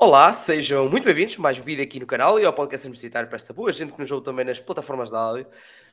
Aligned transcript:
Olá, 0.00 0.32
sejam 0.32 0.88
muito 0.88 1.02
bem-vindos 1.02 1.34
a 1.36 1.42
mais 1.42 1.58
um 1.58 1.62
vídeo 1.62 1.82
aqui 1.82 1.98
no 1.98 2.06
canal 2.06 2.38
e 2.38 2.44
ao 2.44 2.52
podcast 2.52 2.86
universitário 2.86 3.28
para 3.28 3.34
esta 3.34 3.52
boa 3.52 3.72
gente 3.72 3.92
que 3.92 3.98
nos 3.98 4.08
ouve 4.12 4.24
também 4.24 4.44
nas 4.44 4.60
plataformas 4.60 5.10
de 5.10 5.16
áudio. 5.16 5.44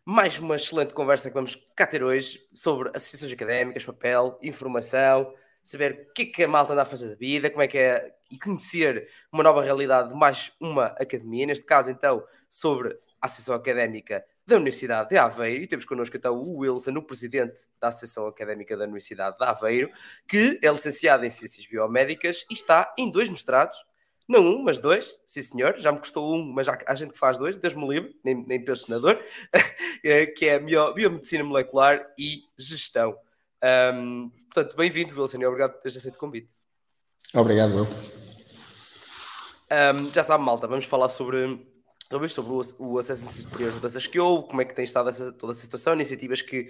Mais 0.06 0.38
uma 0.38 0.54
excelente 0.54 0.94
conversa 0.94 1.28
que 1.28 1.34
vamos 1.34 1.56
cá 1.76 1.88
ter 1.88 2.04
hoje 2.04 2.48
sobre 2.54 2.90
associações 2.90 3.34
académicas, 3.34 3.84
papel, 3.84 4.38
informação, 4.44 5.34
saber 5.64 6.08
o 6.08 6.14
que 6.14 6.22
é 6.22 6.26
que 6.28 6.44
a 6.44 6.48
malta 6.48 6.74
anda 6.74 6.84
a 6.84 6.86
fazer 6.86 7.10
da 7.10 7.16
vida, 7.16 7.50
como 7.50 7.64
é 7.64 7.68
que 7.68 7.80
é, 7.80 8.14
e 8.30 8.38
conhecer 8.38 9.10
uma 9.32 9.42
nova 9.42 9.64
realidade 9.64 10.10
de 10.10 10.16
mais 10.16 10.52
uma 10.60 10.86
academia, 11.00 11.48
neste 11.48 11.66
caso 11.66 11.90
então 11.90 12.24
sobre 12.48 12.90
a 13.20 13.26
Associação 13.26 13.56
Académica 13.56 14.24
da 14.46 14.58
Universidade 14.58 15.10
de 15.10 15.18
Aveiro, 15.18 15.64
e 15.64 15.68
temos 15.68 15.84
connosco 15.84 16.16
então 16.16 16.36
o 16.36 16.58
Wilson, 16.60 16.92
o 16.92 17.02
presidente 17.02 17.64
da 17.82 17.88
Associação 17.88 18.28
Académica 18.28 18.78
da 18.78 18.84
Universidade 18.84 19.36
de 19.36 19.44
Aveiro, 19.44 19.90
que 20.28 20.60
é 20.62 20.70
licenciado 20.70 21.26
em 21.26 21.30
Ciências 21.32 21.66
Biomédicas 21.66 22.46
e 22.52 22.54
está 22.54 22.94
em 23.00 23.10
dois 23.10 23.30
mestrados, 23.30 23.84
não 24.28 24.42
um, 24.42 24.64
mas 24.64 24.80
dois, 24.80 25.16
sim 25.26 25.42
senhor. 25.42 25.76
Já 25.78 25.92
me 25.92 26.00
custou 26.00 26.36
um, 26.36 26.44
mas 26.52 26.68
há, 26.68 26.78
há 26.88 26.96
gente 26.96 27.14
que 27.14 27.20
faz 27.20 27.38
dois, 27.38 27.58
Deus 27.58 27.76
me 27.76 27.88
livre, 27.88 28.16
nem, 28.24 28.36
nem 28.46 28.64
penso 28.64 28.86
senador, 28.86 29.22
eh, 30.04 30.26
que 30.26 30.48
é 30.48 30.60
Biomedicina 30.60 31.44
Molecular 31.44 32.06
e 32.18 32.44
Gestão. 32.58 33.16
Um, 33.94 34.32
portanto, 34.52 34.76
bem-vindo, 34.76 35.20
Wilson, 35.20 35.42
e 35.42 35.46
obrigado 35.46 35.74
por 35.74 35.82
teres 35.82 35.98
aceito 35.98 36.16
o 36.16 36.20
convite. 36.20 36.56
Obrigado, 37.34 37.76
Will. 37.76 37.88
Um, 39.72 40.14
já 40.14 40.24
sabe, 40.24 40.44
malta, 40.44 40.68
vamos 40.68 40.86
falar 40.86 41.10
sobre, 41.10 41.68
talvez 42.10 42.32
sobre 42.34 42.52
o, 42.52 42.62
o 42.80 43.00
acesso 43.00 43.28
superior 43.28 43.70
às 43.70 43.76
mudanças 43.76 44.08
que 44.08 44.20
houve, 44.20 44.48
como 44.48 44.62
é 44.62 44.66
que 44.66 44.74
tem 44.74 44.86
estado 44.86 45.10
essa, 45.10 45.32
toda 45.32 45.54
essa 45.54 45.62
situação, 45.62 45.94
iniciativas 45.94 46.42
que, 46.42 46.70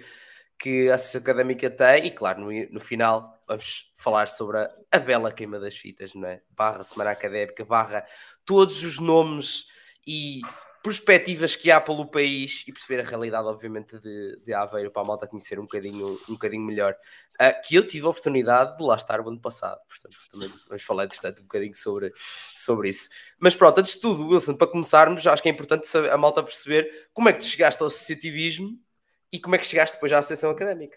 que 0.58 0.90
a 0.90 0.94
Associação 0.94 1.20
Académica 1.20 1.70
tem, 1.70 2.06
e 2.06 2.10
claro, 2.10 2.40
no, 2.40 2.50
no 2.70 2.80
final 2.80 3.42
vamos 3.46 3.92
falar 3.94 4.28
sobre 4.28 4.58
a, 4.58 4.70
a, 4.90 4.98
bela 4.98 5.32
queima 5.32 5.58
das 5.60 5.76
fitas, 5.76 6.14
não 6.14 6.28
é? 6.28 6.42
Barra 6.50 6.82
Semana 6.82 7.10
Académica, 7.10 7.64
barra 7.64 8.04
todos 8.44 8.82
os 8.82 8.98
nomes 8.98 9.66
e 10.06 10.40
perspectivas 10.82 11.56
que 11.56 11.68
há 11.68 11.80
pelo 11.80 12.06
país 12.06 12.64
e 12.66 12.72
perceber 12.72 13.00
a 13.00 13.04
realidade, 13.04 13.48
obviamente, 13.48 13.98
de, 13.98 14.40
de 14.44 14.54
Aveiro 14.54 14.90
para 14.90 15.02
a 15.02 15.04
malta 15.04 15.26
conhecer 15.26 15.58
um 15.58 15.62
bocadinho, 15.62 16.18
um 16.28 16.34
bocadinho 16.34 16.62
melhor. 16.62 16.94
Uh, 17.40 17.60
que 17.66 17.74
eu 17.74 17.84
tive 17.84 18.06
a 18.06 18.10
oportunidade 18.10 18.76
de 18.76 18.84
lá 18.84 18.94
estar 18.94 19.20
o 19.20 19.28
ano 19.28 19.40
passado, 19.40 19.80
portanto, 19.88 20.16
também 20.30 20.48
vamos 20.68 20.82
falar, 20.84 21.04
entretanto, 21.04 21.40
um 21.40 21.42
bocadinho 21.42 21.74
sobre, 21.74 22.12
sobre 22.54 22.88
isso. 22.88 23.08
Mas 23.38 23.56
pronto, 23.56 23.78
antes 23.78 23.94
de 23.94 24.00
tudo, 24.00 24.28
Wilson, 24.28 24.54
para 24.54 24.68
começarmos, 24.68 25.26
acho 25.26 25.42
que 25.42 25.48
é 25.48 25.52
importante 25.52 25.88
a 25.96 26.16
malta 26.16 26.40
perceber 26.40 26.88
como 27.12 27.28
é 27.28 27.32
que 27.32 27.40
tu 27.40 27.46
chegaste 27.46 27.82
ao 27.82 27.88
associativismo 27.88 28.78
e 29.32 29.38
como 29.38 29.54
é 29.54 29.58
que 29.58 29.66
chegaste 29.66 29.96
depois 29.96 30.12
à 30.12 30.18
Associação 30.18 30.50
Académica. 30.50 30.96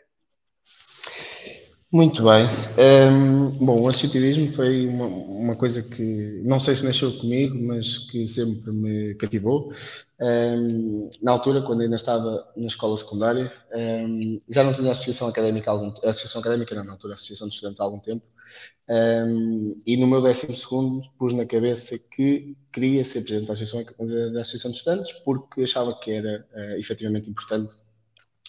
Muito 1.91 2.23
bem. 2.23 2.45
Um, 2.77 3.49
bom, 3.66 3.81
o 3.81 3.88
associativismo 3.88 4.52
foi 4.52 4.85
uma, 4.85 5.08
uma, 5.08 5.55
coisa 5.55 5.81
que 5.81 6.39
não 6.45 6.59
sei 6.59 6.75
se 6.75 6.85
nasceu 6.85 7.11
comigo, 7.17 7.57
mas 7.57 7.97
que 7.97 8.27
sempre 8.27 8.72
me 8.72 9.16
cativou. 9.16 9.73
Um, 10.22 11.09
na 11.19 11.31
altura, 11.31 11.63
quando 11.63 11.81
ainda 11.81 11.95
estava 11.95 12.47
na 12.55 12.67
escola 12.67 12.95
secundária, 12.95 13.52
um, 13.75 14.39
já 14.47 14.63
não 14.63 14.72
tinha 14.72 14.91
associação 14.91 15.27
académica, 15.30 15.72
algum, 15.72 15.91
associação 16.07 16.41
académica 16.41 16.75
não, 16.75 16.83
na 16.83 16.91
altura, 16.91 17.16
associação 17.16 17.47
de 17.47 17.55
estudantes 17.55 17.80
há 17.80 17.85
algum 17.85 18.00
tempo, 18.00 18.23
e 19.85 19.97
no 19.97 20.05
meu 20.05 20.22
décimo 20.22 20.55
segundo 20.55 21.09
pus 21.17 21.33
na 21.33 21.45
cabeça 21.45 21.97
que 22.11 22.55
queria 22.72 23.03
ser 23.05 23.22
presidente 23.22 23.47
da 23.47 23.53
associação, 23.53 23.83
da 24.31 24.41
associação 24.41 24.72
de 24.72 24.77
estudantes 24.77 25.11
porque 25.23 25.63
achava 25.63 25.94
que 26.00 26.11
era 26.11 26.45
uh, 26.53 26.80
efetivamente 26.80 27.30
importante 27.30 27.77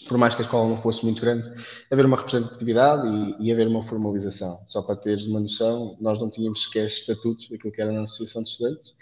por 0.09 0.19
mais 0.19 0.35
que 0.35 0.43
a 0.43 0.45
escola 0.45 0.69
não 0.69 0.77
fosse 0.77 1.05
muito 1.05 1.21
grande, 1.21 1.51
haver 1.91 2.07
uma 2.07 2.17
representatividade 2.17 3.07
e, 3.07 3.49
e 3.49 3.53
haver 3.53 3.67
uma 3.69 3.83
formalização. 3.83 4.63
Só 4.67 4.83
para 4.83 4.97
teres 4.97 5.25
uma 5.27 5.41
noção, 5.41 5.97
nós 6.01 6.19
não 6.19 6.31
tínhamos 6.31 6.65
sequer 6.65 6.87
estatutos 6.87 7.49
daquilo 7.49 7.73
que 7.73 7.81
era 7.81 7.99
a 7.99 8.05
Associação 8.05 8.43
de 8.43 8.51
Estudantes, 8.51 8.95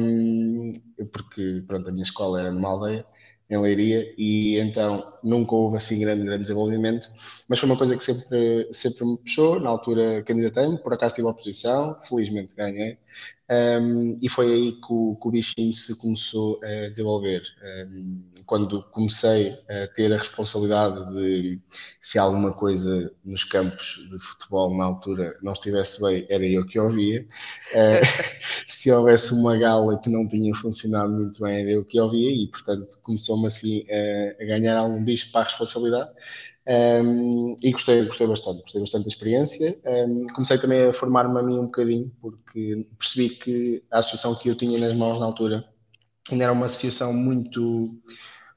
um, 0.00 0.72
porque 1.12 1.62
pronto, 1.66 1.88
a 1.88 1.92
minha 1.92 2.04
escola 2.04 2.40
era 2.40 2.52
numa 2.52 2.68
aldeia 2.68 3.04
em 3.50 3.58
Leiria 3.58 4.14
e 4.18 4.58
então 4.58 5.08
nunca 5.22 5.54
houve 5.54 5.78
assim 5.78 5.98
grande, 6.00 6.24
grande 6.24 6.42
desenvolvimento, 6.42 7.08
mas 7.48 7.58
foi 7.58 7.68
uma 7.68 7.78
coisa 7.78 7.96
que 7.96 8.04
sempre, 8.04 8.68
sempre 8.72 9.06
me 9.06 9.16
puxou, 9.18 9.58
na 9.58 9.70
altura 9.70 10.22
candidatei-me, 10.22 10.78
por 10.78 10.92
acaso 10.92 11.14
tive 11.14 11.28
oposição, 11.28 11.98
felizmente 12.02 12.52
ganhei, 12.54 12.98
um, 13.50 14.18
e 14.20 14.28
foi 14.28 14.52
aí 14.52 14.72
que 14.72 14.92
o, 14.92 15.16
que 15.16 15.28
o, 15.28 15.30
bichinho 15.30 15.72
se 15.72 15.96
começou 15.98 16.60
a 16.62 16.88
desenvolver. 16.90 17.42
Um, 17.90 18.22
quando 18.44 18.82
comecei 18.90 19.54
a 19.68 19.86
ter 19.86 20.12
a 20.12 20.18
responsabilidade 20.18 21.14
de 21.14 21.58
se 22.02 22.18
alguma 22.18 22.52
coisa 22.52 23.10
nos 23.24 23.44
campos 23.44 24.06
de 24.10 24.18
futebol 24.18 24.76
na 24.76 24.84
altura 24.84 25.38
não 25.42 25.54
estivesse 25.54 26.00
bem, 26.02 26.26
era 26.28 26.44
eu 26.44 26.66
que 26.66 26.78
ouvia. 26.78 27.26
Uh, 27.72 28.28
se 28.68 28.90
houvesse 28.90 29.32
uma 29.32 29.56
gala 29.56 29.98
que 29.98 30.10
não 30.10 30.28
tinha 30.28 30.54
funcionado 30.54 31.12
muito 31.12 31.42
bem, 31.42 31.60
era 31.62 31.70
eu 31.70 31.84
que 31.84 31.98
ouvia, 31.98 32.30
e 32.30 32.48
portanto 32.48 32.98
começou-me 33.02 33.46
assim 33.46 33.86
a, 33.90 34.42
a 34.42 34.46
ganhar 34.46 34.76
algum 34.76 35.02
bicho 35.02 35.32
para 35.32 35.42
a 35.42 35.44
responsabilidade. 35.44 36.10
Um, 36.68 37.56
e 37.62 37.70
gostei, 37.72 38.04
gostei 38.04 38.26
bastante, 38.26 38.60
gostei 38.60 38.80
bastante 38.82 39.04
da 39.04 39.08
experiência. 39.08 39.80
Um, 39.86 40.26
comecei 40.26 40.58
também 40.58 40.84
a 40.84 40.92
formar-me 40.92 41.38
a 41.38 41.42
mim 41.42 41.58
um 41.58 41.64
bocadinho, 41.64 42.12
porque 42.20 42.86
percebi 42.98 43.30
que 43.30 43.82
a 43.90 44.00
associação 44.00 44.34
que 44.34 44.50
eu 44.50 44.54
tinha 44.54 44.78
nas 44.78 44.94
mãos 44.94 45.18
na 45.18 45.24
altura 45.24 45.64
ainda 46.30 46.44
era 46.44 46.52
uma 46.52 46.66
associação 46.66 47.12
muito, 47.14 47.90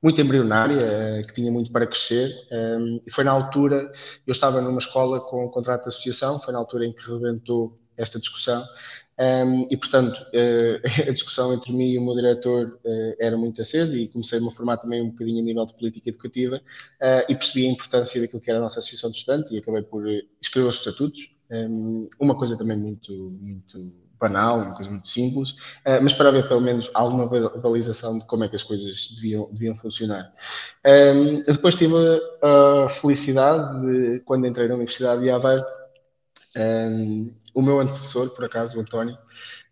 muito 0.04 0.20
embrionária, 0.20 0.78
eh, 0.82 1.24
que 1.24 1.34
tinha 1.34 1.50
muito 1.50 1.72
para 1.72 1.88
crescer. 1.88 2.30
Um, 2.52 3.02
e 3.08 3.12
foi 3.12 3.24
na 3.24 3.32
altura, 3.32 3.90
eu 4.28 4.32
estava 4.32 4.60
numa 4.62 4.80
escola 4.80 5.22
com 5.22 5.46
um 5.46 5.50
contrato 5.50 5.84
de 5.84 5.88
associação, 5.88 6.38
foi 6.40 6.52
na 6.52 6.60
altura 6.60 6.86
em 6.86 6.94
que 6.94 7.10
rebentou 7.10 7.80
esta 7.96 8.20
discussão. 8.20 8.62
Um, 9.22 9.68
e, 9.70 9.78
portanto, 9.78 10.18
uh, 10.18 10.82
a 11.08 11.12
discussão 11.12 11.54
entre 11.54 11.72
mim 11.72 11.92
e 11.92 12.00
o 12.00 12.04
meu 12.04 12.16
diretor 12.16 12.80
uh, 12.84 13.16
era 13.20 13.38
muito 13.38 13.62
acesa 13.62 13.96
e 13.96 14.08
comecei-me 14.08 14.48
a 14.48 14.52
formar 14.52 14.78
também 14.78 15.00
um 15.00 15.12
bocadinho 15.12 15.40
a 15.40 15.46
nível 15.46 15.64
de 15.64 15.76
política 15.76 16.10
educativa 16.10 16.56
uh, 16.56 17.32
e 17.32 17.36
percebi 17.36 17.68
a 17.68 17.70
importância 17.70 18.20
daquilo 18.20 18.42
que 18.42 18.50
era 18.50 18.58
a 18.58 18.64
nossa 18.64 18.80
associação 18.80 19.12
de 19.12 19.18
estudantes 19.18 19.52
e 19.52 19.60
acabei 19.60 19.84
por 19.84 20.04
escrever 20.42 20.68
os 20.68 20.78
estatutos. 20.78 21.30
Um, 21.52 22.10
uma 22.20 22.36
coisa 22.36 22.58
também 22.58 22.78
muito, 22.78 23.14
muito 23.40 23.94
banal, 24.20 24.60
uma 24.60 24.74
coisa 24.74 24.90
muito 24.90 25.08
simples, 25.08 25.56
mas 26.02 26.14
para 26.14 26.30
haver 26.30 26.48
pelo 26.48 26.62
menos 26.62 26.92
alguma 26.94 27.28
balização 27.58 28.20
de 28.20 28.26
como 28.28 28.44
é 28.44 28.48
que 28.48 28.56
as 28.56 28.62
coisas 28.62 29.10
deviam, 29.16 29.50
deviam 29.52 29.74
funcionar. 29.74 30.32
Um, 30.86 31.42
depois 31.42 31.74
tive 31.74 31.96
a, 32.42 32.86
a 32.86 32.88
felicidade 32.88 33.82
de, 33.82 34.20
quando 34.20 34.46
entrei 34.46 34.68
na 34.68 34.76
Universidade 34.76 35.22
de 35.22 35.32
Aveiro, 35.32 35.66
um, 36.58 37.34
o 37.54 37.62
meu 37.62 37.80
antecessor, 37.80 38.34
por 38.36 38.46
acaso, 38.46 38.78
o 38.78 38.82
António, 38.82 39.16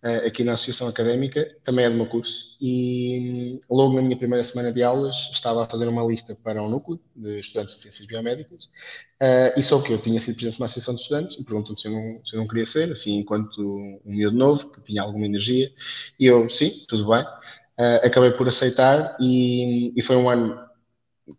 uh, 0.03 0.27
aqui 0.27 0.43
na 0.43 0.53
Associação 0.53 0.87
Académica, 0.87 1.49
também 1.63 1.85
é 1.85 1.89
do 1.89 1.95
meu 1.95 2.05
curso, 2.05 2.57
e 2.61 3.59
um, 3.69 3.75
logo 3.75 3.93
na 3.93 4.01
minha 4.01 4.17
primeira 4.17 4.43
semana 4.43 4.71
de 4.71 4.81
aulas 4.83 5.29
estava 5.31 5.63
a 5.63 5.67
fazer 5.67 5.87
uma 5.87 6.03
lista 6.03 6.37
para 6.43 6.61
um 6.63 6.69
núcleo 6.69 6.99
de 7.15 7.39
estudantes 7.39 7.75
de 7.75 7.81
Ciências 7.81 8.07
Biomédicas, 8.07 8.65
uh, 8.65 9.57
e 9.57 9.63
só 9.63 9.81
que 9.81 9.91
eu 9.91 9.97
tinha 9.97 10.19
sido 10.19 10.35
presidente 10.35 10.55
de 10.55 10.61
uma 10.61 10.65
Associação 10.65 10.95
de 10.95 11.01
Estudantes, 11.01 11.37
e 11.37 11.43
perguntam 11.43 11.75
se 11.77 11.89
não, 11.89 12.21
se 12.25 12.35
eu 12.35 12.39
não 12.39 12.47
queria 12.47 12.65
ser, 12.65 12.91
assim, 12.91 13.17
enquanto 13.17 13.61
um 13.61 13.99
miúdo 14.05 14.37
novo, 14.37 14.69
que 14.71 14.81
tinha 14.81 15.01
alguma 15.01 15.25
energia, 15.25 15.71
e 16.19 16.25
eu, 16.25 16.49
sim, 16.49 16.85
tudo 16.87 17.07
bem. 17.07 17.23
Uh, 17.23 18.05
acabei 18.05 18.31
por 18.31 18.47
aceitar, 18.47 19.15
e, 19.19 19.93
e 19.95 20.01
foi 20.01 20.15
um 20.15 20.29
ano 20.29 20.59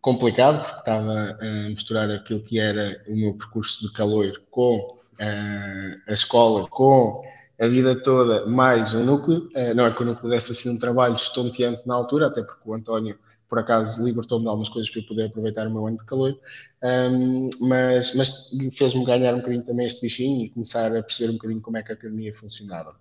complicado, 0.01 0.63
porque 0.65 0.81
estava 0.81 1.39
a 1.41 1.69
misturar 1.69 2.11
aquilo 2.11 2.43
que 2.43 2.59
era 2.59 3.03
o 3.09 3.17
meu 3.17 3.35
percurso 3.35 3.87
de 3.87 3.93
calor 3.93 4.41
com 4.51 5.00
a 5.21 6.13
escola 6.13 6.67
com 6.69 7.23
a 7.61 7.69
vida 7.69 7.95
toda 7.95 8.47
mais 8.47 8.95
o 8.95 9.01
núcleo. 9.01 9.51
Eh, 9.55 9.75
não 9.75 9.85
é 9.85 9.93
que 9.93 10.03
o 10.03 10.07
núcleo 10.07 10.31
desse 10.31 10.53
assim 10.53 10.71
um 10.71 10.79
trabalho 10.79 11.15
estonteante 11.15 11.83
na 11.87 11.95
altura, 11.95 12.29
até 12.29 12.43
porque 12.43 12.63
o 12.65 12.73
António, 12.73 13.19
por 13.49 13.59
acaso, 13.59 14.03
libertou-me 14.03 14.45
de 14.45 14.49
algumas 14.49 14.71
coisas 14.71 14.91
para 14.91 15.03
eu 15.03 15.07
poder 15.07 15.27
aproveitar 15.27 15.67
o 15.67 15.71
meu 15.71 15.87
ano 15.87 15.99
de 15.99 16.07
calor, 16.07 16.39
um, 16.83 17.51
mas, 17.61 18.15
mas 18.15 18.51
fez-me 18.73 19.05
ganhar 19.05 19.35
um 19.35 19.39
bocadinho 19.39 19.63
também 19.63 19.87
este 19.87 20.01
bichinho 20.01 20.47
e 20.47 20.49
começar 20.49 20.97
a 20.97 21.03
perceber 21.03 21.31
um 21.31 21.35
bocadinho 21.35 21.61
como 21.61 21.77
é 21.77 21.83
que 21.83 21.93
a 21.93 21.95
academia 21.95 22.33
funcionava. 22.33 22.95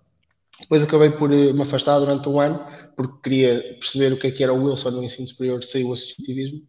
Depois 0.60 0.82
acabei 0.82 1.10
por 1.10 1.32
eh, 1.32 1.54
me 1.54 1.62
afastar 1.62 1.98
durante 1.98 2.28
um 2.28 2.38
ano, 2.38 2.62
porque 2.94 3.14
queria 3.22 3.76
perceber 3.80 4.12
o 4.12 4.18
que 4.18 4.26
é 4.26 4.30
que 4.30 4.42
era 4.42 4.52
o 4.52 4.62
Wilson 4.62 4.90
no 4.90 5.02
ensino 5.02 5.26
superior 5.26 5.64
sem 5.64 5.84
o 5.84 5.92
associativismo. 5.92 6.62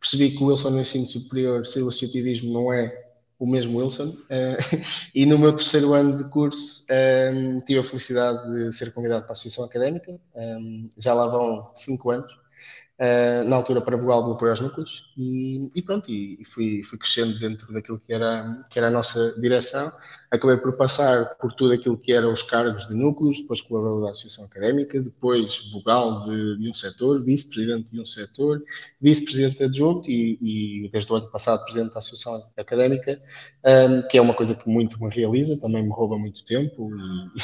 Percebi 0.00 0.30
que 0.30 0.42
o 0.42 0.46
Wilson 0.46 0.70
no 0.70 0.80
ensino 0.80 1.06
superior 1.06 1.66
sem 1.66 1.82
o 1.82 1.88
associativismo 1.88 2.52
não 2.52 2.72
é 2.72 3.03
o 3.44 3.46
mesmo 3.46 3.78
Wilson, 3.78 4.08
uh, 4.08 4.86
e 5.14 5.26
no 5.26 5.38
meu 5.38 5.54
terceiro 5.54 5.92
ano 5.92 6.16
de 6.16 6.24
curso 6.30 6.86
um, 6.90 6.94
ehm, 6.94 7.60
tive 7.60 7.80
a 7.80 7.84
felicidade 7.84 8.50
de 8.50 8.72
ser 8.72 8.92
convidado 8.92 9.22
para 9.22 9.32
a 9.32 9.32
Associação 9.32 9.64
Académica, 9.64 10.12
um, 10.12 10.18
ehm, 10.34 10.90
já 10.96 11.12
lá 11.12 11.26
vão 11.26 11.70
cinco 11.74 12.10
anos, 12.10 12.32
uh, 12.98 13.48
na 13.48 13.56
altura 13.56 13.80
para 13.80 13.96
vogal 13.96 14.22
do 14.22 14.32
apoio 14.32 14.50
aos 14.50 14.60
núcleos, 14.60 15.04
e, 15.16 15.70
e 15.74 15.82
pronto, 15.82 16.10
e, 16.10 16.40
e, 16.40 16.44
fui, 16.44 16.82
fui 16.82 16.98
crescendo 16.98 17.38
dentro 17.38 17.72
daquilo 17.72 17.98
que 17.98 18.12
era, 18.12 18.64
que 18.70 18.78
era 18.78 18.88
a 18.88 18.90
nossa 18.90 19.40
direção. 19.40 19.92
Acabei 20.30 20.56
por 20.56 20.72
passar 20.76 21.36
por 21.36 21.52
tudo 21.52 21.74
aquilo 21.74 21.96
que 21.96 22.12
eram 22.12 22.32
os 22.32 22.42
cargos 22.42 22.88
de 22.88 22.94
núcleos, 22.94 23.40
depois 23.40 23.60
colaborador 23.60 24.04
da 24.04 24.10
Associação 24.10 24.44
Académica, 24.44 25.00
depois 25.00 25.70
vogal 25.72 26.24
de, 26.24 26.58
de 26.58 26.68
um 26.68 26.74
setor, 26.74 27.22
vice-presidente 27.22 27.90
de 27.92 28.00
um 28.00 28.06
setor, 28.06 28.62
vice-presidente 29.00 29.62
adjunto 29.62 30.10
e, 30.10 30.38
e, 30.40 30.88
desde 30.90 31.12
o 31.12 31.16
ano 31.16 31.30
passado 31.30 31.62
presidente 31.64 31.92
da 31.92 31.98
Associação 31.98 32.42
Académica, 32.56 33.20
um, 33.64 34.08
que 34.08 34.18
é 34.18 34.20
uma 34.20 34.34
coisa 34.34 34.54
que 34.56 34.68
muito 34.68 35.02
me 35.02 35.08
realiza, 35.08 35.56
também 35.60 35.82
me 35.84 35.90
rouba 35.90 36.18
muito 36.18 36.44
tempo 36.44 36.90
e, 37.36 37.40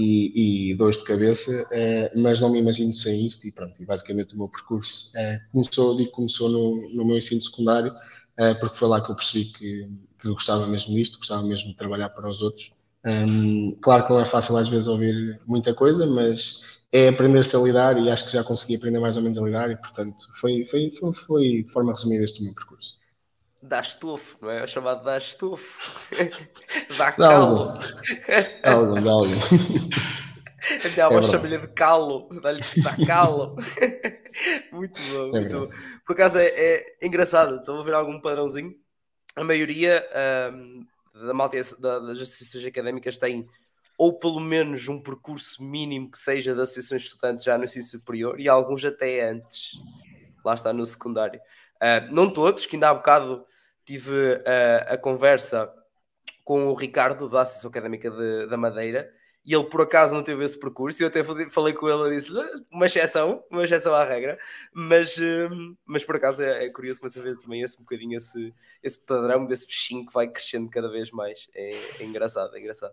e, 0.00 0.70
e 0.70 0.74
dores 0.76 0.96
de 0.96 1.02
cabeça, 1.02 1.50
uh, 1.50 2.20
mas 2.20 2.38
não 2.40 2.50
me 2.50 2.60
imagino 2.60 2.94
sem 2.94 3.26
isto 3.26 3.48
e 3.48 3.50
pronto, 3.50 3.82
e 3.82 3.84
basicamente 3.84 4.32
o 4.32 4.38
meu 4.38 4.48
percurso 4.48 5.10
uh, 5.16 5.50
começou, 5.50 5.96
digo, 5.96 6.12
começou 6.12 6.48
no, 6.48 6.88
no 6.94 7.04
meu 7.04 7.18
ensino 7.18 7.42
secundário, 7.42 7.92
uh, 7.92 8.60
porque 8.60 8.76
foi 8.76 8.86
lá 8.86 9.00
que 9.00 9.10
eu 9.10 9.16
percebi 9.16 9.46
que, 9.46 9.88
que 10.20 10.28
gostava 10.28 10.68
mesmo 10.68 10.94
disto, 10.94 11.18
gostava 11.18 11.42
mesmo 11.42 11.70
de 11.70 11.76
trabalhar 11.76 12.10
para 12.10 12.28
os 12.28 12.40
outros. 12.40 12.70
Um, 13.04 13.76
claro 13.80 14.04
que 14.04 14.10
não 14.10 14.20
é 14.20 14.24
fácil 14.24 14.56
às 14.56 14.68
vezes 14.68 14.86
ouvir 14.86 15.40
muita 15.44 15.74
coisa, 15.74 16.06
mas 16.06 16.78
é 16.92 17.08
aprender-se 17.08 17.56
a 17.56 17.58
lidar 17.58 17.98
e 18.00 18.08
acho 18.08 18.26
que 18.26 18.32
já 18.32 18.44
consegui 18.44 18.76
aprender 18.76 19.00
mais 19.00 19.16
ou 19.16 19.22
menos 19.22 19.36
a 19.36 19.42
lidar 19.42 19.68
e 19.68 19.76
portanto 19.76 20.16
foi, 20.40 20.64
foi, 20.64 20.92
foi, 20.92 21.12
foi 21.12 21.66
forma 21.72 21.92
resumida 21.92 22.24
este 22.24 22.42
meu 22.42 22.54
percurso 22.54 22.97
dá 23.62 23.80
estufo, 23.80 24.38
não 24.40 24.50
é? 24.50 24.62
É 24.62 24.66
chamado 24.66 25.04
dá 25.04 25.18
estufo. 25.18 25.78
dá 26.96 27.12
calo. 27.12 27.78
Dá 28.62 28.74
dá. 29.00 29.10
A 30.84 30.88
minha 30.88 31.06
avó 31.06 31.18
é 31.20 31.22
chama-lhe 31.22 31.58
de 31.58 31.68
calo, 31.68 32.28
dá-lhe 32.40 32.62
dá 32.82 32.96
calo. 33.06 33.56
muito 34.72 35.00
bom, 35.00 35.36
é 35.36 35.40
muito 35.40 35.60
bom. 35.60 35.72
Por 36.04 36.12
acaso 36.12 36.38
é, 36.38 36.46
é, 36.46 36.96
engraçado, 37.02 37.56
estou 37.56 37.80
a 37.80 37.84
ver 37.84 37.94
algum 37.94 38.20
padrãozinho. 38.20 38.74
A 39.36 39.44
maioria 39.44 40.04
um, 40.52 40.84
da 41.26 41.32
malta 41.32 41.56
da, 41.78 42.00
das 42.00 42.18
associações 42.18 42.66
académicas 42.66 43.16
tem 43.16 43.48
ou 43.96 44.16
pelo 44.16 44.38
menos 44.38 44.86
um 44.88 45.02
percurso 45.02 45.62
mínimo 45.62 46.10
que 46.10 46.18
seja 46.18 46.54
de 46.54 46.60
associações 46.60 47.02
de 47.02 47.08
estudantes 47.08 47.44
já 47.44 47.58
no 47.58 47.64
ensino 47.64 47.84
superior 47.84 48.38
e 48.38 48.48
alguns 48.48 48.84
até 48.84 49.28
antes. 49.28 49.72
Lá 50.44 50.54
está 50.54 50.72
no 50.72 50.86
secundário. 50.86 51.40
Uh, 51.82 52.12
não 52.12 52.30
todos, 52.30 52.66
que 52.66 52.76
ainda 52.76 52.90
há 52.90 52.94
bocado 52.94 53.44
tive 53.84 54.34
uh, 54.34 54.94
a 54.94 54.98
conversa 54.98 55.72
com 56.44 56.66
o 56.66 56.74
Ricardo 56.74 57.28
da 57.28 57.42
Associação 57.42 57.70
Académica 57.70 58.10
de, 58.10 58.46
da 58.46 58.56
Madeira 58.56 59.10
e 59.44 59.54
ele 59.54 59.64
por 59.64 59.80
acaso 59.80 60.14
não 60.14 60.22
teve 60.22 60.44
esse 60.44 60.58
percurso 60.58 61.02
eu 61.02 61.08
até 61.08 61.24
falei 61.24 61.72
com 61.72 61.88
ele 61.88 62.14
e 62.14 62.18
disse 62.18 62.30
uma 62.70 62.84
exceção, 62.84 63.42
uma 63.50 63.64
exceção 63.64 63.94
à 63.94 64.04
regra, 64.04 64.38
mas, 64.74 65.16
uh, 65.16 65.76
mas 65.86 66.04
por 66.04 66.16
acaso 66.16 66.42
é, 66.42 66.66
é 66.66 66.68
curioso 66.70 67.00
começar 67.00 67.20
a 67.20 67.22
ver 67.22 67.38
também 67.38 67.62
esse 67.62 67.78
bocadinho, 67.78 68.18
esse, 68.18 68.54
esse 68.82 68.98
padrão 69.06 69.46
desse 69.46 69.66
bichinho 69.66 70.04
que 70.04 70.12
vai 70.12 70.28
crescendo 70.28 70.68
cada 70.68 70.90
vez 70.90 71.10
mais. 71.10 71.48
É, 71.54 71.72
é 72.00 72.04
engraçado, 72.04 72.54
é 72.54 72.60
engraçado. 72.60 72.92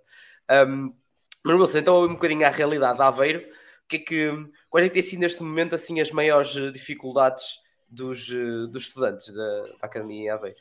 Um, 0.70 0.96
mas 1.44 1.58
você, 1.58 1.80
então 1.80 2.06
um 2.06 2.14
bocadinho 2.14 2.46
à 2.48 2.50
realidade 2.50 2.98
de 2.98 3.04
Aveiro, 3.04 3.46
que 3.88 3.98
é 3.98 4.00
que, 4.00 4.46
quais 4.70 4.86
é 4.86 4.90
que 4.90 4.94
tem 4.94 5.04
sido 5.04 5.20
neste 5.20 5.44
momento 5.44 5.76
assim 5.76 6.00
as 6.00 6.12
maiores 6.12 6.52
dificuldades 6.72 7.65
dos, 7.90 8.30
eh, 8.30 8.68
dos 8.68 8.84
estudantes 8.84 9.34
da, 9.34 9.62
da 9.62 9.78
Academia 9.82 10.24
em 10.24 10.30
Aveiro? 10.30 10.58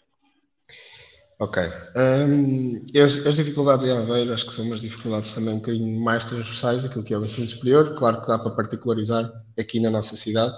Ok. 1.38 1.62
Um, 1.96 2.82
as, 2.96 3.26
as, 3.26 3.36
dificuldades 3.36 3.84
em 3.84 3.90
Aveiro 3.90 4.32
acho 4.32 4.46
que 4.46 4.54
são 4.54 4.64
umas 4.64 4.80
dificuldades 4.80 5.32
também 5.32 5.54
um 5.54 5.58
bocadinho 5.58 6.00
mais 6.00 6.24
transversais 6.24 6.84
aquilo 6.84 7.02
que 7.02 7.12
é 7.12 7.18
o 7.18 7.24
ensino 7.24 7.48
superior. 7.48 7.94
Claro 7.96 8.20
que 8.20 8.28
dá 8.28 8.38
para 8.38 8.52
particularizar 8.52 9.30
aqui 9.58 9.80
na 9.80 9.90
nossa 9.90 10.16
cidade 10.16 10.54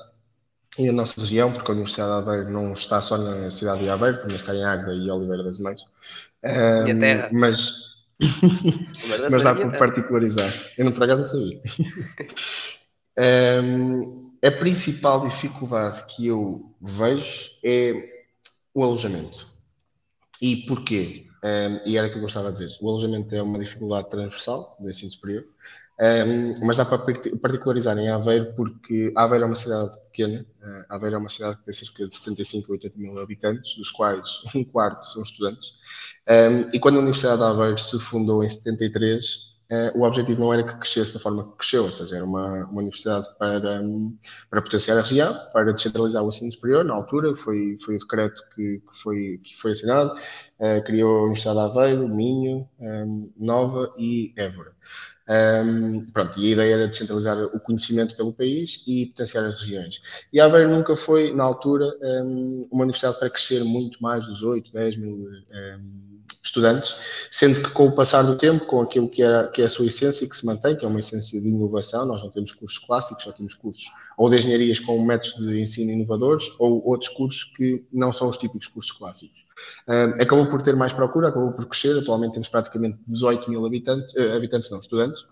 e 0.78 0.86
na 0.86 0.92
nossa 0.92 1.18
região, 1.18 1.50
porque 1.50 1.70
a 1.70 1.74
Universidade 1.74 2.12
de 2.12 2.18
Aveiro 2.18 2.50
não 2.50 2.74
está 2.74 3.00
só 3.00 3.16
na 3.16 3.50
cidade 3.50 3.80
de 3.80 3.88
Aveiro, 3.88 4.18
também 4.18 4.36
está 4.36 4.54
em 4.54 4.64
Águeda 4.64 4.92
e 4.92 5.10
Oliveira 5.10 5.42
das 5.42 5.58
Mães. 5.58 5.80
Um, 6.44 6.82
Minha 6.82 6.98
terra. 6.98 7.30
Mas, 7.32 7.72
mas 9.30 9.42
dá 9.42 9.54
para 9.54 9.78
particularizar. 9.78 10.52
Eu 10.76 10.84
não 10.84 10.92
por 10.92 11.04
acaso 11.04 11.22
não 11.22 11.28
sabia. 11.28 11.62
um, 13.62 14.24
a 14.46 14.52
principal 14.52 15.20
dificuldade 15.20 16.04
que 16.06 16.26
eu 16.26 16.72
vejo 16.80 17.50
é 17.64 18.24
o 18.72 18.84
alojamento. 18.84 19.46
E 20.40 20.56
porquê? 20.66 21.26
Um, 21.42 21.88
e 21.88 21.96
era 21.96 22.06
o 22.06 22.10
que 22.10 22.16
eu 22.16 22.22
gostava 22.22 22.52
de 22.52 22.58
dizer. 22.58 22.76
O 22.80 22.88
alojamento 22.88 23.34
é 23.34 23.42
uma 23.42 23.58
dificuldade 23.58 24.10
transversal 24.10 24.76
do 24.78 24.88
ensino 24.88 25.10
superior, 25.10 25.46
um, 25.98 26.66
mas 26.66 26.76
dá 26.76 26.84
para 26.84 26.98
particularizar 26.98 27.96
em 27.96 28.10
Aveiro 28.10 28.52
porque 28.54 29.12
Aveiro 29.16 29.44
é 29.44 29.46
uma 29.46 29.54
cidade 29.54 29.98
pequena. 30.10 30.44
Uh, 30.60 30.84
Aveiro 30.90 31.16
é 31.16 31.18
uma 31.18 31.28
cidade 31.28 31.58
que 31.58 31.64
tem 31.64 31.72
cerca 31.72 32.06
de 32.06 32.14
75 32.14 32.66
ou 32.68 32.74
80 32.74 32.98
mil 32.98 33.18
habitantes, 33.18 33.76
dos 33.76 33.88
quais 33.90 34.42
um 34.54 34.62
quarto 34.62 35.06
são 35.06 35.22
estudantes. 35.22 35.72
Um, 36.28 36.70
e 36.72 36.78
quando 36.78 36.96
a 36.96 37.00
Universidade 37.00 37.38
de 37.38 37.44
Aveiro 37.44 37.78
se 37.78 37.98
fundou 37.98 38.44
em 38.44 38.48
73, 38.48 39.45
Uh, 39.68 39.98
o 39.98 40.04
objetivo 40.04 40.40
não 40.40 40.54
era 40.54 40.62
que 40.62 40.78
crescesse 40.78 41.12
da 41.12 41.18
forma 41.18 41.44
que 41.44 41.56
cresceu, 41.56 41.84
ou 41.84 41.90
seja, 41.90 42.16
era 42.16 42.24
uma, 42.24 42.66
uma 42.66 42.80
universidade 42.80 43.26
para, 43.36 43.82
para 44.48 44.62
potenciar 44.62 44.96
a 44.96 45.00
região, 45.00 45.36
para 45.52 45.72
descentralizar 45.72 46.22
o 46.22 46.28
ensino 46.28 46.52
superior, 46.52 46.84
na 46.84 46.94
altura, 46.94 47.34
foi, 47.34 47.76
foi 47.84 47.96
o 47.96 47.98
decreto 47.98 48.42
que, 48.54 48.80
que, 48.80 49.02
foi, 49.02 49.40
que 49.42 49.56
foi 49.56 49.72
assinado, 49.72 50.14
uh, 50.14 50.84
criou 50.84 51.18
a 51.18 51.22
Universidade 51.22 51.58
de 51.58 51.64
Aveiro, 51.64 52.08
Minho, 52.08 52.68
um, 52.78 53.32
Nova 53.36 53.92
e 53.98 54.32
Évora. 54.36 54.72
Um, 55.28 56.06
pronto, 56.12 56.38
e 56.38 56.50
a 56.50 56.52
ideia 56.52 56.74
era 56.74 56.88
descentralizar 56.88 57.36
o 57.36 57.58
conhecimento 57.58 58.16
pelo 58.16 58.32
país 58.32 58.84
e 58.86 59.06
potenciar 59.06 59.44
as 59.44 59.60
regiões. 59.60 60.00
E 60.32 60.38
Aveiro 60.38 60.70
nunca 60.70 60.96
foi, 60.96 61.34
na 61.34 61.42
altura, 61.42 61.86
um, 62.00 62.68
uma 62.70 62.84
universidade 62.84 63.18
para 63.18 63.30
crescer 63.30 63.64
muito 63.64 64.00
mais 64.00 64.24
dos 64.26 64.44
8, 64.44 64.70
10 64.72 64.96
mil 64.98 65.16
um, 65.16 66.15
estudantes, 66.46 66.94
sendo 67.30 67.62
que 67.62 67.70
com 67.70 67.86
o 67.86 67.92
passar 67.92 68.22
do 68.22 68.36
tempo, 68.36 68.64
com 68.64 68.80
aquilo 68.80 69.08
que 69.08 69.22
é, 69.22 69.46
que 69.48 69.62
é 69.62 69.66
a 69.66 69.68
sua 69.68 69.86
essência 69.86 70.24
e 70.24 70.28
que 70.28 70.36
se 70.36 70.46
mantém, 70.46 70.76
que 70.76 70.84
é 70.84 70.88
uma 70.88 71.00
essência 71.00 71.40
de 71.40 71.48
inovação, 71.48 72.06
nós 72.06 72.22
não 72.22 72.30
temos 72.30 72.52
cursos 72.52 72.78
clássicos, 72.78 73.24
só 73.24 73.32
temos 73.32 73.54
cursos 73.54 73.84
ou 74.16 74.30
de 74.30 74.36
engenharias 74.36 74.80
com 74.80 75.00
métodos 75.04 75.34
de 75.38 75.60
ensino 75.60 75.92
inovadores 75.92 76.44
ou 76.58 76.82
outros 76.86 77.10
cursos 77.10 77.44
que 77.44 77.84
não 77.92 78.10
são 78.10 78.28
os 78.28 78.38
típicos 78.38 78.68
cursos 78.68 78.92
clássicos. 78.92 79.44
Acabou 80.20 80.48
por 80.48 80.62
ter 80.62 80.76
mais 80.76 80.92
procura, 80.92 81.28
acabou 81.28 81.52
por 81.52 81.66
crescer, 81.66 81.98
atualmente 81.98 82.32
temos 82.32 82.48
praticamente 82.48 82.98
18 83.06 83.50
mil 83.50 83.64
habitantes, 83.64 84.14
uh, 84.14 84.34
habitantes 84.34 84.70
não, 84.70 84.80
estudantes, 84.80 85.24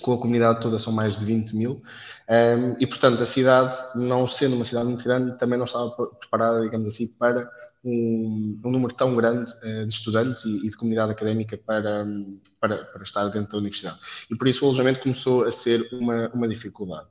com 0.00 0.12
a 0.12 0.18
comunidade 0.18 0.60
toda 0.60 0.78
são 0.78 0.92
mais 0.92 1.18
de 1.18 1.24
20 1.24 1.56
mil, 1.56 1.82
um, 2.28 2.76
e 2.78 2.86
portanto 2.86 3.20
a 3.22 3.26
cidade, 3.26 3.76
não 3.96 4.26
sendo 4.26 4.54
uma 4.54 4.64
cidade 4.64 4.86
muito 4.86 5.02
grande, 5.02 5.36
também 5.38 5.58
não 5.58 5.64
estava 5.64 5.90
preparada, 5.90 6.60
digamos 6.60 6.86
assim, 6.86 7.08
para 7.18 7.50
um, 7.88 8.60
um 8.64 8.70
número 8.70 8.92
tão 8.92 9.14
grande 9.16 9.50
uh, 9.62 9.86
de 9.86 9.92
estudantes 9.92 10.44
e, 10.44 10.66
e, 10.66 10.70
de 10.70 10.76
comunidade 10.76 11.12
académica 11.12 11.56
para, 11.56 12.04
um, 12.04 12.38
para, 12.60 12.84
para, 12.84 13.02
estar 13.02 13.24
dentro 13.28 13.52
da 13.52 13.58
universidade. 13.58 13.98
E 14.30 14.36
por 14.36 14.46
isso 14.46 14.64
o 14.64 14.68
alojamento 14.68 15.00
começou 15.00 15.44
a 15.44 15.50
ser 15.50 15.80
uma, 15.92 16.28
uma 16.28 16.46
dificuldade. 16.46 17.06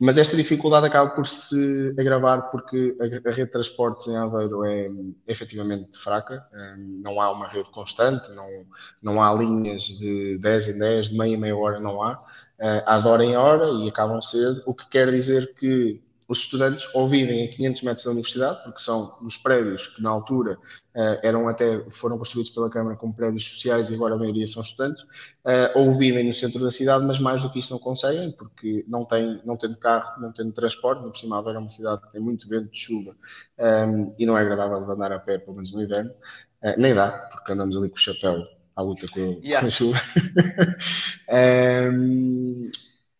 Mas 0.00 0.16
esta 0.16 0.36
dificuldade 0.36 0.86
acaba 0.86 1.10
por 1.10 1.26
se 1.26 1.94
agravar 1.98 2.50
porque 2.50 2.96
a, 2.98 3.28
a 3.28 3.32
rede 3.32 3.46
de 3.46 3.52
transportes 3.52 4.06
em 4.06 4.16
Aveiro 4.16 4.64
é, 4.64 4.86
é 4.86 4.90
efetivamente 5.26 5.98
fraca, 5.98 6.46
um, 6.52 7.00
não 7.04 7.20
há 7.20 7.30
uma 7.30 7.48
rede 7.48 7.70
constante, 7.70 8.32
não, 8.32 8.48
não 9.02 9.22
há 9.22 9.32
linhas 9.34 9.82
de 9.82 10.38
10 10.38 10.68
em 10.68 10.78
10, 10.78 11.08
de 11.10 11.18
meia 11.18 11.34
em 11.34 11.36
meia 11.36 11.56
hora, 11.56 11.78
não 11.78 12.02
há. 12.02 12.14
Uh, 12.58 12.82
há 12.86 12.98
de 12.98 13.08
hora 13.08 13.24
em 13.24 13.36
hora 13.36 13.68
e 13.84 13.88
acabam 13.88 14.22
cedo, 14.22 14.62
o 14.66 14.72
que 14.72 14.88
quer 14.88 15.10
dizer 15.10 15.54
que 15.54 16.00
os 16.32 16.40
estudantes 16.40 16.88
ou 16.94 17.06
vivem 17.06 17.44
a 17.44 17.48
500 17.48 17.82
metros 17.82 18.04
da 18.06 18.10
universidade, 18.10 18.62
porque 18.64 18.80
são 18.80 19.18
os 19.20 19.36
prédios 19.36 19.86
que 19.88 20.02
na 20.02 20.08
altura 20.08 20.54
uh, 20.94 21.18
eram 21.22 21.46
até, 21.46 21.78
foram 21.90 22.16
construídos 22.16 22.50
pela 22.50 22.70
Câmara 22.70 22.96
como 22.96 23.14
prédios 23.14 23.44
sociais 23.44 23.90
e 23.90 23.94
agora 23.94 24.14
a 24.14 24.18
maioria 24.18 24.46
são 24.46 24.62
estudantes, 24.62 25.02
uh, 25.02 25.76
ou 25.76 25.94
vivem 25.94 26.26
no 26.26 26.32
centro 26.32 26.58
da 26.58 26.70
cidade, 26.70 27.04
mas 27.04 27.20
mais 27.20 27.42
do 27.42 27.50
que 27.50 27.58
isso 27.58 27.70
não 27.70 27.78
conseguem, 27.78 28.32
porque 28.32 28.82
não 28.88 29.04
têm, 29.04 29.42
não 29.44 29.58
tendo 29.58 29.76
carro, 29.76 30.22
não 30.22 30.32
tendo 30.32 30.52
transporte, 30.52 31.02
no 31.02 31.10
por 31.10 31.18
cima 31.18 31.44
é 31.46 31.58
uma 31.58 31.68
cidade 31.68 32.00
que 32.00 32.12
tem 32.12 32.20
muito 32.20 32.48
vento 32.48 32.70
de 32.70 32.78
chuva 32.78 33.14
ehm, 33.58 34.14
e 34.18 34.24
não 34.24 34.36
é 34.36 34.40
agradável 34.40 34.82
de 34.82 34.90
andar 34.90 35.12
a 35.12 35.18
pé, 35.18 35.36
pelo 35.36 35.54
menos 35.56 35.70
no 35.70 35.82
inverno, 35.82 36.10
uh, 36.10 36.74
nem 36.78 36.94
dá, 36.94 37.10
porque 37.10 37.52
andamos 37.52 37.76
ali 37.76 37.90
com 37.90 37.96
o 37.96 37.98
chapéu 37.98 38.42
à 38.74 38.80
luta 38.80 39.06
com, 39.12 39.38
yeah. 39.44 39.60
com 39.60 39.66
a 39.66 39.70
chuva. 39.70 40.00
um, 41.28 42.64
ehm, 42.70 42.70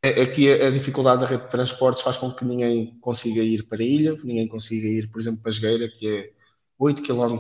Aqui 0.05 0.49
é 0.49 0.67
a, 0.67 0.71
dificuldade 0.71 1.21
da 1.21 1.29
rede 1.29 1.45
de 1.45 1.51
transportes 1.51 2.03
faz 2.03 2.17
com 2.17 2.33
que 2.33 2.45
ninguém 2.45 2.99
consiga 3.01 3.41
ir 3.41 3.63
para 3.63 3.83
a 3.83 3.87
ilha, 3.87 4.19
ninguém 4.25 4.49
consiga 4.49 4.89
ir, 4.89 5.09
por 5.09 5.21
exemplo, 5.21 5.41
para 5.41 5.51
a 5.51 5.53
Jogueira, 5.53 5.89
que 5.89 6.09
é 6.09 6.33
8 6.77 7.03
km 7.03 7.39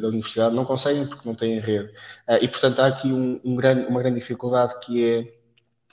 da 0.00 0.08
universidade, 0.08 0.54
não 0.54 0.64
conseguem 0.64 1.06
porque 1.06 1.28
não 1.28 1.36
têm 1.36 1.60
rede. 1.60 1.88
Uh, 2.28 2.42
e, 2.42 2.48
portanto, 2.48 2.80
há 2.80 2.88
aqui 2.88 3.12
um, 3.12 3.40
um 3.44 3.54
grande, 3.54 3.86
uma 3.86 4.00
grande 4.00 4.18
dificuldade 4.18 4.74
que 4.80 5.04
é 5.04 5.40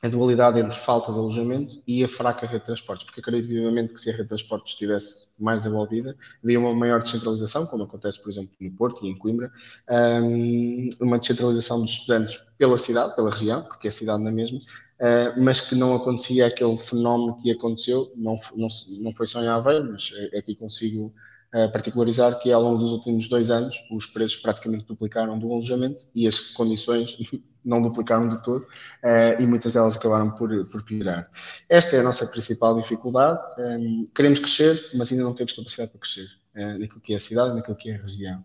a 0.02 0.08
dualidade 0.08 0.60
entre 0.60 0.78
falta 0.78 1.12
de 1.12 1.18
alojamento 1.20 1.82
e 1.86 2.04
a 2.04 2.08
fraca 2.08 2.48
rede 2.48 2.60
de 2.60 2.66
transportes, 2.66 3.06
porque 3.06 3.20
acredito 3.20 3.48
vivamente 3.48 3.94
que 3.94 4.00
se 4.00 4.10
a 4.10 4.12
rede 4.12 4.24
de 4.24 4.30
transportes 4.30 4.74
estivesse 4.74 5.28
mais 5.40 5.64
desenvolvida, 5.64 6.16
havia 6.44 6.60
uma 6.60 6.74
maior 6.74 7.02
descentralização, 7.02 7.66
como 7.68 7.84
acontece, 7.84 8.22
por 8.22 8.30
exemplo, 8.30 8.52
no 8.60 8.72
Porto 8.72 9.06
e 9.06 9.10
em 9.10 9.18
Coimbra, 9.18 9.52
um, 9.90 10.90
uma 11.00 11.20
descentralização 11.20 11.82
dos 11.82 11.92
estudantes 11.92 12.40
pela 12.58 12.78
cidade, 12.78 13.16
pela 13.16 13.32
região, 13.32 13.64
porque 13.64 13.88
é 13.88 13.90
a 13.90 13.94
cidade 13.94 14.24
na 14.24 14.32
mesma, 14.32 14.60
uh, 15.00 15.42
mas 15.42 15.62
que 15.62 15.76
não 15.76 15.96
acontecia 15.96 16.48
aquele 16.48 16.76
fenómeno 16.78 17.38
que 17.42 17.52
aconteceu, 17.52 18.12
não, 18.16 18.40
não, 18.56 18.68
não 19.00 19.14
foi 19.14 19.28
só 19.28 19.42
em 19.42 19.48
Aveiro, 19.48 19.92
mas 19.92 20.12
é, 20.34 20.38
aqui 20.38 20.56
consigo 20.56 21.14
uh, 21.54 21.72
particularizar 21.72 22.40
que 22.40 22.52
ao 22.52 22.62
longo 22.62 22.80
dos 22.80 22.92
últimos 22.92 23.28
dois 23.28 23.50
anos 23.50 23.78
os 23.92 24.06
preços 24.06 24.38
praticamente 24.38 24.86
duplicaram 24.86 25.38
do 25.38 25.52
alojamento 25.52 26.06
e 26.14 26.28
as 26.28 26.40
condições 26.40 27.18
não 27.64 27.82
duplicaram 27.82 28.28
de 28.30 28.42
todo 28.42 28.64
uh, 28.64 29.42
e 29.42 29.46
muitas 29.46 29.74
delas 29.74 29.98
acabaram 29.98 30.32
por, 30.32 30.66
por 30.68 30.84
piorar. 30.84 31.30
Esta 31.68 31.98
é 31.98 32.00
a 32.00 32.04
nossa 32.04 32.26
principal 32.28 32.80
dificuldade. 32.80 33.40
Um, 33.60 34.08
queremos 34.16 34.40
crescer, 34.40 34.92
mas 34.94 35.12
ainda 35.12 35.24
não 35.24 35.34
temos 35.34 35.52
capacidade 35.52 35.92
para 35.92 36.00
crescer. 36.00 36.30
Uh, 36.58 36.80
naquilo 36.80 37.02
que 37.02 37.14
é 37.14 37.18
a 37.18 37.20
cidade, 37.20 37.56
naquilo 37.56 37.76
que 37.76 37.92
é 37.92 37.96
a 37.96 38.02
região. 38.02 38.44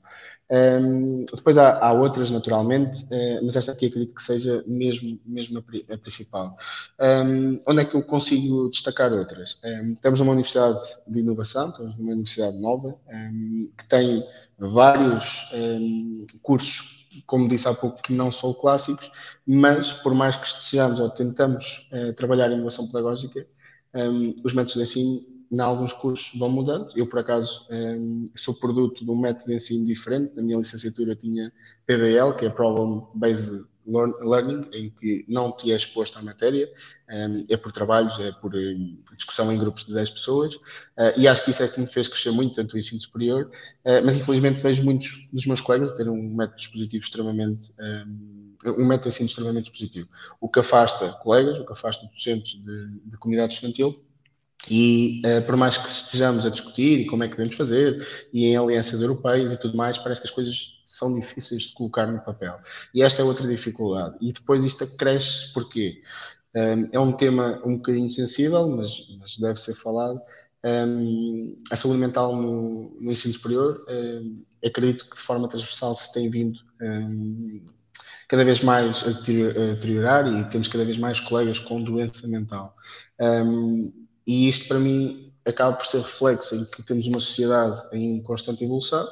Um, 0.50 1.24
depois 1.24 1.56
há, 1.56 1.78
há, 1.78 1.92
outras, 1.94 2.30
naturalmente, 2.30 3.04
uh, 3.04 3.42
mas 3.42 3.56
esta 3.56 3.72
aqui 3.72 3.86
acredito 3.86 4.14
que 4.14 4.22
seja 4.22 4.62
mesmo, 4.66 5.18
mesmo 5.24 5.58
a, 5.58 5.94
a 5.94 5.98
principal. 5.98 6.54
Um, 7.00 7.58
onde 7.66 7.80
é 7.80 7.84
que 7.86 7.96
eu 7.96 8.02
consigo 8.02 8.68
destacar 8.68 9.12
outras? 9.12 9.58
Um, 9.64 9.94
estamos 9.94 10.20
numa 10.20 10.32
universidade 10.32 10.78
de 11.08 11.20
inovação, 11.20 11.70
estamos 11.70 11.96
numa 11.96 12.12
universidade 12.12 12.58
nova, 12.58 12.98
que 13.78 13.88
tem 13.88 14.22
vários 14.58 15.50
cursos, 16.42 17.08
como 17.26 17.48
disse 17.48 17.66
há 17.66 17.74
pouco, 17.74 18.02
que 18.02 18.12
não 18.12 18.30
são 18.30 18.52
clássicos, 18.52 19.10
mas 19.46 19.92
por 19.92 20.14
mais 20.14 20.36
que 20.36 20.46
estejamos 20.46 21.00
ou 21.00 21.08
tentamos 21.08 21.88
uh, 21.92 22.12
trabalhar 22.12 22.50
inovação 22.50 22.86
pedagógica, 22.86 23.46
os 24.42 24.54
métodos 24.54 24.74
de 24.74 24.82
ensino 24.82 25.20
em 25.52 25.60
alguns 25.60 25.92
cursos 25.92 26.32
vão 26.38 26.48
mudando. 26.48 26.88
Eu, 26.96 27.06
por 27.06 27.18
acaso, 27.18 27.66
um, 27.70 28.24
sou 28.34 28.54
produto 28.54 29.04
de 29.04 29.10
um 29.10 29.16
método 29.16 29.48
de 29.48 29.54
ensino 29.54 29.86
diferente. 29.86 30.34
Na 30.34 30.42
minha 30.42 30.56
licenciatura 30.56 31.14
tinha 31.14 31.52
PBL, 31.86 32.34
que 32.38 32.46
é 32.46 32.50
Problem 32.50 33.02
Based 33.14 33.66
Learning, 33.86 34.68
em 34.72 34.90
que 34.90 35.24
não 35.28 35.54
te 35.54 35.72
é 35.72 35.76
exposto 35.76 36.18
à 36.18 36.22
matéria, 36.22 36.70
um, 37.10 37.44
é 37.50 37.56
por 37.56 37.72
trabalhos, 37.72 38.18
é 38.20 38.30
por 38.30 38.54
um, 38.54 38.96
discussão 39.16 39.52
em 39.52 39.58
grupos 39.58 39.84
de 39.84 39.92
10 39.92 40.10
pessoas, 40.10 40.54
uh, 40.54 41.12
e 41.16 41.26
acho 41.26 41.44
que 41.44 41.50
isso 41.50 41.64
é 41.64 41.68
que 41.68 41.80
me 41.80 41.86
fez 41.88 42.06
crescer 42.06 42.30
muito, 42.30 42.54
tanto 42.54 42.76
o 42.76 42.78
ensino 42.78 43.00
superior, 43.00 43.50
uh, 43.84 44.04
mas 44.04 44.16
infelizmente 44.16 44.62
vejo 44.62 44.84
muitos 44.84 45.28
dos 45.32 45.46
meus 45.46 45.60
colegas 45.60 45.90
a 45.90 45.96
ter 45.96 46.08
um 46.08 46.34
método 46.34 46.58
dispositivo 46.58 47.02
extremamente, 47.02 47.72
um, 47.80 48.86
método 48.86 49.02
de 49.02 49.08
ensino 49.08 49.28
extremamente 49.28 49.64
dispositivo, 49.64 50.08
o 50.40 50.48
que 50.48 50.60
afasta 50.60 51.12
colegas, 51.14 51.58
o 51.58 51.66
que 51.66 51.72
afasta 51.72 52.06
docentes 52.06 52.62
de, 52.62 53.00
de 53.04 53.16
comunidade 53.18 53.54
estudantil, 53.54 54.00
e 54.70 55.20
uh, 55.24 55.44
por 55.44 55.56
mais 55.56 55.76
que 55.76 55.88
estejamos 55.88 56.46
a 56.46 56.50
discutir 56.50 57.06
como 57.06 57.24
é 57.24 57.28
que 57.28 57.36
devemos 57.36 57.56
fazer, 57.56 58.06
e 58.32 58.46
em 58.46 58.56
alianças 58.56 59.00
europeias 59.00 59.52
e 59.52 59.60
tudo 59.60 59.76
mais, 59.76 59.98
parece 59.98 60.20
que 60.20 60.26
as 60.26 60.32
coisas 60.32 60.80
são 60.84 61.18
difíceis 61.18 61.62
de 61.62 61.74
colocar 61.74 62.06
no 62.06 62.20
papel. 62.20 62.56
E 62.94 63.02
esta 63.02 63.22
é 63.22 63.24
outra 63.24 63.46
dificuldade. 63.48 64.16
E 64.20 64.32
depois 64.32 64.64
isto 64.64 64.86
cresce 64.96 65.52
porque 65.52 66.02
um, 66.54 66.88
é 66.92 67.00
um 67.00 67.12
tema 67.12 67.60
um 67.64 67.76
bocadinho 67.76 68.10
sensível, 68.10 68.68
mas, 68.68 69.06
mas 69.18 69.38
deve 69.38 69.58
ser 69.58 69.74
falado. 69.74 70.20
Um, 70.64 71.60
a 71.70 71.76
saúde 71.76 71.98
mental 71.98 72.36
no, 72.36 72.96
no 73.00 73.10
ensino 73.10 73.34
superior, 73.34 73.84
um, 73.88 74.44
acredito 74.64 75.08
que 75.08 75.16
de 75.16 75.22
forma 75.22 75.48
transversal 75.48 75.96
se 75.96 76.12
tem 76.12 76.30
vindo 76.30 76.60
cada 78.28 78.44
vez 78.46 78.62
mais 78.62 79.06
a 79.06 79.10
deteriorar 79.10 80.26
e 80.26 80.48
temos 80.48 80.66
cada 80.66 80.86
vez 80.86 80.96
mais 80.96 81.20
colegas 81.20 81.58
com 81.58 81.82
doença 81.82 82.26
mental. 82.26 82.74
Um, 83.20 84.01
e 84.26 84.48
isto 84.48 84.68
para 84.68 84.78
mim 84.78 85.32
acaba 85.44 85.76
por 85.76 85.86
ser 85.86 85.98
reflexo 85.98 86.54
em 86.54 86.64
que 86.64 86.82
temos 86.82 87.06
uma 87.06 87.20
sociedade 87.20 87.82
em 87.92 88.22
constante 88.22 88.64
evolução. 88.64 89.06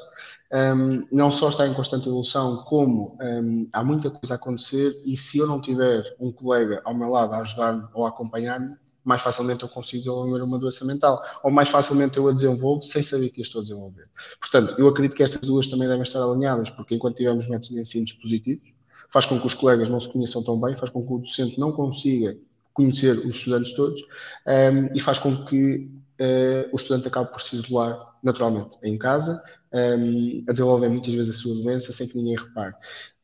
Um, 0.53 1.07
não 1.13 1.31
só 1.31 1.49
está 1.49 1.67
em 1.67 1.75
constante 1.75 2.09
evolução, 2.09 2.59
como 2.65 3.17
um, 3.21 3.69
há 3.73 3.85
muita 3.85 4.11
coisa 4.11 4.35
a 4.35 4.37
acontecer, 4.37 5.01
e 5.05 5.17
se 5.17 5.39
eu 5.39 5.47
não 5.47 5.61
tiver 5.61 6.17
um 6.19 6.33
colega 6.33 6.81
ao 6.85 6.95
meu 6.95 7.09
lado 7.09 7.35
a 7.35 7.39
ajudar-me 7.39 7.85
ou 7.95 8.05
a 8.05 8.09
acompanhar-me, 8.09 8.75
mais 9.05 9.23
facilmente 9.23 9.63
eu 9.63 9.69
consigo 9.69 10.03
desenvolver 10.03 10.43
uma 10.43 10.59
doença 10.59 10.85
mental, 10.85 11.23
ou 11.43 11.51
mais 11.51 11.69
facilmente 11.69 12.17
eu 12.17 12.29
a 12.29 12.33
desenvolvo 12.33 12.83
sem 12.83 13.03
saber 13.03 13.31
que 13.31 13.41
a 13.41 13.43
estou 13.43 13.61
a 13.61 13.63
desenvolver. 13.63 14.09
Portanto, 14.41 14.75
eu 14.77 14.89
acredito 14.89 15.17
que 15.17 15.23
estas 15.23 15.41
duas 15.41 15.69
também 15.69 15.89
devem 15.89 16.03
estar 16.03 16.23
alinhadas, 16.23 16.69
porque 16.69 16.97
enquanto 16.97 17.17
tivermos 17.17 17.47
métodos 17.47 17.69
de 17.69 17.81
ensino 17.81 18.07
positivos, 18.21 18.69
faz 19.09 19.27
com 19.27 19.41
que 19.41 19.47
os 19.47 19.55
colegas 19.55 19.89
não 19.89 20.01
se 20.01 20.09
conheçam 20.09 20.43
tão 20.43 20.61
bem, 20.61 20.77
faz 20.77 20.91
com 20.91 21.05
que 21.05 21.13
o 21.13 21.19
docente 21.19 21.59
não 21.59 21.73
consiga 21.73 22.37
conhecer 22.73 23.17
os 23.19 23.37
estudantes 23.37 23.73
todos 23.75 24.01
um, 24.47 24.95
e 24.95 25.01
faz 25.01 25.19
com 25.19 25.45
que 25.45 25.91
uh, 26.21 26.69
o 26.73 26.77
estudante 26.77 27.09
acabe 27.09 27.31
por 27.33 27.41
se 27.41 27.57
isolar 27.57 28.11
naturalmente 28.23 28.77
em 28.83 28.99
casa, 28.99 29.43
um, 29.73 30.45
a 30.49 30.53
desenvolver 30.53 30.89
muitas 30.89 31.13
vezes 31.15 31.37
a 31.37 31.39
sua 31.39 31.55
doença 31.55 31.93
sem 31.93 32.07
que 32.07 32.17
ninguém 32.17 32.37
repare. 32.37 32.75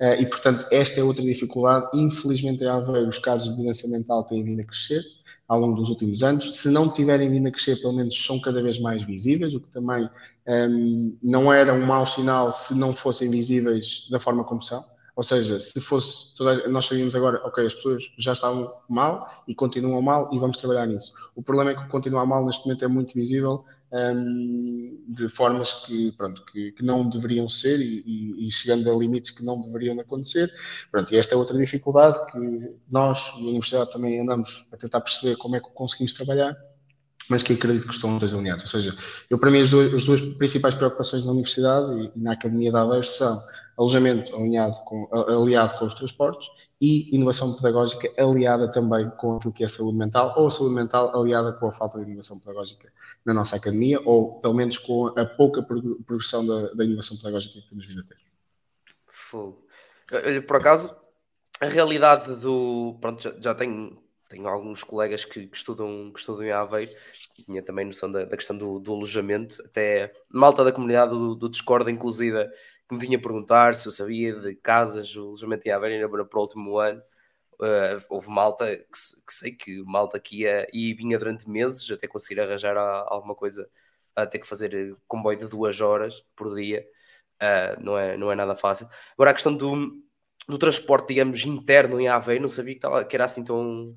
Uh, 0.01 0.21
e, 0.21 0.27
portanto, 0.27 0.67
esta 0.71 1.01
é 1.01 1.03
outra 1.03 1.23
dificuldade. 1.23 1.89
Infelizmente, 1.95 2.65
em 2.65 2.69
Aveiro, 2.69 3.09
os 3.09 3.19
casos 3.19 3.55
de 3.55 3.63
doença 3.63 3.87
mental 3.89 4.25
têm 4.25 4.43
vindo 4.43 4.61
a 4.61 4.65
crescer 4.65 5.05
ao 5.49 5.61
longo 5.61 5.77
dos 5.77 5.91
últimos 5.91 6.23
anos. 6.23 6.57
Se 6.57 6.71
não 6.71 6.89
tiverem 6.89 7.31
vindo 7.31 7.47
a 7.49 7.51
crescer, 7.51 7.77
pelo 7.77 7.93
menos 7.93 8.21
são 8.25 8.41
cada 8.41 8.63
vez 8.63 8.79
mais 8.79 9.03
visíveis, 9.03 9.55
o 9.55 9.61
que 9.61 9.69
também 9.69 10.09
um, 10.47 11.17
não 11.23 11.53
era 11.53 11.73
um 11.73 11.85
mau 11.85 12.07
sinal 12.07 12.53
se 12.53 12.75
não 12.75 12.95
fossem 12.95 13.31
visíveis 13.31 14.07
da 14.11 14.19
forma 14.19 14.45
como 14.45 14.63
são. 14.63 14.85
Ou 15.17 15.23
seja, 15.23 15.59
se 15.59 15.81
fosse, 15.81 16.29
nós 16.69 16.85
sabíamos 16.85 17.15
agora, 17.15 17.41
ok, 17.43 17.65
as 17.65 17.75
pessoas 17.75 18.13
já 18.19 18.35
estavam 18.35 18.71
mal 18.87 19.43
e 19.49 19.55
continuam 19.55 20.03
mal 20.03 20.29
e 20.31 20.39
vamos 20.39 20.59
trabalhar 20.59 20.85
nisso. 20.87 21.11
O 21.35 21.43
problema 21.43 21.71
é 21.71 21.75
que 21.75 21.89
continuar 21.89 22.27
mal 22.27 22.45
neste 22.45 22.67
momento 22.67 22.85
é 22.85 22.89
muito 22.89 23.15
visível 23.15 23.65
um, 23.91 25.05
de 25.09 25.27
formas 25.31 25.73
que, 25.87 26.13
pronto, 26.13 26.45
que, 26.45 26.73
que, 26.73 26.85
não 26.85 27.09
deveriam 27.09 27.49
ser 27.49 27.81
e, 27.81 28.03
e, 28.07 28.47
e, 28.47 28.53
chegando 28.53 28.91
a 28.91 28.95
limites 28.95 29.31
que 29.31 29.43
não 29.43 29.59
deveriam 29.63 29.99
acontecer. 29.99 30.53
Pronto, 30.91 31.15
e 31.15 31.17
esta 31.17 31.35
é 31.35 31.39
outra 31.39 31.57
dificuldade 31.57 32.19
que 32.31 32.75
nós 32.91 33.33
e 33.39 33.47
a 33.47 33.49
Universidade 33.49 33.91
também 33.91 34.21
andamos 34.21 34.67
a 34.71 34.77
tentar 34.77 35.01
perceber 35.01 35.37
como 35.37 35.57
é 35.57 35.61
que 35.61 35.71
conseguimos 35.71 36.13
trabalhar 36.13 36.55
mas 37.29 37.43
que 37.43 37.53
acredito 37.53 37.87
que 37.87 37.95
estão 37.95 38.19
dois 38.19 38.35
alinhados. 38.35 38.65
Ou 38.65 38.71
seja, 38.71 38.97
eu 39.29 39.39
para 39.39 39.51
mim 39.51 39.61
as 39.61 39.71
duas, 39.71 39.93
as 39.95 40.05
duas 40.05 40.21
principais 40.21 40.75
preocupações 40.75 41.25
na 41.25 41.33
universidade 41.33 41.93
e, 41.93 42.13
e 42.15 42.23
na 42.23 42.33
Academia 42.33 42.73
da 42.73 42.83
Aveiro 42.83 43.05
são 43.05 43.41
alojamento 43.77 44.35
alinhado 44.35 44.79
com, 44.85 45.09
aliado 45.13 45.79
com 45.79 45.87
os 45.87 45.95
transportes 45.95 46.49
e 46.81 47.15
inovação 47.15 47.55
pedagógica 47.55 48.11
aliada 48.19 48.71
também 48.71 49.09
com 49.11 49.37
aquilo 49.37 49.53
que 49.53 49.65
é 49.65 49.69
saúde 49.69 49.97
mental, 49.97 50.35
ou 50.37 50.47
a 50.47 50.51
saúde 50.51 50.75
mental 50.75 51.15
aliada 51.19 51.53
com 51.53 51.69
a 51.69 51.73
falta 51.73 51.99
de 51.99 52.05
inovação 52.05 52.39
pedagógica 52.39 52.93
na 53.25 53.33
nossa 53.33 53.57
academia, 53.57 54.01
ou 54.05 54.41
pelo 54.41 54.55
menos 54.55 54.79
com 54.79 55.09
a 55.19 55.25
pouca 55.25 55.63
progressão 55.63 56.47
da, 56.47 56.73
da 56.75 56.85
inovação 56.85 57.17
pedagógica 57.17 57.61
que 57.61 57.69
temos 57.69 57.87
vindo 57.87 58.01
a 58.01 58.05
ter. 58.05 58.17
Fogo. 59.07 59.67
Por 60.47 60.57
acaso, 60.57 60.95
a 61.61 61.67
realidade 61.67 62.37
do. 62.37 62.99
Pronto, 63.01 63.23
já, 63.23 63.35
já 63.41 63.55
tenho, 63.55 63.95
tenho 64.29 64.49
alguns 64.49 64.83
colegas 64.83 65.25
que, 65.25 65.47
que, 65.47 65.57
estudam, 65.57 66.11
que 66.13 66.19
estudam 66.19 66.45
em 66.45 66.53
Aveiro, 66.53 66.93
tinha 67.35 67.63
também 67.63 67.85
noção 67.85 68.11
da, 68.11 68.25
da 68.25 68.37
questão 68.37 68.57
do, 68.57 68.79
do, 68.79 68.93
alojamento, 68.93 69.63
até 69.65 70.13
malta 70.29 70.65
da 70.65 70.73
comunidade 70.73 71.11
do, 71.11 71.35
do 71.35 71.49
Discord, 71.49 71.91
inclusive 71.91 72.49
que 72.89 72.95
me 72.95 73.01
vinha 73.01 73.21
perguntar 73.21 73.75
se 73.75 73.89
eu 73.89 73.93
sabia 73.93 74.35
de 74.39 74.55
casas, 74.57 75.15
o 75.17 75.29
alojamento 75.29 75.67
em 75.67 75.71
Aveiro 75.73 76.07
ainda 76.07 76.27
para 76.27 76.39
o 76.39 76.43
último 76.43 76.79
ano. 76.79 77.03
Uh, 77.55 77.97
houve 78.11 78.29
malta 78.29 78.77
que, 78.77 78.85
que, 79.27 79.33
sei 79.33 79.53
que 79.53 79.83
malta 79.87 80.19
aqui 80.19 80.43
ia 80.43 80.67
e 80.75 80.93
vinha 80.93 81.19
durante 81.19 81.49
meses 81.49 81.91
até 81.91 82.07
conseguir 82.07 82.41
arranjar 82.41 82.77
a, 82.77 83.07
alguma 83.09 83.35
coisa 83.35 83.67
a 84.15 84.27
ter 84.27 84.39
que 84.39 84.47
fazer 84.47 84.75
eh, 84.75 84.95
comboio 85.07 85.39
de 85.39 85.47
duas 85.49 85.81
horas 85.81 86.25
por 86.35 86.55
dia. 86.55 86.87
Uh, 87.43 87.83
não, 87.83 87.99
é, 87.99 88.17
não 88.17 88.33
é 88.33 88.35
nada 88.35 88.55
fácil. 88.55 88.89
Agora, 89.15 89.31
a 89.31 89.35
questão 89.35 89.55
do, 89.57 90.03
do 90.49 90.59
transporte, 90.59 91.09
digamos, 91.09 91.45
interno 91.45 92.01
em 92.01 92.09
Aveiro, 92.09 92.43
não 92.43 92.49
sabia 92.49 92.75
que, 92.75 92.81
tava, 92.81 93.05
que 93.05 93.17
era 93.17 93.25
assim 93.25 93.45
tão, 93.45 93.97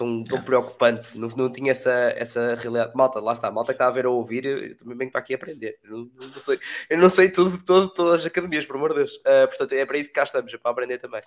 tão, 0.00 0.24
tão 0.24 0.42
preocupante, 0.42 1.18
não, 1.18 1.28
não 1.28 1.52
tinha 1.52 1.72
essa, 1.72 1.92
essa 2.16 2.54
realidade. 2.54 2.92
Malta, 2.96 3.20
lá 3.20 3.32
está, 3.32 3.50
malta 3.50 3.74
que 3.74 3.74
está 3.74 3.86
a 3.86 3.90
ver 3.90 4.06
a 4.06 4.10
ouvir, 4.10 4.46
eu 4.46 4.74
também 4.74 4.96
venho 4.96 5.10
para 5.10 5.20
aqui 5.20 5.34
aprender. 5.34 5.78
Eu 5.84 5.90
não, 5.90 6.10
não 6.14 6.40
sei, 6.40 6.58
eu 6.88 6.98
não 6.98 7.10
sei 7.10 7.30
tudo, 7.30 7.62
todo, 7.62 7.90
todas 7.92 8.22
as 8.22 8.26
academias, 8.26 8.64
por 8.64 8.76
amor 8.76 8.90
de 8.90 8.96
Deus. 8.96 9.16
Uh, 9.16 9.46
portanto, 9.46 9.72
é 9.72 9.84
para 9.84 9.98
isso 9.98 10.08
que 10.08 10.14
cá 10.14 10.22
estamos, 10.22 10.54
é 10.54 10.56
para 10.56 10.70
aprender 10.70 10.98
também. 10.98 11.20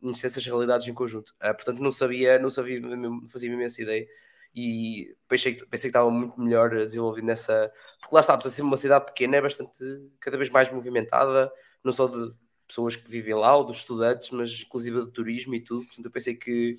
Conhecer 0.00 0.28
essas 0.28 0.46
realidades 0.46 0.86
em 0.86 0.94
conjunto. 0.94 1.30
Uh, 1.42 1.54
portanto, 1.54 1.80
não 1.80 1.90
sabia, 1.90 2.38
não 2.38 2.50
sabia, 2.50 2.80
não 2.80 3.26
fazia 3.26 3.52
imensa 3.52 3.82
ideia. 3.82 4.06
E 4.54 5.12
pensei, 5.28 5.54
pensei 5.54 5.90
que 5.90 5.96
estava 5.96 6.10
muito 6.10 6.40
melhor 6.40 6.70
desenvolvido 6.70 7.26
nessa. 7.26 7.72
Porque 8.00 8.14
lá 8.14 8.20
está, 8.20 8.36
de 8.36 8.48
ser 8.48 8.62
uma 8.62 8.76
cidade 8.76 9.06
pequena, 9.06 9.38
é 9.38 9.42
bastante, 9.42 9.72
cada 10.20 10.36
vez 10.36 10.50
mais 10.50 10.72
movimentada, 10.72 11.50
não 11.82 11.92
só 11.92 12.06
de 12.06 12.32
pessoas 12.68 12.94
que 12.94 13.10
vivem 13.10 13.34
lá 13.34 13.56
ou 13.56 13.64
dos 13.64 13.78
estudantes, 13.78 14.30
mas 14.30 14.62
inclusive 14.62 15.04
de 15.04 15.10
turismo 15.10 15.54
e 15.56 15.60
tudo. 15.60 15.84
Portanto, 15.86 16.06
eu 16.06 16.12
pensei 16.12 16.36
que 16.36 16.76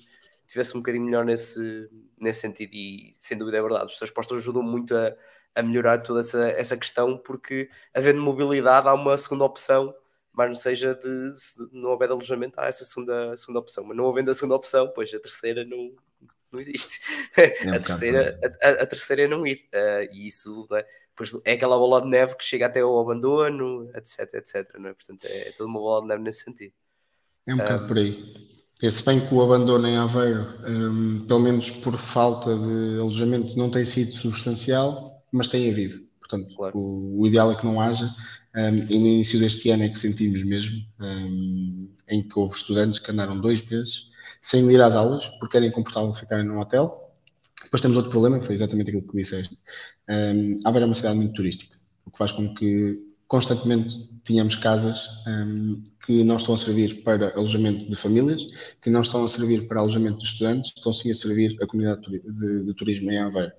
tivesse 0.52 0.76
um 0.76 0.80
bocadinho 0.80 1.04
melhor 1.04 1.24
nesse, 1.24 1.88
nesse 2.18 2.40
sentido. 2.40 2.72
E 2.74 3.10
sem 3.18 3.36
dúvida 3.36 3.58
é 3.58 3.62
verdade, 3.62 3.86
os 3.86 3.98
transportes 3.98 4.36
ajudam 4.36 4.62
muito 4.62 4.94
a, 4.94 5.14
a 5.54 5.62
melhorar 5.62 6.02
toda 6.02 6.20
essa, 6.20 6.48
essa 6.50 6.76
questão, 6.76 7.16
porque 7.16 7.70
havendo 7.94 8.20
mobilidade 8.20 8.88
há 8.88 8.94
uma 8.94 9.16
segunda 9.16 9.44
opção, 9.44 9.94
mas 10.32 10.48
não 10.48 10.56
seja 10.56 10.94
de 10.94 11.34
se 11.38 11.68
não 11.72 11.90
houver 11.90 12.08
de 12.08 12.12
alojamento, 12.12 12.60
há 12.60 12.66
essa 12.66 12.84
segunda, 12.84 13.36
segunda 13.36 13.60
opção. 13.60 13.84
Mas 13.84 13.96
não 13.96 14.08
havendo 14.08 14.30
a 14.30 14.34
segunda 14.34 14.54
opção, 14.54 14.90
pois 14.94 15.12
a 15.12 15.20
terceira 15.20 15.64
não, 15.64 15.94
não 16.50 16.60
existe. 16.60 17.00
É 17.36 17.70
a, 17.70 17.80
terceira, 17.80 18.40
a, 18.62 18.68
a, 18.82 18.86
terceira 18.86 19.22
é 19.22 19.28
não 19.28 19.46
ir. 19.46 19.68
Uh, 19.72 20.12
e 20.12 20.26
isso 20.26 20.66
é, 20.72 20.86
pois 21.14 21.34
é 21.44 21.52
aquela 21.52 21.76
bola 21.76 22.00
de 22.00 22.08
neve 22.08 22.36
que 22.36 22.44
chega 22.44 22.66
até 22.66 22.80
ao 22.80 22.98
abandono, 22.98 23.90
etc, 23.94 24.34
etc. 24.34 24.78
Não 24.78 24.90
é? 24.90 24.94
Portanto, 24.94 25.24
é, 25.24 25.48
é 25.48 25.52
toda 25.52 25.68
uma 25.68 25.80
bola 25.80 26.02
de 26.02 26.08
neve 26.08 26.22
nesse 26.22 26.44
sentido. 26.44 26.74
É 27.46 27.54
um 27.54 27.58
bocado 27.58 27.84
um, 27.84 27.86
por 27.88 27.98
aí. 27.98 28.51
Se 28.90 29.04
bem 29.04 29.20
que 29.20 29.32
o 29.32 29.40
abandono 29.40 29.86
em 29.86 29.96
Aveiro, 29.96 30.44
um, 30.66 31.24
pelo 31.26 31.38
menos 31.38 31.70
por 31.70 31.96
falta 31.96 32.56
de 32.56 32.98
alojamento, 32.98 33.56
não 33.56 33.70
tem 33.70 33.84
sido 33.84 34.10
substancial, 34.10 35.22
mas 35.30 35.46
tem 35.46 35.70
havido. 35.70 36.02
Portanto, 36.18 36.52
claro. 36.56 36.76
o, 36.76 37.20
o, 37.20 37.26
ideal 37.26 37.52
é 37.52 37.54
que 37.54 37.64
não 37.64 37.80
haja. 37.80 38.12
Um, 38.56 38.78
e 38.90 38.98
no 38.98 39.06
início 39.06 39.38
deste 39.38 39.70
ano 39.70 39.84
é 39.84 39.88
que 39.88 39.98
sentimos 39.98 40.42
mesmo, 40.42 40.84
um, 41.00 41.88
em 42.08 42.22
que 42.26 42.36
houve 42.36 42.56
estudantes 42.56 42.98
que 42.98 43.10
andaram 43.10 43.40
dois 43.40 43.64
meses 43.64 44.10
sem 44.42 44.68
ir 44.70 44.82
às 44.82 44.96
aulas, 44.96 45.28
porque 45.38 45.56
era 45.56 45.66
incomportável 45.66 46.12
ficarem 46.12 46.44
num 46.44 46.58
hotel. 46.58 47.14
Depois 47.62 47.80
temos 47.80 47.96
outro 47.96 48.10
problema, 48.10 48.40
que 48.40 48.46
foi 48.46 48.54
exatamente 48.56 48.90
aquilo 48.90 49.06
que 49.06 49.16
disseste. 49.16 49.56
Um, 50.08 50.58
Aveiro 50.64 50.84
é 50.84 50.88
uma 50.88 50.94
cidade 50.96 51.16
muito 51.16 51.34
turística. 51.34 51.78
o 52.04 52.10
que 52.10 52.18
faz 52.18 52.32
com 52.32 52.52
que 52.52 52.98
constantemente 53.32 54.10
tínhamos 54.24 54.56
casas 54.56 55.08
um, 55.26 55.82
que 56.04 56.22
não 56.22 56.36
estão 56.36 56.54
a 56.54 56.58
servir 56.58 57.02
para 57.02 57.32
alojamento 57.34 57.88
de 57.88 57.96
famílias, 57.96 58.42
que 58.82 58.90
não 58.90 59.00
estão 59.00 59.24
a 59.24 59.28
servir 59.28 59.66
para 59.66 59.80
alojamento 59.80 60.18
de 60.18 60.24
estudantes, 60.24 60.70
estão 60.76 60.92
sim 60.92 61.10
a 61.10 61.14
servir 61.14 61.56
a 61.62 61.66
comunidade 61.66 62.02
de, 62.10 62.64
de 62.66 62.74
turismo 62.74 63.10
em 63.10 63.16
Aveiro. 63.16 63.52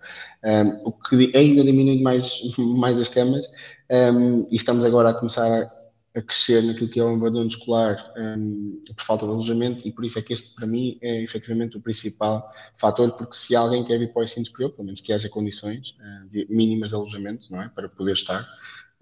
Um, 0.43 0.89
o 0.89 0.91
que 0.91 1.35
ainda 1.35 1.63
diminui 1.63 2.03
mais, 2.03 2.39
mais 2.55 2.99
as 2.99 3.07
camas 3.07 3.43
um, 3.89 4.47
e 4.51 4.55
estamos 4.55 4.85
agora 4.85 5.09
a 5.09 5.13
começar 5.15 5.63
a 5.63 5.83
a 6.15 6.21
crescer 6.21 6.61
naquilo 6.61 6.89
que 6.89 6.99
é 6.99 7.03
o 7.03 7.15
abandono 7.15 7.47
escolar 7.47 8.13
um, 8.15 8.83
por 8.95 9.03
falta 9.03 9.25
de 9.25 9.31
alojamento 9.31 9.87
e 9.87 9.91
por 9.91 10.05
isso 10.05 10.19
é 10.19 10.21
que 10.21 10.31
este 10.31 10.53
para 10.53 10.67
mim 10.67 10.99
é 11.01 11.23
efetivamente 11.23 11.75
o 11.75 11.81
principal 11.81 12.47
fator 12.77 13.11
porque 13.13 13.35
se 13.35 13.55
alguém 13.55 13.83
quer 13.83 13.97
vir 13.97 14.13
para 14.13 14.23
o 14.23 14.27
superior, 14.27 14.71
pelo 14.71 14.85
menos 14.85 15.01
que 15.01 15.11
haja 15.11 15.27
condições 15.27 15.95
uh, 15.99 16.29
de, 16.29 16.45
mínimas 16.49 16.91
de 16.91 16.95
alojamento, 16.95 17.51
não 17.51 17.61
é, 17.61 17.67
para 17.67 17.89
poder 17.89 18.13
estar 18.13 18.47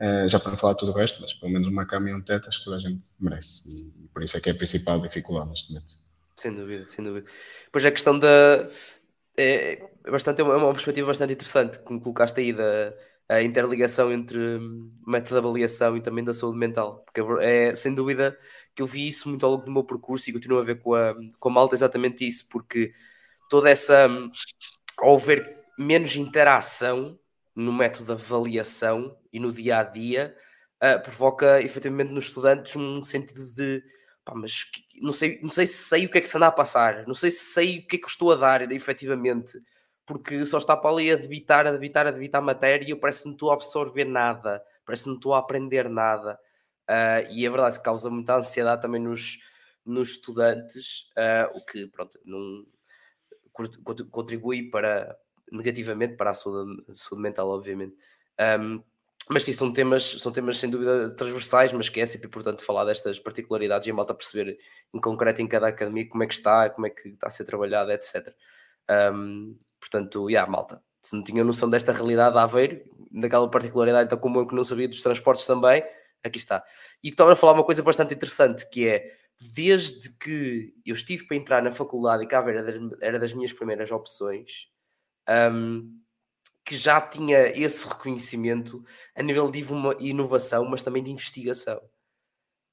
uh, 0.01 0.27
já 0.27 0.39
para 0.39 0.57
falar 0.57 0.75
tudo 0.75 0.91
o 0.91 0.95
resto, 0.95 1.21
mas 1.21 1.33
pelo 1.33 1.51
menos 1.51 1.67
uma 1.67 1.85
cama 1.85 2.09
e 2.09 2.13
um 2.13 2.21
teto 2.21 2.49
acho 2.49 2.59
que 2.59 2.65
toda 2.65 2.77
a 2.77 2.79
gente 2.79 3.07
merece 3.19 3.69
e, 3.69 4.07
por 4.13 4.23
isso 4.23 4.35
é 4.35 4.41
que 4.41 4.49
é 4.49 4.51
a 4.51 4.55
principal 4.55 4.99
dificuldade 4.99 5.49
neste 5.49 5.71
momento. 5.71 5.93
Sem 6.35 6.53
dúvida, 6.53 6.87
sem 6.87 7.03
dúvida. 7.03 7.29
Pois 7.71 7.85
é 7.85 7.89
a 7.89 7.91
questão 7.91 8.17
da 8.17 8.69
é, 9.37 9.89
bastante, 10.09 10.41
é 10.41 10.43
uma, 10.43 10.53
é 10.53 10.57
uma 10.57 10.73
perspectiva 10.73 11.07
bastante 11.07 11.33
interessante 11.33 11.79
que 11.79 11.93
me 11.93 12.01
colocaste 12.01 12.39
aí 12.39 12.51
da 12.51 12.93
a 13.31 13.41
interligação 13.41 14.11
entre 14.11 14.37
hum, 14.37 14.93
método 15.07 15.39
de 15.39 15.47
avaliação 15.47 15.95
e 15.95 16.01
também 16.01 16.21
da 16.21 16.33
saúde 16.33 16.57
mental, 16.57 17.01
porque 17.05 17.21
é 17.41 17.73
sem 17.73 17.95
dúvida 17.95 18.37
que 18.75 18.81
eu 18.81 18.85
vi 18.85 19.07
isso 19.07 19.29
muito 19.29 19.45
ao 19.45 19.53
longo 19.53 19.63
do 19.63 19.71
meu 19.71 19.85
percurso 19.85 20.29
e 20.29 20.33
continuo 20.33 20.59
a 20.59 20.63
ver 20.63 20.81
com 20.81 20.93
a, 20.93 21.15
com 21.39 21.49
a 21.49 21.51
malta 21.51 21.73
exatamente 21.73 22.27
isso, 22.27 22.49
porque 22.49 22.93
toda 23.49 23.69
essa 23.69 24.07
hum, 24.09 24.29
ao 24.99 25.15
haver 25.15 25.57
menos 25.79 26.15
interação 26.15 27.17
no 27.61 27.73
método 27.73 28.05
de 28.05 28.23
avaliação 28.23 29.17
e 29.31 29.39
no 29.39 29.51
dia 29.51 29.79
a 29.79 29.83
dia, 29.83 30.35
uh, 30.83 31.01
provoca 31.01 31.61
efetivamente 31.61 32.11
nos 32.11 32.25
estudantes 32.25 32.75
um 32.75 33.03
sentido 33.03 33.39
de 33.55 33.83
pá, 34.23 34.33
mas 34.35 34.65
não 35.01 35.13
sei, 35.13 35.39
não 35.41 35.49
sei 35.49 35.67
se 35.67 35.77
sei 35.83 36.05
o 36.05 36.09
que 36.09 36.17
é 36.17 36.21
que 36.21 36.29
se 36.29 36.37
anda 36.37 36.47
a 36.47 36.51
passar, 36.51 37.05
não 37.07 37.13
sei 37.13 37.31
se 37.31 37.53
sei 37.53 37.79
o 37.79 37.87
que 37.87 37.95
é 37.95 37.99
que 37.99 38.07
estou 38.07 38.31
a 38.31 38.35
dar 38.35 38.71
efetivamente 38.71 39.59
porque 40.05 40.45
só 40.45 40.57
está 40.57 40.75
para 40.75 40.89
ali 40.91 41.09
a 41.11 41.15
debitar, 41.15 41.65
a 41.65 41.71
debitar, 41.71 42.05
a 42.07 42.11
debitar 42.11 42.41
matéria 42.41 42.85
e 42.85 42.89
eu 42.89 42.99
parece 42.99 43.21
que 43.21 43.27
não 43.27 43.33
estou 43.33 43.51
a 43.51 43.53
absorver 43.53 44.05
nada, 44.05 44.61
parece 44.85 45.03
que 45.03 45.09
não 45.09 45.15
estou 45.15 45.33
a 45.33 45.39
aprender 45.39 45.89
nada. 45.89 46.37
Uh, 46.89 47.31
e 47.31 47.45
é 47.45 47.49
verdade 47.49 47.77
que 47.77 47.85
causa 47.85 48.09
muita 48.09 48.35
ansiedade 48.35 48.81
também 48.81 49.01
nos, 49.01 49.39
nos 49.85 50.09
estudantes, 50.11 51.09
uh, 51.11 51.57
o 51.57 51.65
que 51.65 51.87
pronto, 51.87 52.19
não 52.25 52.65
contribui 54.11 54.69
para 54.69 55.17
negativamente 55.51 56.15
para 56.15 56.31
a 56.31 56.33
saúde, 56.33 56.83
a 56.89 56.95
saúde 56.95 57.21
mental, 57.21 57.49
obviamente. 57.49 57.95
Um, 58.59 58.81
mas 59.29 59.43
sim, 59.43 59.53
são 59.53 59.71
temas, 59.71 60.03
são 60.03 60.31
temas 60.31 60.57
sem 60.57 60.69
dúvida 60.69 61.15
transversais, 61.15 61.71
mas 61.71 61.89
que 61.89 62.01
é 62.01 62.05
sempre 62.05 62.27
importante 62.27 62.63
falar 62.63 62.85
destas 62.85 63.19
particularidades 63.19 63.87
e 63.87 63.91
a 63.91 63.93
malta 63.93 64.13
perceber 64.13 64.57
em 64.93 64.99
concreto 64.99 65.41
em 65.41 65.47
cada 65.47 65.67
academia 65.67 66.07
como 66.09 66.23
é 66.23 66.27
que 66.27 66.33
está, 66.33 66.69
como 66.69 66.87
é 66.87 66.89
que 66.89 67.09
está 67.09 67.27
a 67.27 67.29
ser 67.29 67.45
trabalhada, 67.45 67.93
etc. 67.93 68.33
Um, 69.13 69.55
Portanto, 69.81 70.29
yeah, 70.29 70.49
malta. 70.49 70.81
Se 71.01 71.15
não 71.15 71.23
tinha 71.23 71.43
noção 71.43 71.67
desta 71.67 71.91
realidade 71.91 72.35
de 72.35 72.39
Aveiro, 72.39 72.83
daquela 73.11 73.49
particularidade, 73.49 74.05
então 74.05 74.19
como 74.19 74.39
eu 74.39 74.45
que 74.45 74.53
não 74.53 74.63
sabia 74.63 74.87
dos 74.87 75.01
transportes 75.01 75.45
também, 75.47 75.83
aqui 76.23 76.37
está. 76.37 76.63
E 77.03 77.09
estava 77.09 77.33
a 77.33 77.35
falar 77.35 77.53
uma 77.53 77.63
coisa 77.63 77.81
bastante 77.81 78.13
interessante, 78.13 78.69
que 78.69 78.87
é, 78.87 79.11
desde 79.55 80.15
que 80.19 80.75
eu 80.85 80.93
estive 80.93 81.25
para 81.25 81.35
entrar 81.35 81.63
na 81.63 81.71
faculdade 81.71 82.23
e 82.23 82.27
cá 82.27 82.45
era 83.01 83.17
das 83.17 83.33
minhas 83.33 83.51
primeiras 83.51 83.91
opções, 83.91 84.67
um, 85.29 86.01
que 86.63 86.75
já 86.75 87.01
tinha 87.01 87.47
esse 87.57 87.87
reconhecimento 87.87 88.83
a 89.15 89.21
nível 89.21 89.49
de 89.49 89.65
inovação, 89.99 90.65
mas 90.65 90.83
também 90.83 91.03
de 91.03 91.11
investigação. 91.11 91.81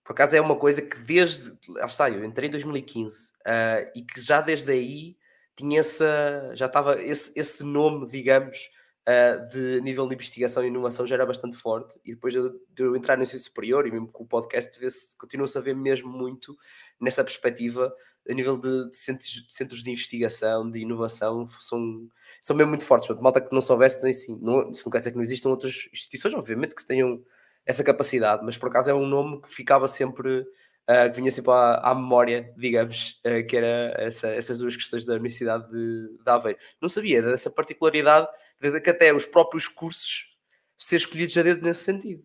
Por 0.04 0.12
acaso 0.12 0.37
é 0.37 0.40
uma 0.40 0.56
coisa 0.56 0.80
que 0.80 0.96
desde, 0.98 1.58
lá 1.68 1.84
está, 1.87 2.08
eu 2.08 2.24
entrei 2.24 2.48
em 2.48 2.52
2015 2.52 3.30
uh, 3.30 3.32
ah, 3.44 3.92
e 3.94 4.02
que 4.02 4.20
já 4.20 4.40
desde 4.40 4.72
aí 4.72 5.16
tinha 5.54 5.80
essa, 5.80 6.50
já 6.54 6.66
estava 6.66 7.02
esse, 7.02 7.38
esse 7.38 7.64
nome, 7.64 8.06
digamos, 8.06 8.70
uh, 9.08 9.48
de 9.48 9.80
nível 9.80 10.06
de 10.06 10.14
investigação 10.14 10.62
e 10.62 10.68
inovação 10.68 11.06
já 11.06 11.14
era 11.14 11.24
bastante 11.24 11.56
forte. 11.56 11.98
E 12.04 12.12
depois 12.12 12.34
de, 12.34 12.40
de 12.74 12.82
eu 12.82 12.94
entrar 12.94 13.16
no 13.16 13.22
ensino 13.22 13.40
superior 13.40 13.86
e 13.86 13.90
mesmo 13.90 14.08
com 14.08 14.24
o 14.24 14.26
podcast, 14.26 14.78
continua-se 15.16 15.56
a 15.56 15.60
ver 15.60 15.74
mesmo 15.74 16.10
muito 16.10 16.56
nessa 17.00 17.24
perspectiva, 17.24 17.94
a 18.28 18.34
nível 18.34 18.58
de, 18.58 18.90
de, 18.90 18.96
centros, 18.96 19.30
de, 19.30 19.52
centros, 19.52 19.82
de 19.82 19.90
investigação, 19.90 20.70
de 20.70 20.80
inovação, 20.80 21.46
são, 21.46 22.08
são 22.42 22.54
mesmo 22.54 22.70
muito 22.70 22.84
fortes. 22.84 23.06
Portanto, 23.06 23.24
malta 23.24 23.40
que 23.40 23.54
não 23.54 23.62
soubesse, 23.62 24.06
assim, 24.06 24.38
não, 24.42 24.70
isso 24.70 24.82
não 24.84 24.92
quer 24.92 24.98
dizer 24.98 25.12
que 25.12 25.16
não 25.16 25.24
existam 25.24 25.48
outras 25.48 25.88
instituições, 25.92 26.34
obviamente, 26.34 26.74
que 26.74 26.84
tenham 26.84 27.22
essa 27.64 27.84
capacidade, 27.84 28.42
mas 28.44 28.56
por 28.56 28.68
acaso 28.68 28.90
é 28.90 28.94
um 28.94 29.06
nome 29.06 29.42
que 29.42 29.48
ficava 29.50 29.86
sempre 29.86 30.46
uh, 30.88 31.11
que 31.11 31.16
vinha 31.16 31.31
sempre 31.31 31.53
à, 31.53 31.81
à 31.90 31.94
memória, 31.94 32.53
digamos, 32.57 33.20
uh, 33.27 33.46
que 33.46 33.57
era 33.57 33.94
essa, 33.98 34.29
essas 34.29 34.59
duas 34.59 34.74
questões 34.74 35.05
da 35.05 35.14
Universidade 35.14 35.70
de, 35.70 36.18
de 36.24 36.31
Aveiro. 36.31 36.59
Não 36.81 36.88
sabia 36.88 37.22
dessa 37.22 37.51
particularidade 37.51 38.27
de 38.61 38.81
que 38.81 38.90
até 38.90 39.12
os 39.12 39.27
próprios 39.27 39.68
cursos 39.68 40.29
ser 40.77 40.96
escolhidos 40.96 41.37
a 41.37 41.42
dedo 41.42 41.64
nesse 41.64 41.85
sentido. 41.85 42.22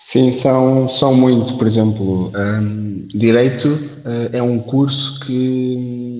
Sim, 0.00 0.32
são, 0.32 0.88
são 0.88 1.14
muito. 1.14 1.56
Por 1.56 1.66
exemplo, 1.66 2.32
um, 2.36 3.06
Direito 3.06 3.68
uh, 3.68 4.28
é 4.32 4.42
um 4.42 4.58
curso 4.58 5.20
que 5.24 6.11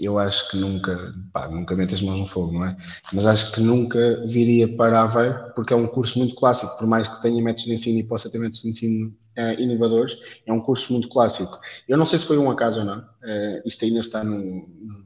eu 0.00 0.18
acho 0.18 0.50
que 0.50 0.56
nunca, 0.56 1.14
pá, 1.32 1.48
nunca 1.48 1.74
mete 1.74 1.94
as 1.94 2.02
mãos 2.02 2.18
no 2.18 2.26
fogo, 2.26 2.52
não 2.52 2.64
é? 2.64 2.76
Mas 3.12 3.26
acho 3.26 3.52
que 3.52 3.60
nunca 3.60 4.24
viria 4.26 4.68
para 4.76 5.02
Aveiro, 5.02 5.52
porque 5.54 5.72
é 5.72 5.76
um 5.76 5.86
curso 5.86 6.18
muito 6.18 6.34
clássico, 6.34 6.76
por 6.78 6.86
mais 6.86 7.08
que 7.08 7.20
tenha 7.20 7.42
métodos 7.42 7.64
de 7.64 7.72
ensino 7.72 7.98
e 7.98 8.04
possa 8.04 8.30
ter 8.30 8.38
métodos 8.38 8.62
de 8.62 8.68
ensino 8.68 9.16
uh, 9.38 9.60
inovadores, 9.60 10.16
é 10.46 10.52
um 10.52 10.60
curso 10.60 10.92
muito 10.92 11.08
clássico. 11.08 11.58
Eu 11.88 11.96
não 11.96 12.06
sei 12.06 12.18
se 12.18 12.26
foi 12.26 12.38
um 12.38 12.50
acaso 12.50 12.80
ou 12.80 12.86
não, 12.86 12.98
uh, 12.98 13.62
isto 13.64 13.84
ainda 13.84 14.00
está 14.00 14.24
no, 14.24 14.38
no, 14.38 15.04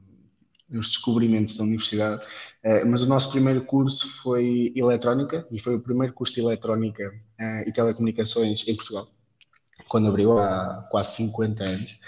nos 0.68 0.88
descobrimentos 0.88 1.57
da 1.57 1.64
universidade, 1.64 2.22
uh, 2.22 2.87
mas 2.87 3.02
o 3.02 3.09
nosso 3.09 3.31
primeiro 3.31 3.64
curso 3.64 4.09
foi 4.22 4.72
Eletrónica, 4.74 5.46
e 5.50 5.59
foi 5.59 5.76
o 5.76 5.81
primeiro 5.81 6.12
curso 6.14 6.35
de 6.35 6.40
Eletrónica 6.40 7.12
e 7.66 7.72
Telecomunicações 7.72 8.62
em 8.68 8.76
Portugal, 8.76 9.09
quando 9.88 10.09
abriu 10.09 10.38
há 10.38 10.87
quase 10.90 11.16
50 11.16 11.64
anos. 11.64 11.98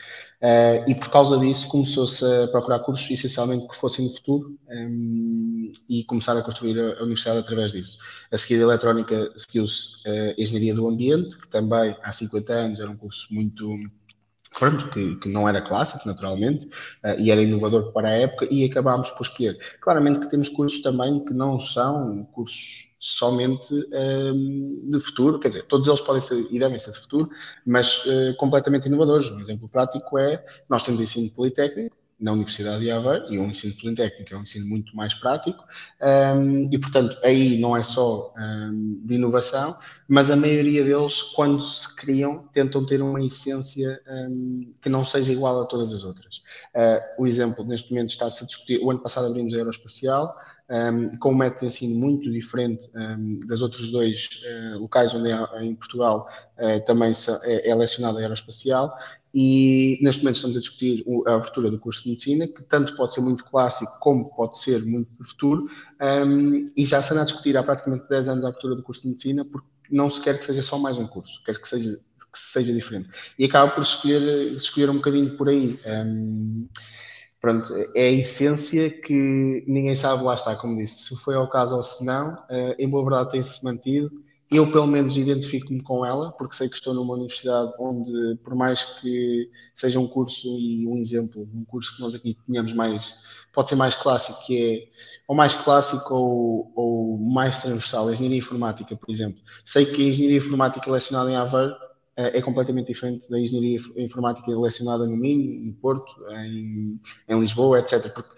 Uh, 0.45 0.85
e 0.87 0.95
por 0.95 1.09
causa 1.09 1.39
disso 1.39 1.67
começou-se 1.69 2.23
a 2.23 2.47
procurar 2.49 2.81
cursos 2.81 3.11
essencialmente 3.11 3.67
que 3.67 3.75
fossem 3.75 4.07
de 4.07 4.15
futuro 4.17 4.55
um, 4.69 5.73
e 5.89 6.05
começar 6.05 6.37
a 6.37 6.43
construir 6.43 6.79
a, 6.79 6.99
a, 6.99 7.03
universidade 7.03 7.39
através 7.39 7.73
disso. 7.73 7.97
A 8.31 8.37
seguir 8.37 8.57
a 8.57 8.65
eletrónica 8.65 9.33
seguiu-se 9.39 10.07
a 10.07 10.39
engenharia 10.39 10.75
do 10.75 10.87
ambiente, 10.87 11.39
que 11.39 11.49
também 11.49 11.97
há 12.03 12.13
50 12.13 12.53
anos 12.53 12.79
era 12.79 12.91
um 12.91 12.97
curso 12.97 13.27
muito 13.33 13.75
pronto, 14.59 14.88
que, 14.90 15.17
que, 15.17 15.29
não 15.29 15.49
era 15.49 15.61
clássico, 15.61 16.07
naturalmente, 16.07 16.67
uh, 16.67 17.19
e 17.19 17.31
era 17.31 17.43
inovador 17.43 17.93
para 17.93 18.09
a 18.09 18.12
época, 18.12 18.47
e 18.51 18.64
acabámos 18.64 19.11
por 19.11 19.23
escolher. 19.23 19.59
Claramente 19.81 20.21
que 20.21 20.31
temos 20.31 20.49
cursos 20.49 20.83
também 20.83 21.25
que 21.25 21.35
não 21.35 21.59
são 21.59 22.25
cursos 22.33 22.95
somente 22.99 23.75
um, 23.75 23.85
ehm, 23.93 24.90
de 24.90 24.99
futuro, 24.99 25.38
quer 25.38 25.49
dizer, 25.49 25.64
todos 25.64 25.87
eles 25.87 26.01
podem 26.01 26.23
ser 26.23 26.47
e 26.51 26.59
devem 26.59 26.79
ser 26.79 26.93
de 26.93 27.01
futuro, 27.01 27.29
mas 27.67 28.03
uh, 28.07 28.35
completamente 28.38 28.87
inovadores. 28.88 29.31
Um 29.31 29.40
exemplo 29.40 29.69
prático 29.69 30.19
é, 30.19 30.43
nós 30.71 30.83
temos 30.83 31.03
ensino 31.03 31.31
politécnico, 31.35 31.95
na 32.18 32.33
Universidade 32.33 32.83
de 32.83 32.90
Aveiro, 32.90 33.33
e 33.33 33.38
o 33.38 33.44
ensino 33.44 33.74
politécnico 33.74 34.35
é 34.35 34.37
um 34.38 34.42
ensino 34.42 34.66
muito 34.66 34.96
mais 34.96 35.14
prático, 35.14 35.64
um, 36.37 36.68
e 36.72 36.79
portanto 36.79 37.18
aí 37.22 37.59
não 37.59 37.77
é 37.77 37.83
só 37.83 38.33
um, 38.37 39.00
de 39.05 39.14
inovação, 39.14 39.77
mas 40.09 40.31
a 40.31 40.37
maioria 40.37 40.85
deles, 40.85 41.22
quando 41.35 41.62
se 41.62 41.96
criam, 41.96 42.48
tentam 42.53 42.85
ter 42.85 43.03
uma 43.03 43.20
essência 43.24 44.00
um, 44.09 44.72
que 44.81 44.88
não 44.88 45.05
seja 45.05 45.33
igual 45.33 45.62
a 45.62 45.66
todas 45.66 45.92
as 45.92 46.05
outras. 46.05 46.37
Uh, 46.74 47.22
o 47.22 47.27
exemplo, 47.27 47.64
neste 47.64 47.90
momento, 47.90 48.11
está-se 48.11 48.44
a 48.44 48.46
discutir, 48.46 48.81
o 48.83 48.90
ano 48.90 49.00
passado 49.00 49.27
abrimos 49.27 49.55
a 49.55 49.57
Aeroespacial, 49.59 50.35
um, 50.70 51.16
com 51.18 51.33
um 51.33 51.37
método 51.37 51.61
de 51.61 51.66
ensino 51.66 51.94
muito 51.98 52.31
diferente 52.31 52.88
um, 52.94 53.38
das 53.46 53.61
outros 53.61 53.90
dois 53.90 54.29
uh, 54.44 54.79
locais 54.79 55.14
onde 55.14 55.31
é, 55.31 55.64
em 55.64 55.74
Portugal 55.74 56.29
uh, 56.59 56.85
também 56.85 57.12
é, 57.44 57.68
é 57.68 57.72
a 57.72 57.77
aeroespacial 57.77 58.90
e 59.35 59.98
neste 60.00 60.22
momento 60.22 60.37
estamos 60.37 60.57
a 60.57 60.61
discutir 60.61 61.05
a 61.27 61.35
abertura 61.35 61.68
do 61.68 61.79
curso 61.79 62.05
de 62.05 62.11
medicina, 62.11 62.46
que 62.46 62.62
tanto 62.62 62.94
pode 62.94 63.14
ser 63.14 63.20
muito 63.20 63.44
clássico 63.44 63.98
como 63.98 64.31
pode 64.33 64.57
ser 64.61 64.81
muito 64.85 65.11
de 65.20 65.29
futuro, 65.29 65.68
um, 66.00 66.64
e 66.77 66.87
já 66.87 67.03
se 67.03 67.12
anda 67.12 67.22
a 67.22 67.24
discutir 67.24 67.57
há 67.57 67.62
praticamente 67.64 68.09
10 68.09 68.29
anos 68.29 68.44
a 68.44 68.48
abertura 68.48 68.77
do 68.77 68.83
curso 68.85 69.03
de 69.03 69.09
medicina, 69.09 69.44
porque 69.44 69.66
não 69.90 70.09
se 70.09 70.20
quer 70.20 70.38
que 70.38 70.44
seja 70.44 70.62
só 70.62 70.79
mais 70.79 70.98
um 70.98 71.07
curso, 71.09 71.42
quer 71.44 71.61
que 71.61 71.66
seja, 71.66 71.98
que 72.33 72.38
seja 72.38 72.72
diferente. 72.72 73.09
E 73.37 73.44
acaba 73.44 73.72
por 73.72 73.83
escolher, 73.83 74.53
escolher 74.55 74.88
um 74.88 74.96
bocadinho 74.96 75.37
por 75.37 75.48
aí. 75.48 75.81
Um, 75.85 76.68
pronto, 77.45 77.75
é 77.95 78.09
a 78.09 78.13
essência 78.13 78.89
que 78.89 79.13
ninguém 79.67 79.95
sabe, 79.95 80.25
lá 80.25 80.35
está, 80.35 80.57
como 80.57 80.77
disse, 80.77 81.09
se 81.09 81.17
foi 81.23 81.35
ao 81.35 81.49
caso 81.49 81.77
ou 81.77 81.83
se 81.83 82.05
não, 82.05 82.35
uh, 82.35 82.75
em 82.79 82.89
boa 82.89 83.05
verdade 83.05 83.33
tem-se 83.33 83.63
mantido 83.63 84.11
eu 84.51 84.71
pelo 84.71 84.87
menos 84.87 85.17
identifico-me 85.17 85.83
com 85.83 86.05
ela, 86.05 86.31
porque 86.33 86.55
sei 86.55 86.69
que 86.69 86.77
estou 86.77 86.95
numa 86.95 87.15
universidade 87.15 87.73
onde, 87.79 88.37
por 88.45 88.55
mais 88.55 88.83
que 89.01 89.51
seja 89.75 89.99
um 89.99 90.07
curso 90.07 90.47
e 90.47 90.87
um 90.87 90.97
exemplo, 90.97 91.49
um 91.53 91.65
curso 91.65 91.97
que 91.97 92.01
nós 92.01 92.15
aqui 92.15 92.37
tenhamos 92.47 92.73
mais, 92.73 93.17
pode 93.53 93.69
ser 93.69 93.75
mais 93.75 93.95
clássico, 93.95 94.47
que 94.47 94.63
é 94.63 94.89
ou 95.27 95.35
mais 95.35 95.55
clássico 95.55 96.15
ou, 96.15 96.73
ou 96.77 97.19
mais 97.19 97.61
transversal, 97.63 98.09
a 98.09 98.13
engenharia 98.13 98.39
informática, 98.39 98.95
por 98.95 99.11
exemplo. 99.11 99.41
Sei 99.65 99.87
que 99.87 100.05
a 100.05 100.09
engenharia 100.09 100.39
informática 100.39 100.91
lecionada 100.91 101.31
em 101.31 101.37
Aveiro 101.37 101.75
é 102.16 102.40
completamente 102.40 102.88
diferente 102.88 103.29
da 103.29 103.38
engenharia 103.38 103.79
informática 103.96 104.50
lecionada 104.57 105.07
no 105.07 105.16
Minho, 105.16 105.66
no 105.66 105.72
Porto, 105.74 106.12
em, 106.31 107.00
em 107.29 107.40
Lisboa, 107.40 107.81
etc. 107.81 108.12
Porque 108.12 108.35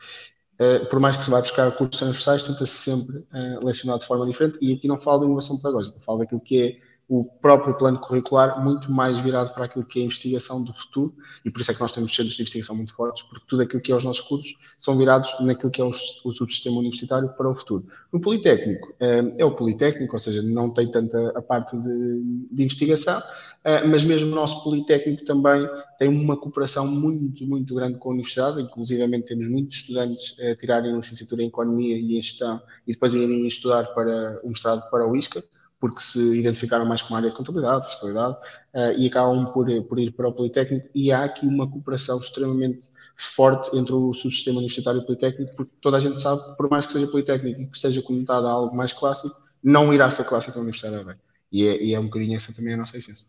Uh, 0.58 0.86
por 0.86 0.98
mais 0.98 1.14
que 1.18 1.24
se 1.24 1.30
vá 1.30 1.38
buscar 1.38 1.70
cursos 1.72 1.98
transversais, 1.98 2.42
tenta-se 2.42 2.72
sempre 2.72 3.18
uh, 3.18 3.62
lecionar 3.62 3.98
de 3.98 4.06
forma 4.06 4.26
diferente. 4.26 4.58
E 4.62 4.72
aqui 4.72 4.88
não 4.88 4.98
falo 4.98 5.20
de 5.20 5.26
inovação 5.26 5.58
pedagógica, 5.58 6.00
falo 6.00 6.20
daquilo 6.20 6.40
que 6.40 6.62
é 6.62 6.85
o 7.08 7.24
próprio 7.24 7.74
plano 7.74 8.00
curricular 8.00 8.62
muito 8.62 8.90
mais 8.90 9.18
virado 9.20 9.54
para 9.54 9.66
aquilo 9.66 9.84
que 9.84 10.00
é 10.00 10.02
a 10.02 10.06
investigação 10.06 10.62
do 10.64 10.72
futuro, 10.72 11.14
e 11.44 11.50
por 11.50 11.60
isso 11.60 11.70
é 11.70 11.74
que 11.74 11.80
nós 11.80 11.92
temos 11.92 12.14
centros 12.14 12.34
de 12.34 12.42
investigação 12.42 12.74
muito 12.74 12.92
fortes, 12.92 13.22
porque 13.22 13.44
tudo 13.48 13.62
aquilo 13.62 13.80
que 13.80 13.92
é 13.92 13.94
os 13.94 14.02
nossos 14.02 14.26
cursos 14.26 14.54
são 14.76 14.98
virados 14.98 15.32
naquilo 15.40 15.70
que 15.70 15.80
é 15.80 15.84
o, 15.84 15.92
subsistema 15.92 16.78
universitário 16.78 17.28
para 17.28 17.48
o 17.48 17.54
futuro. 17.54 17.86
No 18.12 18.20
Politécnico, 18.20 18.92
eh, 18.98 19.34
é 19.38 19.44
o 19.44 19.54
Politécnico, 19.54 20.14
ou 20.14 20.18
seja, 20.18 20.42
não 20.42 20.70
tem 20.70 20.90
tanta 20.90 21.32
a 21.38 21.40
parte 21.40 21.76
de, 21.76 22.22
de 22.50 22.64
investigação, 22.64 23.22
eh, 23.62 23.84
mas 23.84 24.02
mesmo 24.02 24.32
o 24.32 24.34
nosso 24.34 24.64
Politécnico 24.64 25.24
também 25.24 25.68
tem 26.00 26.08
uma 26.08 26.36
cooperação 26.36 26.88
muito, 26.88 27.46
muito 27.46 27.72
grande 27.76 27.98
com 27.98 28.10
a 28.10 28.12
universidade, 28.14 28.60
inclusivamente 28.60 29.28
temos 29.28 29.46
muitos 29.46 29.78
estudantes 29.78 30.36
a 30.40 30.56
tirarem 30.56 30.96
licenciatura 30.96 31.42
em 31.42 31.46
Economia 31.46 31.96
e 31.96 32.18
em 32.18 32.22
Gestão, 32.22 32.60
e 32.84 32.92
depois 32.92 33.14
irem 33.14 33.46
estudar 33.46 33.84
para 33.94 34.40
o 34.42 34.48
mestrado 34.48 34.90
para 34.90 35.06
o 35.06 35.14
ISCA, 35.14 35.44
porque 35.78 36.00
se 36.00 36.38
identificaram 36.38 36.86
mais 36.86 37.02
com 37.02 37.14
a 37.14 37.18
área 37.18 37.30
de 37.30 37.36
contabilidade, 37.36 37.86
fiscalidade, 37.86 38.34
uh, 38.74 38.98
e 38.98 39.06
acabam 39.06 39.52
por, 39.52 39.66
por 39.84 39.98
ir 39.98 40.12
para 40.12 40.28
o 40.28 40.32
Politécnico, 40.32 40.88
e 40.94 41.12
há 41.12 41.24
aqui 41.24 41.46
uma 41.46 41.70
cooperação 41.70 42.18
extremamente 42.18 42.88
forte 43.16 43.76
entre 43.76 43.92
o 43.92 44.12
subsistema 44.14 44.58
universitário 44.58 45.00
e 45.00 45.02
o 45.02 45.06
Politécnico, 45.06 45.54
porque 45.54 45.72
toda 45.80 45.98
a 45.98 46.00
gente 46.00 46.20
sabe 46.20 46.56
por 46.56 46.70
mais 46.70 46.86
que 46.86 46.92
seja 46.92 47.06
Politécnico 47.06 47.60
e 47.60 47.66
que 47.66 47.76
esteja 47.76 48.00
conectado 48.02 48.46
a 48.46 48.50
algo 48.50 48.74
mais 48.74 48.92
clássico, 48.92 49.36
não 49.62 49.92
irá 49.92 50.10
ser 50.10 50.24
clássico 50.24 50.58
a 50.58 50.62
Universidade 50.62 51.04
da 51.04 51.16
E 51.52 51.66
é, 51.66 51.82
e 51.82 51.94
é 51.94 52.00
um 52.00 52.04
bocadinho 52.04 52.36
essa 52.36 52.54
também 52.54 52.74
a 52.74 52.76
nossa 52.76 52.96
essência. 52.96 53.26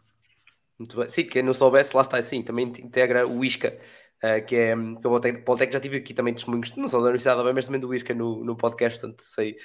Muito 0.80 0.96
bem. 0.98 1.10
Sim, 1.10 1.24
quem 1.26 1.42
não 1.42 1.54
soubesse, 1.54 1.96
lá 1.96 2.04
está 2.04 2.18
assim, 2.18 2.44
também 2.44 2.66
integra 2.66 3.28
o 3.28 3.44
ISCA, 3.44 3.78
uh, 4.24 4.46
que 4.46 4.56
é 4.56 4.76
que 4.76 5.08
o 5.08 5.44
Politécnico 5.44 5.74
já 5.74 5.80
tive 5.80 5.98
aqui 5.98 6.14
também 6.14 6.34
testemunhos, 6.34 6.76
não 6.78 6.88
só 6.88 6.98
da 6.98 7.06
Universidade 7.06 7.44
da 7.44 7.54
mas 7.54 7.66
também 7.66 7.82
do 7.82 7.94
ISCA 7.94 8.14
no, 8.14 8.44
no 8.44 8.56
podcast, 8.56 9.00
portanto 9.00 9.22
sei 9.22 9.58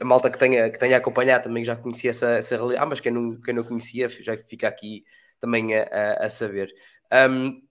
a 0.00 0.04
malta 0.04 0.30
que 0.30 0.38
tenha, 0.38 0.70
que 0.70 0.78
tenha 0.78 0.96
acompanhado 0.96 1.44
também 1.44 1.64
já 1.64 1.76
conhecia 1.76 2.10
essa, 2.10 2.30
essa 2.36 2.56
realidade, 2.56 2.82
ah, 2.82 2.86
mas 2.86 3.00
quem 3.00 3.12
não, 3.12 3.40
quem 3.40 3.54
não 3.54 3.64
conhecia 3.64 4.08
já 4.08 4.36
fica 4.36 4.68
aqui 4.68 5.04
também 5.40 5.76
a, 5.76 6.24
a, 6.24 6.30
saber. 6.30 6.72
Um, 7.12 7.62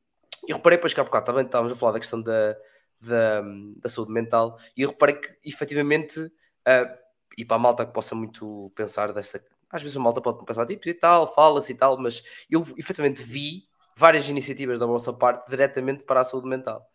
eu 0.47 0.57
reparei, 0.57 0.77
pois 0.77 0.93
que 0.93 0.99
há 0.99 1.03
bocado 1.03 1.25
também 1.25 1.45
estávamos 1.45 1.73
a 1.73 1.75
falar 1.75 1.93
da 1.93 1.99
questão 1.99 2.21
da, 2.21 2.55
da, 2.99 3.41
da 3.77 3.89
saúde 3.89 4.11
mental, 4.11 4.57
e 4.75 4.81
eu 4.83 4.89
reparei 4.89 5.15
que 5.15 5.37
efetivamente, 5.43 6.19
uh, 6.19 7.03
e 7.37 7.43
para 7.43 7.55
a 7.55 7.59
malta 7.59 7.85
que 7.85 7.93
possa 7.93 8.13
muito 8.13 8.71
pensar 8.75 9.11
dessa. 9.11 9.43
Às 9.69 9.81
vezes 9.81 9.97
a 9.97 9.99
malta 9.99 10.21
pode 10.21 10.45
pensar 10.45 10.67
tipo 10.67 10.87
e 10.87 10.93
tal, 10.93 11.33
fala-se 11.33 11.73
e 11.73 11.75
tal, 11.75 11.97
mas 11.97 12.21
eu 12.49 12.61
efetivamente 12.77 13.23
vi 13.23 13.67
várias 13.95 14.29
iniciativas 14.29 14.79
da 14.79 14.85
vossa 14.85 15.11
parte 15.11 15.49
diretamente 15.49 16.03
para 16.03 16.21
a 16.21 16.23
saúde 16.23 16.47
mental. 16.47 16.87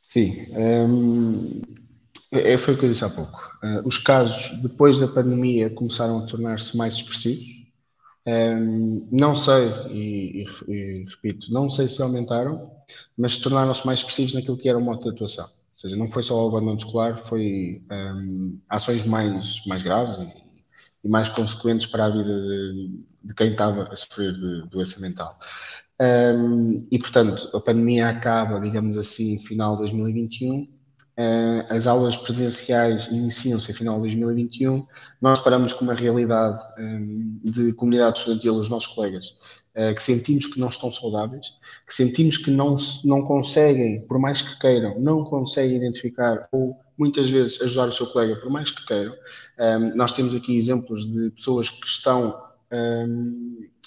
Sim, 0.00 0.46
um, 0.56 1.62
é, 2.32 2.56
foi 2.56 2.74
o 2.74 2.78
que 2.78 2.84
eu 2.84 2.88
disse 2.88 3.04
há 3.04 3.10
pouco. 3.10 3.58
Uh, 3.62 3.86
os 3.86 3.98
casos, 3.98 4.56
depois 4.60 4.98
da 4.98 5.08
pandemia, 5.08 5.68
começaram 5.70 6.18
a 6.18 6.26
tornar-se 6.26 6.76
mais 6.76 6.94
expressivos. 6.94 7.60
Um, 8.26 9.08
não 9.10 9.34
sei, 9.34 9.68
e, 9.90 10.44
e, 10.44 10.72
e, 10.72 11.04
repito, 11.08 11.52
não 11.52 11.68
sei 11.68 11.88
se 11.88 12.00
aumentaram, 12.00 12.70
mas 13.16 13.38
tornaram-se 13.38 13.84
mais 13.84 14.00
expressivos 14.00 14.34
naquilo 14.34 14.56
que 14.56 14.68
era 14.68 14.78
o 14.78 14.80
modo 14.80 15.02
de 15.02 15.08
atuação. 15.08 15.44
Ou 15.44 15.78
seja, 15.78 15.96
não 15.96 16.06
foi 16.06 16.22
só 16.22 16.44
o 16.44 16.48
abandono 16.48 16.76
escolar, 16.76 17.24
foi 17.26 17.82
um, 17.90 18.58
ações 18.68 19.04
mais, 19.06 19.64
mais 19.66 19.82
graves 19.82 20.18
e, 20.18 20.32
e, 21.04 21.08
mais 21.08 21.28
consequentes 21.28 21.86
para 21.86 22.04
a 22.04 22.10
vida 22.10 22.24
de, 22.24 23.00
de 23.24 23.34
quem 23.34 23.50
estava 23.50 23.88
a 23.90 23.96
sofrer 23.96 24.32
de 24.34 24.68
doença 24.68 25.00
mental. 25.00 25.36
Um, 26.00 26.82
e, 26.90 26.98
portanto, 26.98 27.50
a 27.56 27.60
pandemia 27.60 28.08
acaba, 28.08 28.60
digamos 28.60 28.96
assim, 28.96 29.38
final 29.40 29.72
de 29.72 29.82
2021 29.82 30.62
Uh, 30.62 30.79
as 31.68 31.86
aulas 31.86 32.16
presenciais 32.16 33.06
iniciam-se 33.08 33.70
a 33.70 33.74
final 33.74 33.96
de 33.96 34.02
2021. 34.02 34.86
Nós 35.20 35.40
paramos 35.42 35.72
com 35.72 35.84
uma 35.84 35.94
realidade 35.94 36.58
um, 36.78 37.38
de 37.44 37.72
comunidade 37.74 38.18
estudantil, 38.18 38.54
os 38.54 38.68
nossos 38.68 38.92
colegas, 38.94 39.34
uh, 39.76 39.94
que 39.94 40.02
sentimos 40.02 40.46
que 40.46 40.58
não 40.58 40.68
estão 40.68 40.90
saudáveis, 40.90 41.46
que 41.86 41.94
sentimos 41.94 42.38
que 42.38 42.50
não, 42.50 42.76
não 43.04 43.22
conseguem, 43.22 44.00
por 44.06 44.18
mais 44.18 44.40
que 44.40 44.58
queiram, 44.58 44.98
não 44.98 45.24
conseguem 45.24 45.76
identificar 45.76 46.48
ou 46.52 46.78
muitas 46.96 47.28
vezes 47.28 47.60
ajudar 47.60 47.88
o 47.88 47.92
seu 47.92 48.06
colega, 48.06 48.36
por 48.36 48.50
mais 48.50 48.70
que 48.70 48.84
queiram. 48.86 49.14
Um, 49.58 49.96
nós 49.96 50.12
temos 50.12 50.34
aqui 50.34 50.56
exemplos 50.56 51.10
de 51.10 51.30
pessoas 51.30 51.68
que 51.68 51.86
estão. 51.86 52.50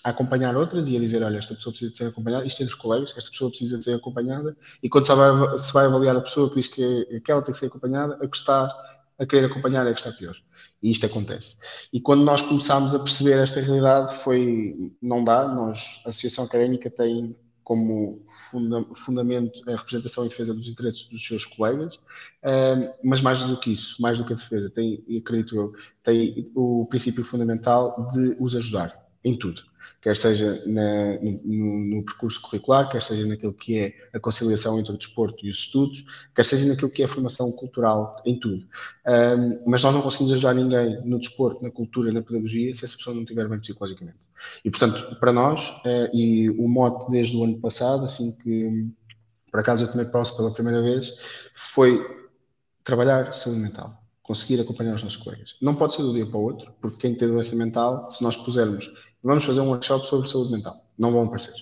A 0.03 0.09
acompanhar 0.09 0.55
outras 0.57 0.87
e 0.87 0.97
a 0.97 0.99
dizer, 0.99 1.23
olha, 1.23 1.37
esta 1.37 1.55
pessoa 1.55 1.71
precisa 1.71 1.91
de 1.91 1.97
ser 1.97 2.05
acompanhada, 2.07 2.45
isto 2.45 2.61
entre 2.61 2.73
os 2.73 2.79
colegas, 2.79 3.13
esta 3.15 3.31
pessoa 3.31 3.49
precisa 3.49 3.77
de 3.77 3.83
ser 3.85 3.93
acompanhada, 3.93 4.55
e 4.81 4.89
quando 4.89 5.05
se 5.05 5.15
vai, 5.15 5.59
se 5.59 5.73
vai 5.73 5.85
avaliar 5.85 6.17
a 6.17 6.21
pessoa 6.21 6.49
que 6.49 6.55
diz 6.55 6.67
que 6.67 7.07
aquela 7.15 7.41
tem 7.41 7.53
que 7.53 7.59
ser 7.59 7.67
acompanhada, 7.67 8.15
a 8.21 8.27
que 8.27 8.35
está 8.35 8.69
a 9.17 9.25
querer 9.25 9.45
acompanhar 9.45 9.87
é 9.87 9.93
que 9.93 9.99
está 9.99 10.11
pior. 10.11 10.35
E 10.81 10.91
isto 10.91 11.05
acontece. 11.05 11.57
E 11.91 12.01
quando 12.01 12.23
nós 12.23 12.41
começámos 12.41 12.93
a 12.93 12.99
perceber 12.99 13.37
esta 13.37 13.61
realidade, 13.61 14.15
foi, 14.17 14.91
não 15.01 15.23
dá, 15.23 15.47
nós, 15.47 16.01
a 16.05 16.09
Associação 16.09 16.43
Académica 16.43 16.89
tem 16.89 17.35
como 17.63 18.21
funda 18.51 18.83
fundamento 18.93 19.61
a 19.69 19.77
representação 19.77 20.25
e 20.25 20.29
defesa 20.29 20.53
dos 20.53 20.67
interesses 20.67 21.07
dos 21.07 21.25
seus 21.25 21.45
colegas, 21.45 21.95
uh, 21.95 22.93
mas 23.01 23.21
mais 23.21 23.41
do 23.41 23.57
que 23.57 23.71
isso, 23.71 24.01
mais 24.01 24.17
do 24.17 24.25
que 24.25 24.33
a 24.33 24.35
defesa, 24.35 24.69
tem, 24.69 25.01
acredito 25.17 25.55
eu, 25.55 25.73
tem 26.03 26.51
o 26.53 26.85
princípio 26.89 27.23
fundamental 27.23 28.09
de 28.11 28.35
os 28.37 28.53
ajudar 28.53 29.01
em 29.23 29.37
tudo 29.37 29.63
quer 30.03 30.17
seja 30.17 30.61
na, 30.65 31.13
no, 31.21 31.95
no, 31.95 32.03
percurso 32.03 32.41
curricular, 32.41 32.89
quer 32.89 33.01
seja 33.01 33.25
naquilo 33.25 33.53
que 33.53 33.79
é 33.79 33.93
a 34.13 34.19
conciliação 34.19 34.77
entre 34.77 34.91
o 34.91 34.97
desporto 34.97 35.45
e 35.45 35.49
os 35.49 35.59
estudos, 35.59 36.03
quer 36.35 36.43
seja 36.43 36.67
naquilo 36.67 36.91
que 36.91 37.01
é 37.01 37.05
a 37.05 37.07
formação 37.07 37.49
cultural, 37.53 38.21
em 38.25 38.37
tudo. 38.37 38.67
Um, 39.07 39.61
mas 39.65 39.81
nós 39.81 39.93
não 39.93 40.01
conseguimos 40.01 40.33
ajudar 40.33 40.53
ninguém 40.55 41.01
no 41.05 41.17
desporto, 41.17 41.63
na 41.63 41.71
cultura, 41.71 42.11
na 42.11 42.21
pedagogia, 42.21 42.75
se 42.75 42.83
essa 42.83 42.97
pessoa 42.97 43.15
não 43.15 43.23
estiver 43.23 43.47
bem 43.47 43.59
psicologicamente. 43.59 44.27
E, 44.65 44.69
portanto, 44.69 45.15
para 45.21 45.31
nós, 45.31 45.69
uh, 45.69 46.13
e 46.13 46.49
o 46.49 46.67
mote 46.67 47.09
desde 47.09 47.37
o 47.37 47.45
ano 47.45 47.57
passado, 47.59 48.03
assim 48.03 48.37
que 48.43 48.91
por 49.49 49.59
acaso 49.61 49.83
eu 49.83 49.87
tomei 49.87 50.05
posse 50.05 50.35
pela 50.35 50.51
primeira 50.51 50.81
vez, 50.81 51.13
foi 51.55 52.03
trabalhar 52.83 53.33
saúde 53.33 53.61
mental 53.61 54.02
conseguir 54.23 54.59
acompanhar 54.59 54.95
os 54.95 55.03
nossos 55.03 55.17
colegas. 55.17 55.55
Não 55.61 55.75
pode 55.75 55.93
ser 55.93 56.01
do 56.01 56.13
dia 56.13 56.25
para 56.25 56.37
o 56.37 56.43
outro, 56.43 56.73
porque 56.81 56.97
quem 56.97 57.15
tem 57.15 57.27
doença 57.27 57.55
mental, 57.55 58.09
se 58.09 58.23
nós 58.23 58.35
pusermos 58.35 58.89
vamos 59.23 59.45
fazer 59.45 59.61
um 59.61 59.69
workshop 59.69 60.05
sobre 60.05 60.29
saúde 60.29 60.51
mental. 60.51 60.83
Não 60.97 61.11
vão 61.11 61.23
aparecer. 61.23 61.53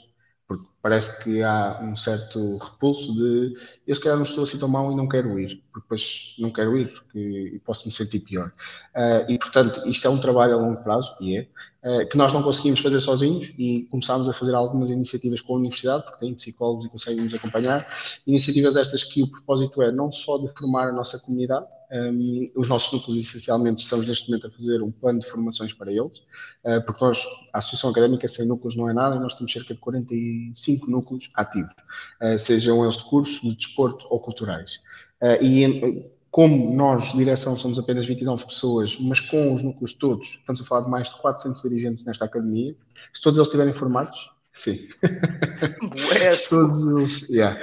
Porque 0.48 0.66
parece 0.82 1.24
que 1.24 1.42
há 1.44 1.80
um 1.82 1.96
certo 1.96 2.58
repulso 2.58 3.14
de 3.16 3.54
eu 3.88 3.96
se 3.96 4.02
calhar 4.02 4.18
não 4.18 4.26
estou 4.26 4.44
assim 4.44 4.58
tão 4.58 4.68
mal 4.68 4.92
e 4.92 4.96
não 4.96 5.08
quero 5.08 5.40
ir, 5.40 5.64
porque 5.72 5.86
depois 5.86 6.36
não 6.40 6.52
quero 6.52 6.78
ir, 6.78 6.92
porque 6.92 7.62
posso 7.64 7.86
me 7.86 7.94
sentir 7.94 8.20
pior. 8.20 8.52
Uh, 8.94 9.32
e 9.32 9.38
portanto, 9.38 9.88
isto 9.88 10.06
é 10.06 10.10
um 10.10 10.20
trabalho 10.20 10.56
a 10.56 10.58
longo 10.58 10.84
prazo, 10.84 11.16
e 11.22 11.38
é, 11.38 11.48
uh, 11.84 12.10
que 12.10 12.18
nós 12.18 12.34
não 12.34 12.44
conseguimos 12.44 12.82
fazer 12.82 13.00
sozinhos 13.00 13.54
e 13.58 13.88
começámos 13.90 14.28
a 14.28 14.34
fazer 14.34 14.54
algumas 14.54 14.90
iniciativas 14.90 15.40
com 15.40 15.54
a 15.54 15.60
universidade, 15.60 16.04
porque 16.04 16.20
tem 16.20 16.34
psicólogos 16.34 16.86
e 16.86 16.90
conseguem 16.90 17.24
nos 17.24 17.34
acompanhar. 17.34 17.88
Iniciativas 18.28 18.76
estas 18.76 19.06
que 19.06 19.24
o 19.24 19.32
propósito 19.32 19.82
é 19.82 19.90
não 19.90 20.12
só 20.12 20.38
de 20.38 20.50
formar 20.50 20.90
a 20.90 20.92
nossa 20.92 21.18
comunidade, 21.18 21.66
um, 21.92 22.46
os 22.56 22.68
nossos 22.68 22.92
núcleos, 22.94 23.18
essencialmente, 23.18 23.84
estamos 23.84 24.08
neste 24.08 24.30
momento 24.30 24.48
a 24.48 24.52
fazer 24.52 24.82
um 24.82 24.92
plano 24.92 25.20
de 25.20 25.28
formações 25.28 25.74
para 25.74 25.92
eles, 25.92 26.20
uh, 26.64 26.82
porque 26.86 27.04
nós, 27.04 27.24
a 27.52 27.60
Associação 27.60 27.90
Académica, 27.90 28.28
sem 28.28 28.48
núcleos 28.48 28.76
não 28.76 28.90
é 28.90 28.94
nada, 28.94 29.18
e 29.18 29.20
nós 29.20 29.34
temos 29.34 29.52
cerca 29.52 29.74
de 29.74 29.80
45 29.80 30.90
núcleos 30.90 31.30
ativos, 31.36 31.74
uh, 32.22 32.38
sejam 32.40 32.84
eles 32.84 32.98
de 32.98 33.04
curso, 33.04 33.42
de 33.42 33.56
desporto 33.56 34.08
ou 34.10 34.20
culturais. 34.20 34.80
Uh, 35.22 35.44
e 35.44 36.12
como 36.32 36.74
nós, 36.74 37.12
direção, 37.12 37.58
somos 37.58 37.78
apenas 37.78 38.06
29 38.06 38.46
pessoas, 38.46 38.98
mas 39.00 39.20
com 39.20 39.54
os 39.54 39.62
núcleos 39.62 39.94
todos, 39.94 40.40
estamos 40.40 40.62
a 40.62 40.64
falar 40.64 40.82
de 40.86 40.90
mais 40.90 41.10
de 41.10 41.16
400 41.18 41.62
dirigentes 41.62 42.06
nesta 42.06 42.24
academia, 42.24 42.74
se 43.14 43.22
todos 43.22 43.38
eles 43.38 43.48
estiverem 43.50 43.74
formados, 43.74 44.32
sim. 44.54 44.78
se, 46.34 46.50
todos 46.50 46.88
eles, 46.88 47.30
yeah. 47.30 47.60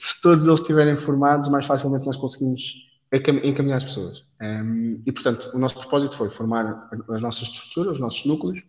se 0.00 0.22
todos 0.22 0.46
eles 0.46 0.60
estiverem 0.60 0.96
formados, 0.96 1.48
mais 1.48 1.66
facilmente 1.66 2.06
nós 2.06 2.16
conseguimos 2.16 2.89
encaminhar 3.12 3.78
as 3.78 3.84
pessoas. 3.84 4.24
Um, 4.40 5.02
e, 5.04 5.12
portanto, 5.12 5.50
o 5.52 5.58
nosso 5.58 5.74
propósito 5.74 6.16
foi 6.16 6.30
formar 6.30 6.88
as 7.08 7.20
nossas 7.20 7.42
estruturas, 7.42 7.94
os 7.94 8.00
nossos 8.00 8.24
núcleos, 8.24 8.62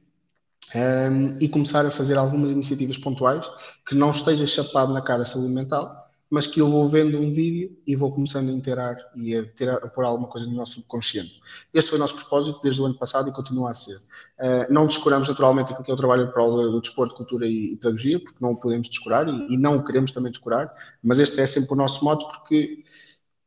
um, 0.74 1.38
e 1.40 1.50
começar 1.50 1.86
a 1.86 1.92
fazer 1.92 2.18
algumas 2.18 2.52
iniciativas 2.52 2.98
pontuais 2.98 3.46
que 3.88 3.96
não 3.96 4.12
esteja 4.12 4.48
chapado 4.48 4.94
na 4.94 5.02
cara 5.02 5.26
saúde 5.26 5.54
mental, 5.54 6.12
mas 6.32 6.48
que 6.48 6.62
eu 6.62 6.70
vou 6.70 6.88
vendo 6.88 7.20
um 7.20 7.34
vídeo 7.34 7.78
e 7.86 7.94
vou 7.94 8.10
começando 8.10 8.48
a 8.48 8.54
interar 8.54 8.96
e 9.18 9.36
a, 9.36 9.46
ter, 9.46 9.70
a 9.70 9.88
pôr 9.90 10.06
alguma 10.06 10.30
coisa 10.30 10.48
no 10.48 10.54
nosso 10.54 10.76
subconsciente. 10.76 11.42
Este 11.74 11.90
foi 11.90 12.00
o 12.00 12.02
nosso 12.02 12.16
propósito 12.16 12.58
desde 12.64 12.82
o 12.82 12.86
ano 12.86 12.98
passado 12.98 13.28
e 13.28 13.34
continua 13.34 13.72
a 13.72 13.74
ser. 13.74 13.98
Uh, 13.98 14.72
não 14.72 14.88
descuramos 14.88 15.28
naturalmente 15.28 15.74
aquilo 15.74 15.84
que 15.84 15.92
é 15.92 15.94
o 15.94 15.98
trabalho 15.98 16.32
para 16.32 16.42
o 16.42 16.72
do 16.72 16.80
desporto, 16.80 17.16
cultura 17.16 17.46
e, 17.46 17.74
e 17.74 17.76
pedagogia, 17.76 18.18
porque 18.18 18.38
não 18.40 18.52
o 18.52 18.56
podemos 18.56 18.88
descurar 18.88 19.28
e, 19.28 19.54
e, 19.54 19.58
não 19.58 19.76
o 19.76 19.84
queremos 19.84 20.12
também 20.12 20.32
descurar, 20.32 20.74
mas 21.04 21.20
este 21.20 21.38
é 21.42 21.46
sempre 21.46 21.74
o 21.74 21.76
nosso 21.76 22.04
modo 22.06 22.26
porque, 22.30 22.86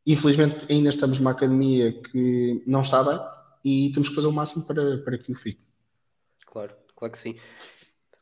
infelizmente, 0.06 0.66
ainda 0.70 0.90
estamos 0.90 1.18
numa 1.18 1.30
academia 1.30 1.92
que 1.92 2.62
não 2.66 2.82
está 2.82 3.02
bem 3.02 3.18
e 3.64 3.90
temos 3.92 4.08
que 4.08 4.14
fazer 4.14 4.26
o 4.26 4.32
máximo 4.32 4.66
para, 4.66 4.98
para 4.98 5.18
que 5.18 5.32
o 5.32 5.34
fique. 5.34 5.60
Claro, 6.46 6.74
claro 6.94 7.12
que 7.12 7.18
sim. 7.18 7.36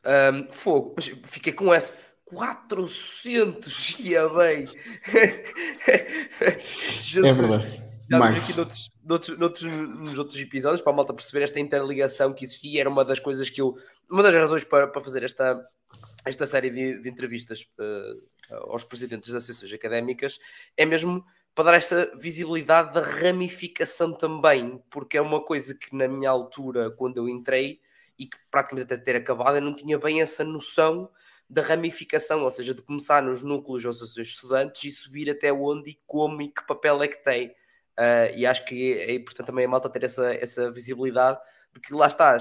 Um, 0.05 0.51
fogo, 0.51 0.93
mas 0.95 1.07
fiquei 1.25 1.53
com 1.53 1.73
essa 1.73 1.93
400 2.25 3.99
ia 3.99 4.27
bem. 4.29 4.67
Jesus. 6.99 7.25
É 7.25 7.33
verdade. 7.33 7.83
Já 8.09 8.19
Mais. 8.19 8.43
aqui 8.43 8.55
noutros, 8.55 8.91
noutros, 9.03 9.37
noutros, 9.37 9.63
nos 9.63 10.19
outros 10.19 10.39
episódios 10.39 10.81
para 10.81 10.91
a 10.91 10.95
malta 10.95 11.13
perceber 11.13 11.43
esta 11.43 11.59
interligação 11.59 12.33
que 12.33 12.43
existia. 12.43 12.81
Era 12.81 12.89
uma 12.89 13.05
das 13.05 13.19
coisas 13.19 13.49
que 13.49 13.61
eu. 13.61 13.77
Uma 14.09 14.23
das 14.23 14.33
razões 14.33 14.63
para, 14.63 14.87
para 14.87 15.01
fazer 15.01 15.23
esta, 15.23 15.65
esta 16.25 16.45
série 16.45 16.69
de, 16.69 17.01
de 17.01 17.09
entrevistas 17.09 17.65
uh, 17.79 18.69
aos 18.69 18.83
presidentes 18.83 19.29
das 19.29 19.43
associações 19.43 19.73
académicas 19.73 20.39
é 20.75 20.85
mesmo 20.85 21.23
para 21.55 21.65
dar 21.65 21.73
esta 21.75 22.11
visibilidade 22.15 22.93
da 22.93 23.01
ramificação 23.01 24.11
também, 24.11 24.81
porque 24.89 25.17
é 25.17 25.21
uma 25.21 25.43
coisa 25.43 25.75
que 25.75 25.95
na 25.95 26.07
minha 26.07 26.29
altura, 26.29 26.89
quando 26.91 27.17
eu 27.17 27.29
entrei, 27.29 27.79
e 28.17 28.27
que 28.27 28.37
praticamente 28.49 28.93
até 28.93 29.03
ter 29.03 29.15
acabado, 29.15 29.57
eu 29.57 29.61
não 29.61 29.75
tinha 29.75 29.97
bem 29.97 30.21
essa 30.21 30.43
noção 30.43 31.09
da 31.49 31.61
ramificação, 31.61 32.43
ou 32.43 32.51
seja, 32.51 32.73
de 32.73 32.81
começar 32.81 33.21
nos 33.21 33.43
núcleos 33.43 33.85
ou 33.85 33.91
associações 33.91 34.27
estudantes 34.27 34.83
e 34.83 34.91
subir 34.91 35.29
até 35.29 35.51
onde 35.51 35.91
e 35.91 35.99
como 36.05 36.41
e 36.41 36.47
que 36.47 36.65
papel 36.65 37.01
é 37.03 37.07
que 37.07 37.23
tem. 37.23 37.49
Uh, 37.99 38.33
e 38.35 38.45
acho 38.45 38.65
que 38.65 38.93
é 38.93 39.13
importante 39.13 39.45
também 39.45 39.65
a 39.65 39.67
malta 39.67 39.89
ter 39.89 40.03
essa, 40.03 40.33
essa 40.33 40.71
visibilidade 40.71 41.39
de 41.71 41.79
que 41.79 41.93
lá 41.93 42.07
está, 42.07 42.37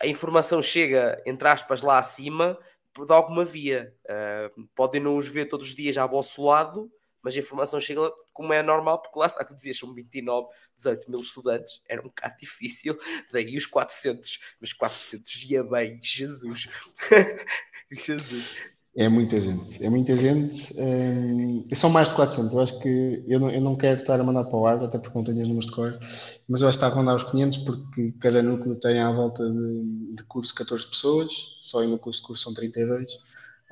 a 0.00 0.06
informação 0.06 0.60
chega, 0.60 1.22
entre 1.24 1.46
aspas, 1.46 1.82
lá 1.82 1.98
acima 1.98 2.58
de 2.96 3.12
alguma 3.12 3.44
via. 3.44 3.94
Uh, 4.04 4.68
podem 4.74 5.00
não 5.00 5.16
os 5.16 5.28
ver 5.28 5.46
todos 5.46 5.68
os 5.68 5.74
dias 5.74 5.96
à 5.96 6.06
vosso 6.06 6.44
lado, 6.44 6.90
mas 7.22 7.34
a 7.36 7.38
informação 7.38 7.78
chega 7.78 8.00
como 8.32 8.52
é 8.52 8.62
normal, 8.62 9.00
porque 9.00 9.18
lá 9.18 9.26
está, 9.26 9.44
como 9.44 9.56
dizias, 9.56 9.78
são 9.78 9.92
29, 9.94 10.48
18 10.76 11.10
mil 11.10 11.20
estudantes, 11.20 11.80
era 11.88 12.00
um 12.00 12.04
bocado 12.04 12.36
difícil, 12.38 12.96
daí 13.32 13.56
os 13.56 13.66
400, 13.66 14.38
mas 14.60 14.72
400 14.72 15.44
ia 15.44 15.64
bem, 15.64 16.00
Jesus. 16.02 16.68
Jesus. 17.90 18.46
É 18.94 19.08
muita 19.08 19.40
gente, 19.40 19.82
é 19.82 19.88
muita 19.88 20.14
gente. 20.14 20.74
Um, 20.78 21.64
são 21.74 21.88
mais 21.88 22.10
de 22.10 22.14
400. 22.14 22.52
Eu 22.52 22.60
acho 22.60 22.78
que 22.78 23.24
eu 23.26 23.40
não, 23.40 23.50
eu 23.50 23.60
não 23.60 23.74
quero 23.74 24.00
estar 24.00 24.20
a 24.20 24.22
mandar 24.22 24.44
para 24.44 24.58
o 24.58 24.66
ar, 24.66 24.82
até 24.82 24.98
porque 24.98 25.16
não 25.16 25.24
tenho 25.24 25.40
os 25.40 25.48
números 25.48 25.66
de 25.66 25.72
cor, 25.72 25.98
mas 26.46 26.60
eu 26.60 26.68
acho 26.68 26.78
que 26.78 26.84
está 26.84 26.94
a 26.94 26.98
rondar 26.98 27.16
os 27.16 27.24
500 27.24 27.58
porque 27.58 28.12
cada 28.20 28.42
núcleo 28.42 28.76
tem 28.76 29.00
à 29.00 29.10
volta 29.10 29.48
de, 29.48 30.14
de 30.14 30.22
curso 30.24 30.54
14 30.54 30.86
pessoas, 30.86 31.32
só 31.62 31.82
em 31.82 31.88
núcleos 31.88 32.16
de 32.16 32.22
curso 32.22 32.44
são 32.44 32.52
32. 32.52 33.10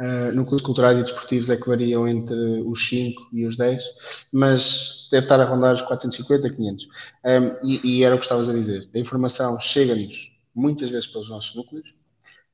Uh, 0.01 0.33
núcleos 0.35 0.63
culturais 0.63 0.99
e 0.99 1.03
desportivos 1.03 1.51
é 1.51 1.59
que 1.59 1.69
variam 1.69 2.09
entre 2.09 2.35
os 2.65 2.89
5 2.89 3.29
e 3.35 3.45
os 3.45 3.55
10, 3.55 3.83
mas 4.33 5.09
deve 5.11 5.27
estar 5.27 5.39
a 5.39 5.45
rondar 5.45 5.75
os 5.75 5.83
450, 5.83 6.49
500. 6.49 6.85
Um, 6.85 7.69
e, 7.69 7.81
e 7.85 8.03
era 8.03 8.15
o 8.15 8.19
que 8.19 8.25
estavas 8.25 8.49
a 8.49 8.55
dizer. 8.55 8.89
A 8.95 8.99
informação 8.99 9.61
chega-nos 9.61 10.33
muitas 10.55 10.89
vezes 10.89 11.07
pelos 11.07 11.29
nossos 11.29 11.55
núcleos, 11.55 11.93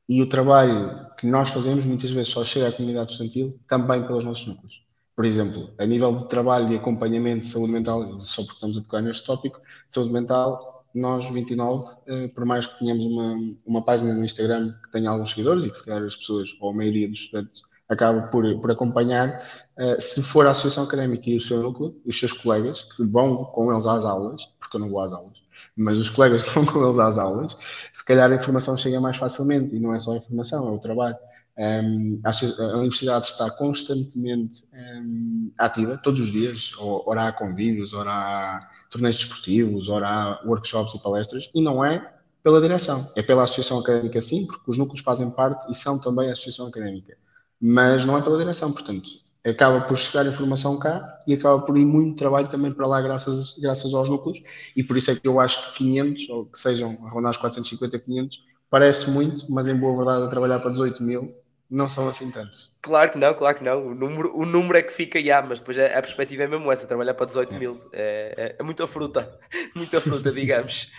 e 0.09 0.23
o 0.23 0.29
trabalho 0.29 1.07
que 1.19 1.27
nós 1.27 1.51
fazemos 1.51 1.85
muitas 1.85 2.11
vezes 2.11 2.33
só 2.33 2.45
chega 2.45 2.69
à 2.69 2.73
comunidade 2.73 3.13
estudantil 3.13 3.59
também 3.69 4.05
pelos 4.07 4.25
nossos 4.25 4.47
núcleos. 4.47 4.83
Por 5.15 5.25
exemplo, 5.25 5.71
a 5.79 5.87
nível 5.87 6.15
de 6.15 6.29
trabalho 6.29 6.67
de 6.67 6.77
acompanhamento 6.77 7.41
de 7.41 7.49
saúde 7.49 7.73
mental, 7.73 8.21
só 8.21 8.43
porque 8.43 8.55
estamos 8.55 8.79
a 8.79 8.83
tocar 8.83 9.03
neste 9.03 9.25
tópico, 9.25 9.59
de 9.59 9.95
saúde 9.95 10.13
mental, 10.13 10.76
nós, 10.99 11.29
29, 11.29 11.95
eh, 12.07 12.29
por 12.29 12.45
mais 12.45 12.67
que 12.67 12.79
tenhamos 12.79 13.05
uma, 13.07 13.55
uma 13.65 13.83
página 13.83 14.15
no 14.15 14.25
Instagram 14.25 14.73
que 14.85 14.93
tenha 14.93 15.11
alguns 15.11 15.31
seguidores 15.31 15.65
e 15.65 15.71
que 15.71 15.79
se 15.79 15.85
calhar 15.85 16.03
as 16.03 16.17
pessoas, 16.17 16.49
ou 16.61 16.71
a 16.71 16.75
maioria 16.75 17.09
dos 17.09 17.21
estudantes, 17.21 17.63
acaba 17.89 18.23
por, 18.29 18.61
por 18.61 18.71
acompanhar, 18.71 19.47
eh, 19.79 20.01
se 20.01 20.23
for 20.23 20.47
a 20.47 20.51
associação 20.51 20.85
académica 20.85 21.29
e 21.31 21.37
o 21.37 21.41
seu 21.41 21.63
núcleo, 21.63 21.95
os 22.05 22.19
seus 22.19 22.33
colegas, 22.33 22.83
que 22.83 23.05
vão 23.05 23.45
com 23.45 23.71
eles 23.71 23.87
às 23.87 24.05
aulas, 24.05 24.45
porque 24.59 24.77
eu 24.77 24.81
não 24.81 24.89
vou 24.89 25.01
às 25.01 25.13
aulas, 25.13 25.39
mas 25.77 25.99
os 25.99 26.09
colegas 26.09 26.43
que 26.43 26.51
vão 26.51 26.65
com 26.65 26.85
eles 26.85 26.99
às 26.99 27.19
aulas, 27.19 27.57
se 27.93 28.05
calhar 28.05 28.31
a 28.31 28.35
informação 28.35 28.77
chega 28.77 29.01
mais 29.01 29.17
facilmente 29.17 29.75
e 29.75 29.79
não 29.79 29.95
é 29.95 29.99
só 29.99 30.13
a 30.13 30.17
informação, 30.17 30.69
é 30.69 30.71
o 30.71 30.79
trabalho. 30.79 31.17
Um, 31.59 32.21
a 32.23 32.77
universidade 32.77 33.27
está 33.27 33.51
constantemente 33.51 34.63
um, 34.75 35.51
ativa, 35.57 35.97
todos 35.97 36.21
os 36.21 36.31
dias, 36.31 36.73
ora 36.79 37.29
há 37.29 37.33
convívios, 37.33 37.95
ora 37.95 38.11
há 38.11 38.69
torneios 38.97 39.17
desportivos, 39.17 39.89
ora 39.89 40.09
há 40.09 40.43
workshops 40.47 40.95
e 40.95 41.03
palestras, 41.03 41.51
e 41.55 41.63
não 41.63 41.85
é 41.85 42.15
pela 42.43 42.61
direção, 42.61 43.11
é 43.17 43.23
pela 43.23 43.45
associação 43.45 43.79
académica 43.79 44.21
sim, 44.21 44.47
porque 44.47 44.71
os 44.71 44.79
núcleos 44.79 45.01
fazem 45.01 45.31
parte 45.31 45.71
e 45.71 45.75
são 45.75 45.99
também 45.99 46.29
a 46.29 46.33
associação 46.33 46.69
académica, 46.69 47.17
mas 47.61 48.05
não 48.05 48.17
é 48.17 48.23
pela 48.23 48.39
direção, 48.39 48.73
portanto, 48.73 49.09
acaba 49.45 49.81
por 49.83 49.97
chegar 49.97 50.27
informação 50.27 50.79
cá 50.79 51.21
e 51.27 51.35
acaba 51.35 51.61
por 51.61 51.77
ir 51.77 51.85
muito 51.85 52.17
trabalho 52.17 52.49
também 52.49 52.73
para 52.73 52.87
lá 52.87 53.01
graças, 53.01 53.57
graças 53.59 53.95
aos 53.95 54.09
núcleos 54.09 54.41
e 54.75 54.83
por 54.83 54.97
isso 54.97 55.11
é 55.11 55.15
que 55.15 55.27
eu 55.27 55.39
acho 55.39 55.73
que 55.73 55.79
500 55.79 56.29
ou 56.31 56.47
que 56.47 56.59
sejam 56.59 56.99
a 57.05 57.11
rondar 57.11 57.31
os 57.31 57.37
450, 57.37 57.99
500 57.99 58.43
parece 58.69 59.11
muito, 59.11 59.51
mas 59.51 59.69
em 59.69 59.79
boa 59.79 59.97
verdade 59.97 60.25
a 60.25 60.29
trabalhar 60.29 60.59
para 60.59 60.71
18 60.71 61.03
mil 61.03 61.35
não 61.71 61.89
são 61.89 62.09
assim 62.09 62.31
tantos. 62.31 62.73
Claro 62.81 63.11
que 63.11 63.19
não, 63.19 63.35
claro 63.35 63.57
que 63.57 63.65
não. 63.65 63.89
O 63.89 63.95
número, 63.95 64.37
o 64.37 64.47
número 64.47 64.79
é 64.79 64.83
que 64.83 64.93
fica 64.93 65.23
já, 65.23 65.43
mas 65.43 65.59
depois 65.59 65.79
a, 65.79 65.87
a 65.87 66.03
perspectiva 66.03 66.45
é 66.45 66.47
mesmo 66.47 66.71
essa, 66.71 66.87
trabalhar 66.87 67.15
para 67.15 67.27
18 67.27 67.55
é. 67.55 67.59
mil. 67.59 67.91
É, 67.93 68.35
é, 68.37 68.57
é, 68.59 68.63
muita 68.63 68.87
fruta, 68.87 69.39
muita 69.75 70.01
fruta, 70.01 70.31
digamos. 70.31 70.93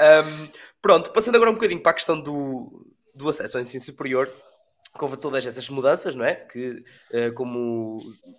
Um, 0.00 0.48
pronto, 0.80 1.10
passando 1.10 1.34
agora 1.36 1.50
um 1.50 1.54
bocadinho 1.54 1.82
para 1.82 1.90
a 1.90 1.94
questão 1.94 2.20
do, 2.20 2.86
do 3.14 3.28
acesso 3.28 3.56
ao 3.56 3.62
ensino 3.62 3.82
superior, 3.82 4.32
houve 5.00 5.16
todas 5.16 5.44
essas 5.46 5.68
mudanças, 5.68 6.14
não 6.14 6.24
é? 6.24 6.34
Que, 6.34 6.84
eh, 7.10 7.30
como 7.30 7.98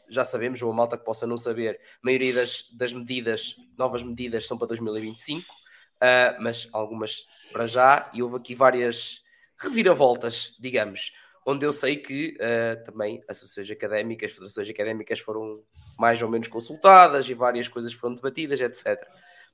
já 0.09 0.23
sabemos, 0.23 0.61
ou 0.61 0.71
a 0.71 0.75
malta 0.75 0.97
que 0.97 1.03
possa 1.03 1.25
não 1.25 1.37
saber, 1.37 1.79
a 1.81 2.05
maioria 2.05 2.33
das, 2.33 2.69
das 2.73 2.93
medidas, 2.93 3.55
novas 3.77 4.03
medidas, 4.03 4.45
são 4.45 4.57
para 4.57 4.67
2025, 4.67 5.41
uh, 5.41 5.55
eh, 6.01 6.37
mas 6.39 6.69
algumas 6.71 7.25
para 7.51 7.65
já, 7.65 8.09
e 8.13 8.21
houve 8.21 8.35
aqui 8.35 8.53
várias 8.53 9.21
reviravoltas, 9.57 10.55
digamos, 10.59 11.11
onde 11.45 11.65
eu 11.65 11.73
sei 11.73 11.97
que 11.97 12.37
uh, 12.37 12.83
também 12.83 13.21
associações 13.27 13.69
académicas, 13.71 14.31
federações 14.31 14.69
académicas 14.69 15.19
foram 15.19 15.61
mais 15.97 16.21
ou 16.21 16.29
menos 16.29 16.47
consultadas 16.47 17.27
e 17.29 17.33
várias 17.33 17.67
coisas 17.67 17.93
foram 17.93 18.15
debatidas, 18.15 18.59
etc. 18.61 19.05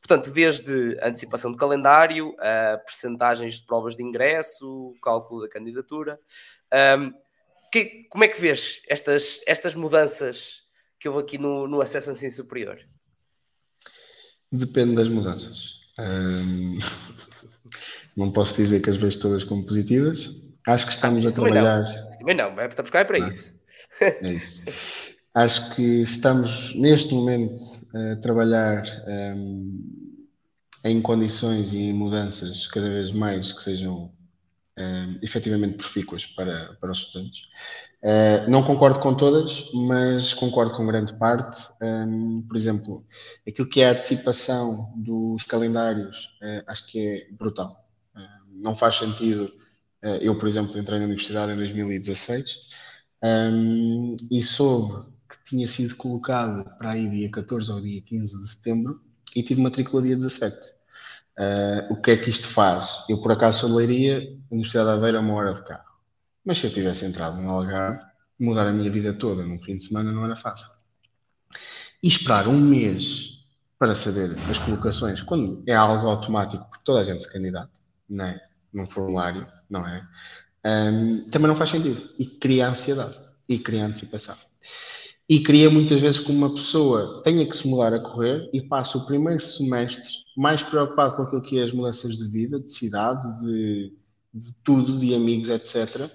Portanto, 0.01 0.31
desde 0.31 0.97
antecipação 1.01 1.51
de 1.51 1.57
calendário, 1.57 2.33
a 2.39 2.77
percentagens 2.77 3.55
de 3.55 3.65
provas 3.65 3.95
de 3.95 4.03
ingresso, 4.03 4.95
cálculo 5.01 5.41
da 5.41 5.49
candidatura. 5.49 6.19
Um, 6.97 7.13
que, 7.71 8.07
como 8.09 8.23
é 8.23 8.27
que 8.27 8.39
vês 8.39 8.81
estas, 8.87 9.41
estas 9.45 9.75
mudanças 9.75 10.63
que 10.99 11.07
houve 11.07 11.21
aqui 11.21 11.37
no, 11.37 11.67
no 11.67 11.81
acesso 11.81 12.09
ao 12.09 12.15
ensino 12.15 12.31
superior? 12.31 12.79
Depende 14.51 14.95
das 14.95 15.09
mudanças. 15.09 15.75
Um, 15.99 16.79
não 18.15 18.31
posso 18.31 18.55
dizer 18.55 18.81
que 18.81 18.89
as 18.89 18.95
vejo 18.95 19.19
todas 19.19 19.43
como 19.43 19.65
positivas. 19.65 20.33
Acho 20.67 20.85
que 20.85 20.91
estamos 20.91 21.25
ah, 21.25 21.29
a 21.29 21.31
trabalhar. 21.31 22.09
Também 22.17 22.35
não, 22.35 22.59
é 22.59 22.67
para 22.67 22.83
buscar 22.83 22.99
é 22.99 23.03
para 23.03 23.19
isso. 23.19 23.57
É 24.01 24.31
isso. 24.31 24.65
Acho 25.33 25.75
que 25.75 26.01
estamos 26.01 26.75
neste 26.75 27.13
momento 27.13 27.59
a 27.93 28.15
trabalhar 28.17 28.83
um, 29.07 30.17
em 30.83 31.01
condições 31.01 31.71
e 31.73 31.77
em 31.77 31.93
mudanças 31.93 32.67
cada 32.67 32.89
vez 32.89 33.11
mais 33.11 33.53
que 33.53 33.61
sejam 33.61 34.11
um, 34.79 35.19
efetivamente 35.21 35.77
profícuas 35.77 36.25
para, 36.25 36.75
para 36.79 36.91
os 36.91 36.99
estudantes. 36.99 37.41
Uh, 38.01 38.49
não 38.49 38.63
concordo 38.63 38.99
com 38.99 39.13
todas, 39.13 39.69
mas 39.73 40.33
concordo 40.33 40.73
com 40.73 40.87
grande 40.87 41.13
parte. 41.13 41.69
Um, 41.81 42.41
por 42.47 42.55
exemplo, 42.55 43.05
aquilo 43.47 43.67
que 43.67 43.81
é 43.81 43.89
a 43.89 43.91
antecipação 43.91 44.93
dos 44.95 45.43
calendários, 45.43 46.29
uh, 46.41 46.63
acho 46.67 46.87
que 46.87 46.99
é 46.99 47.27
brutal. 47.33 47.85
Uh, 48.15 48.63
não 48.63 48.75
faz 48.75 48.97
sentido. 48.97 49.51
Eu, 50.21 50.37
por 50.37 50.47
exemplo, 50.47 50.77
entrei 50.77 50.99
na 50.99 51.05
universidade 51.05 51.51
em 51.51 51.57
2016 51.57 52.59
um, 53.23 54.15
e 54.31 54.41
soube 54.41 55.05
que 55.29 55.37
tinha 55.49 55.67
sido 55.67 55.95
colocado 55.95 56.63
para 56.77 56.91
aí 56.91 57.09
dia 57.09 57.29
14 57.29 57.71
ou 57.71 57.81
dia 57.81 58.01
15 58.01 58.41
de 58.41 58.49
setembro 58.49 59.01
e 59.35 59.43
tive 59.43 59.61
matrícula 59.61 60.01
dia 60.01 60.15
17. 60.15 60.55
Uh, 60.55 60.71
ah, 61.37 61.87
o 61.91 62.01
que 62.01 62.11
é 62.11 62.17
que 62.17 62.29
isto 62.29 62.47
faz? 62.47 63.05
Eu, 63.07 63.21
por 63.21 63.31
acaso, 63.31 63.59
sou 63.59 63.69
de 63.69 63.75
Leiria, 63.75 64.37
Universidade 64.49 64.89
de 64.89 64.95
Aveiro 64.95 65.17
é 65.17 65.19
uma 65.19 65.33
hora 65.33 65.53
de 65.53 65.63
carro. 65.63 65.89
Mas 66.43 66.57
se 66.57 66.67
eu 66.67 66.73
tivesse 66.73 67.05
entrado 67.05 67.39
no 67.41 67.49
Algarve, 67.49 68.03
mudar 68.39 68.67
a 68.67 68.73
minha 68.73 68.89
vida 68.89 69.13
toda 69.13 69.45
num 69.45 69.59
fim 69.59 69.77
de 69.77 69.85
semana 69.85 70.11
não 70.11 70.25
era 70.25 70.35
fácil. 70.35 70.67
E 72.01 72.07
esperar 72.07 72.47
um 72.47 72.59
mês 72.59 73.45
para 73.77 73.93
saber 73.93 74.35
as 74.49 74.57
colocações, 74.57 75.21
quando 75.21 75.63
é 75.67 75.73
algo 75.73 76.07
automático, 76.07 76.65
porque 76.69 76.83
toda 76.83 77.01
a 77.01 77.03
gente 77.03 77.23
se 77.23 77.31
candidata, 77.31 77.71
não 78.09 78.25
é? 78.25 78.48
Num 78.73 78.87
formulário, 78.87 79.47
não 79.69 79.85
é? 79.87 80.07
Um, 80.65 81.29
também 81.29 81.47
não 81.47 81.55
faz 81.55 81.69
sentido. 81.69 82.09
E 82.19 82.25
cria 82.25 82.69
ansiedade 82.69 83.15
e 83.47 83.57
cria 83.57 83.85
antecipação. 83.85 84.35
e 85.27 85.43
cria 85.43 85.69
muitas 85.69 85.99
vezes 85.99 86.19
que 86.19 86.31
uma 86.31 86.51
pessoa 86.51 87.21
tenha 87.23 87.47
que 87.47 87.55
se 87.55 87.67
mudar 87.67 87.93
a 87.93 87.99
correr 87.99 88.49
e 88.51 88.61
passa 88.61 88.97
o 88.97 89.05
primeiro 89.05 89.41
semestre 89.41 90.09
mais 90.35 90.63
preocupado 90.63 91.15
com 91.15 91.23
aquilo 91.23 91.41
que 91.41 91.59
é 91.59 91.63
as 91.63 91.71
mudanças 91.71 92.17
de 92.17 92.31
vida, 92.31 92.59
de 92.59 92.71
cidade, 92.71 93.43
de, 93.43 93.93
de 94.33 94.53
tudo, 94.63 94.97
de 94.97 95.13
amigos, 95.13 95.49
etc., 95.49 96.09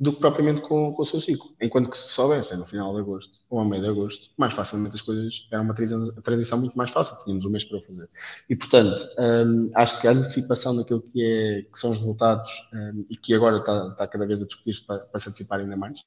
do 0.00 0.12
que 0.12 0.20
propriamente 0.20 0.60
com, 0.60 0.92
com, 0.92 1.02
o 1.02 1.04
seu 1.04 1.20
ciclo. 1.20 1.50
Enquanto 1.60 1.90
que 1.90 1.98
se 1.98 2.10
soubesse 2.10 2.56
no 2.56 2.64
final 2.64 2.94
de 2.94 3.00
agosto 3.00 3.36
ou 3.50 3.58
a 3.58 3.64
meio 3.64 3.82
de 3.82 3.88
agosto, 3.88 4.30
mais 4.36 4.54
facilmente 4.54 4.94
as 4.94 5.02
coisas 5.02 5.48
era 5.50 5.60
uma 5.60 5.74
transição 5.74 6.58
muito 6.58 6.78
mais 6.78 6.90
fácil, 6.90 7.16
tínhamos 7.24 7.44
um 7.44 7.50
mês 7.50 7.64
para 7.64 7.80
fazer. 7.80 8.08
E 8.48 8.54
portanto, 8.54 9.04
hum, 9.18 9.70
acho 9.74 10.00
que 10.00 10.06
a 10.06 10.12
antecipação 10.12 10.76
daquilo 10.76 11.02
que, 11.02 11.22
é, 11.22 11.62
que 11.62 11.78
são 11.78 11.90
os 11.90 11.98
resultados 11.98 12.50
hum, 12.72 13.06
e 13.10 13.16
que 13.16 13.34
agora 13.34 13.58
está, 13.58 13.88
está, 13.88 14.06
cada 14.06 14.24
vez 14.26 14.40
a 14.40 14.46
discutir 14.46 14.84
para, 14.86 15.00
para 15.00 15.18
se 15.18 15.30
antecipar 15.30 15.58
ainda 15.58 15.76
mais, 15.76 15.98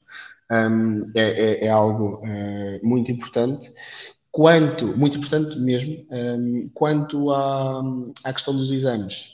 hum, 0.49 1.11
é, 1.13 1.21
é, 1.21 1.65
é, 1.65 1.69
algo 1.69 2.21
muito 2.81 3.11
importante. 3.11 3.73
Quanto, 4.31 4.87
muito 4.97 5.17
importante 5.17 5.59
mesmo, 5.59 6.07
quanto 6.73 7.31
à, 7.31 7.81
à 8.23 8.31
questão 8.31 8.55
dos 8.55 8.71
exames, 8.71 9.33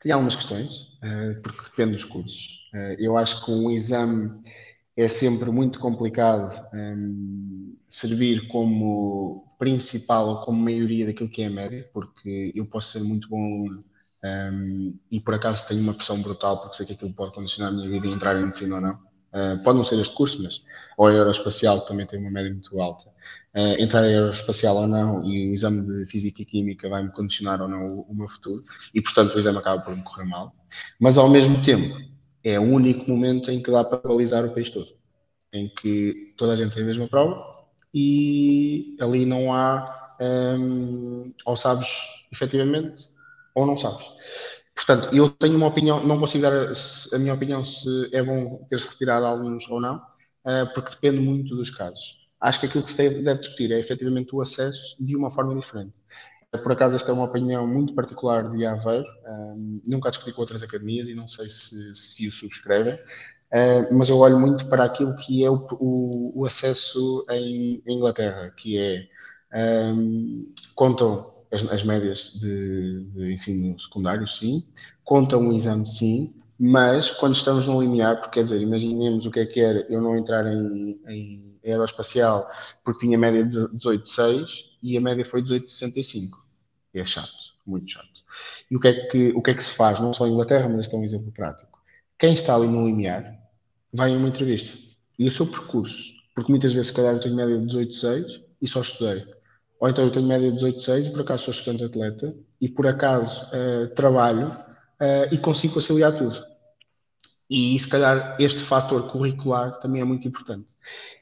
tem 0.00 0.12
algumas 0.12 0.36
questões, 0.36 0.86
porque 1.42 1.64
depende 1.70 1.94
dos 1.94 2.04
cursos. 2.04 2.56
Eh, 2.76 2.96
eu 3.00 3.16
acho 3.16 3.44
que 3.44 3.50
um 3.50 3.70
exame 3.70 4.30
é 4.96 5.08
sempre 5.08 5.50
muito 5.50 5.78
complicado 5.78 6.60
um, 6.72 6.78
ehm, 6.78 7.76
servir 7.88 8.48
como 8.48 9.54
principal 9.58 10.28
ou 10.28 10.40
como 10.42 10.62
maioria 10.62 11.06
daquilo 11.06 11.30
que 11.30 11.42
é 11.42 11.46
a 11.46 11.50
média, 11.50 11.88
porque 11.92 12.52
eu 12.54 12.66
posso 12.66 12.98
ser 12.98 13.04
muito 13.04 13.28
bom 13.28 13.38
aluno 13.44 13.84
um, 14.24 14.28
ehm, 14.28 14.94
e 15.10 15.20
por 15.20 15.34
acaso 15.34 15.66
tenho 15.68 15.80
uma 15.82 15.94
pressão 15.94 16.20
brutal 16.22 16.60
porque 16.60 16.76
sei 16.76 16.86
que 16.86 16.92
aquilo 16.94 17.14
pode 17.14 17.32
condicionar 17.34 17.72
a 17.72 17.76
minha 17.76 17.90
vida 17.90 18.06
e 18.06 18.12
entrar 18.12 18.36
em 18.36 18.44
medicina 18.44 18.76
ou 18.76 18.80
não. 18.80 19.06
Uh, 19.34 19.62
pode 19.62 19.76
não 19.76 19.84
ser 19.84 19.98
este 20.00 20.14
curso, 20.14 20.42
mas 20.42 20.62
ou 20.96 21.08
a 21.08 21.10
aeroespacial 21.10 21.82
que 21.82 21.88
também 21.88 22.06
tem 22.06 22.18
uma 22.18 22.30
média 22.30 22.50
muito 22.50 22.80
alta. 22.80 23.10
Uh, 23.54 23.76
entrar 23.78 24.02
em 24.08 24.14
aeroespacial 24.14 24.76
ou 24.76 24.86
não 24.86 25.24
e 25.24 25.50
o 25.50 25.54
exame 25.54 25.84
de 25.84 26.06
física 26.06 26.40
e 26.42 26.44
química 26.46 26.88
vai-me 26.88 27.10
condicionar 27.12 27.60
ou 27.60 27.68
não 27.68 27.86
o, 27.86 28.00
o 28.02 28.14
meu 28.14 28.28
futuro 28.28 28.64
e 28.94 29.02
portanto 29.02 29.34
o 29.34 29.38
exame 29.38 29.58
acaba 29.58 29.82
por 29.82 29.94
me 29.94 30.02
correr 30.02 30.24
mal. 30.24 30.54
Mas 30.98 31.18
ao 31.18 31.28
mesmo 31.28 31.62
tempo 31.62 31.98
é 32.46 32.60
o 32.60 32.62
único 32.62 33.10
momento 33.10 33.50
em 33.50 33.60
que 33.60 33.72
dá 33.72 33.82
para 33.82 33.98
balizar 33.98 34.44
o 34.44 34.54
país 34.54 34.70
todo, 34.70 34.86
em 35.52 35.68
que 35.68 36.32
toda 36.36 36.52
a 36.52 36.56
gente 36.56 36.72
tem 36.72 36.84
a 36.84 36.86
mesma 36.86 37.08
prova 37.08 37.44
e 37.92 38.96
ali 39.00 39.26
não 39.26 39.52
há 39.52 40.16
um, 40.20 41.32
ou 41.44 41.56
sabes 41.56 41.88
efetivamente 42.30 43.04
ou 43.52 43.66
não 43.66 43.76
sabes. 43.76 44.06
Portanto, 44.76 45.12
eu 45.12 45.28
tenho 45.28 45.56
uma 45.56 45.66
opinião, 45.66 46.06
não 46.06 46.20
consigo 46.20 46.42
dar 46.42 46.52
a, 47.12 47.18
minha 47.18 47.34
opinião 47.34 47.64
se 47.64 48.08
é 48.12 48.22
bom 48.22 48.64
ter-se 48.70 48.90
retirado 48.90 49.26
alunos 49.26 49.68
ou 49.68 49.80
não, 49.80 49.96
uh, 49.96 50.72
porque 50.72 50.90
depende 50.90 51.18
muito 51.18 51.56
dos 51.56 51.70
casos. 51.70 52.28
Acho 52.40 52.60
que 52.60 52.66
aquilo 52.66 52.84
que 52.84 52.92
se 52.92 53.22
deve 53.22 53.40
discutir 53.40 53.72
é 53.72 53.80
efetivamente 53.80 54.36
o 54.36 54.40
acesso 54.40 54.94
de 55.00 55.16
uma 55.16 55.30
forma 55.30 55.52
diferente. 55.58 55.94
Por 56.50 56.72
acaso, 56.72 56.96
esta 56.96 57.10
é 57.10 57.14
uma 57.14 57.24
opinião 57.24 57.66
muito 57.66 57.94
particular 57.94 58.48
de 58.48 58.64
Aveiro. 58.64 59.06
Nunca 59.84 60.10
discuti 60.10 60.32
com 60.32 60.40
outras 60.40 60.62
academias 60.62 61.08
e 61.08 61.14
não 61.14 61.28
sei 61.28 61.48
se, 61.48 61.94
se 61.94 62.28
o 62.28 62.32
subscrevem, 62.32 62.94
uh, 62.94 63.94
mas 63.94 64.08
eu 64.08 64.18
olho 64.18 64.38
muito 64.38 64.66
para 64.66 64.84
aquilo 64.84 65.14
que 65.16 65.44
é 65.44 65.50
o, 65.50 65.66
o, 65.72 66.40
o 66.40 66.46
acesso 66.46 67.24
em, 67.30 67.82
em, 67.86 67.96
Inglaterra, 67.96 68.52
que 68.56 68.78
é 68.78 69.08
um, 69.92 70.52
contam 70.74 71.34
as, 71.52 71.62
as 71.70 71.82
médias 71.82 72.32
de, 72.40 73.04
de, 73.04 73.32
ensino 73.32 73.78
secundário, 73.78 74.26
sim, 74.26 74.66
contam 75.04 75.48
o 75.48 75.52
exame, 75.52 75.86
sim, 75.86 76.34
mas 76.58 77.10
quando 77.10 77.34
estamos 77.34 77.66
no 77.66 77.80
limiar, 77.80 78.16
porque 78.20 78.40
quer 78.40 78.44
dizer, 78.44 78.60
imaginemos 78.60 79.26
o 79.26 79.30
que 79.30 79.40
é 79.40 79.46
que 79.46 79.60
era 79.60 79.86
eu 79.90 80.00
não 80.00 80.16
entrar 80.16 80.46
em, 80.46 81.00
em 81.06 81.58
aeroespacial 81.64 82.46
porque 82.84 83.06
tinha 83.06 83.18
média 83.18 83.44
de 83.44 83.56
18,6 83.56 84.46
e 84.82 84.96
a 84.96 85.00
média 85.00 85.24
foi 85.24 85.42
18,65 85.42 86.46
é 87.00 87.04
chato, 87.04 87.54
muito 87.66 87.90
chato. 87.90 88.22
E 88.70 88.76
o 88.76 88.80
que, 88.80 88.88
é 88.88 89.06
que, 89.06 89.28
o 89.30 89.42
que 89.42 89.50
é 89.50 89.54
que 89.54 89.62
se 89.62 89.72
faz, 89.72 90.00
não 90.00 90.12
só 90.12 90.26
em 90.26 90.32
Inglaterra, 90.32 90.68
mas 90.68 90.80
este 90.80 90.94
é 90.94 90.98
um 90.98 91.04
exemplo 91.04 91.32
prático. 91.32 91.78
Quem 92.18 92.34
está 92.34 92.54
ali 92.54 92.66
no 92.66 92.86
limiar 92.86 93.38
vai 93.92 94.10
em 94.10 94.16
uma 94.16 94.28
entrevista. 94.28 94.76
E 95.18 95.26
o 95.26 95.30
seu 95.30 95.46
percurso, 95.46 96.12
porque 96.34 96.50
muitas 96.50 96.72
vezes, 96.72 96.88
se 96.88 96.94
calhar, 96.94 97.14
eu 97.14 97.20
tenho 97.20 97.36
média 97.36 97.58
de 97.58 97.66
18,6 97.66 98.42
e 98.60 98.68
só 98.68 98.80
estudei. 98.80 99.24
Ou 99.78 99.88
então 99.88 100.04
eu 100.04 100.10
tenho 100.10 100.26
média 100.26 100.50
de 100.50 100.58
18,6 100.58 101.06
e 101.06 101.10
por 101.10 101.20
acaso 101.20 101.44
sou 101.44 101.52
estudante 101.52 101.84
atleta 101.84 102.34
e 102.60 102.68
por 102.68 102.86
acaso 102.86 103.44
uh, 103.46 103.88
trabalho 103.94 104.56
uh, 105.00 105.34
e 105.34 105.38
consigo 105.38 105.74
conciliar 105.74 106.16
tudo. 106.16 106.36
E 107.48 107.78
se 107.78 107.88
calhar 107.88 108.36
este 108.40 108.62
fator 108.62 109.08
curricular 109.08 109.78
também 109.78 110.00
é 110.00 110.04
muito 110.04 110.26
importante. 110.26 110.66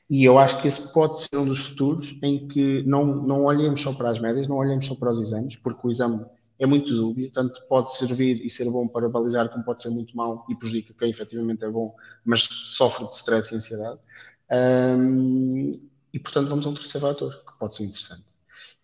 E 0.09 0.25
eu 0.25 0.39
acho 0.39 0.61
que 0.61 0.69
esse 0.69 0.93
pode 0.93 1.21
ser 1.21 1.37
um 1.37 1.45
dos 1.45 1.59
futuros 1.59 2.19
em 2.23 2.49
que 2.49 2.83
não, 2.85 3.05
não 3.05 3.45
olhemos 3.45 3.81
só 3.81 3.93
para 3.93 4.11
as 4.11 4.19
médias, 4.19 4.49
não 4.49 4.57
olhemos 4.57 4.87
só 4.87 4.95
para 4.95 5.13
os 5.13 5.21
exames, 5.21 5.57
porque 5.57 5.87
o 5.87 5.91
exame 5.91 6.25
é 6.59 6.67
muito 6.67 6.95
dúbio, 6.95 7.31
tanto 7.33 7.61
pode 7.69 7.95
servir 7.97 8.45
e 8.45 8.49
ser 8.49 8.71
bom 8.71 8.87
para 8.89 9.09
balizar, 9.09 9.49
como 9.49 9.65
pode 9.65 9.83
ser 9.83 9.91
muito 9.91 10.17
mau 10.17 10.47
e 10.49 10.55
prejudica 10.55 10.95
quem 10.99 11.11
efetivamente 11.11 11.65
é 11.65 11.69
bom, 11.69 11.95
mas 12.25 12.43
sofre 12.43 13.07
de 13.09 13.15
stress 13.17 13.53
e 13.53 13.57
ansiedade. 13.57 14.01
Um, 14.51 15.73
e 16.13 16.19
portanto 16.19 16.49
vamos 16.49 16.67
a 16.67 16.69
um 16.71 16.75
terceiro 16.75 17.07
fator, 17.07 17.35
que 17.45 17.59
pode 17.59 17.77
ser 17.77 17.85
interessante. 17.85 18.25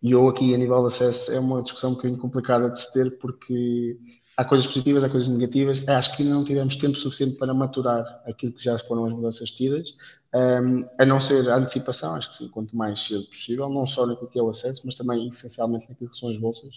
E 0.02 0.12
eu 0.12 0.28
aqui, 0.28 0.54
a 0.54 0.58
nível 0.58 0.80
de 0.80 0.86
acesso, 0.86 1.30
é 1.32 1.38
uma 1.38 1.62
discussão 1.62 1.90
um 1.90 1.94
bocadinho 1.94 2.18
complicada 2.18 2.70
de 2.70 2.80
se 2.80 2.92
ter, 2.92 3.18
porque 3.18 3.98
há 4.40 4.44
coisas 4.44 4.66
positivas, 4.66 5.04
há 5.04 5.08
coisas 5.10 5.28
negativas. 5.28 5.86
Acho 5.86 6.16
que 6.16 6.22
ainda 6.22 6.34
não 6.34 6.44
tivemos 6.44 6.74
tempo 6.76 6.96
suficiente 6.96 7.36
para 7.36 7.52
maturar 7.52 8.22
aquilo 8.26 8.52
que 8.52 8.64
já 8.64 8.78
foram 8.78 9.04
as 9.04 9.12
mudanças 9.12 9.50
tidas, 9.50 9.94
um, 10.34 10.80
a 10.98 11.04
não 11.04 11.20
ser 11.20 11.48
a 11.50 11.56
antecipação, 11.56 12.14
acho 12.14 12.30
que 12.30 12.36
sim, 12.36 12.48
quanto 12.48 12.74
mais 12.74 13.00
cedo 13.00 13.24
possível, 13.26 13.68
não 13.68 13.84
só 13.86 14.06
naquilo 14.06 14.30
que 14.30 14.38
é 14.38 14.42
o 14.42 14.48
acesso, 14.48 14.80
mas 14.86 14.94
também 14.94 15.28
essencialmente 15.28 15.86
naquilo 15.90 16.08
que 16.08 16.16
são 16.16 16.30
as 16.30 16.38
bolsas. 16.38 16.74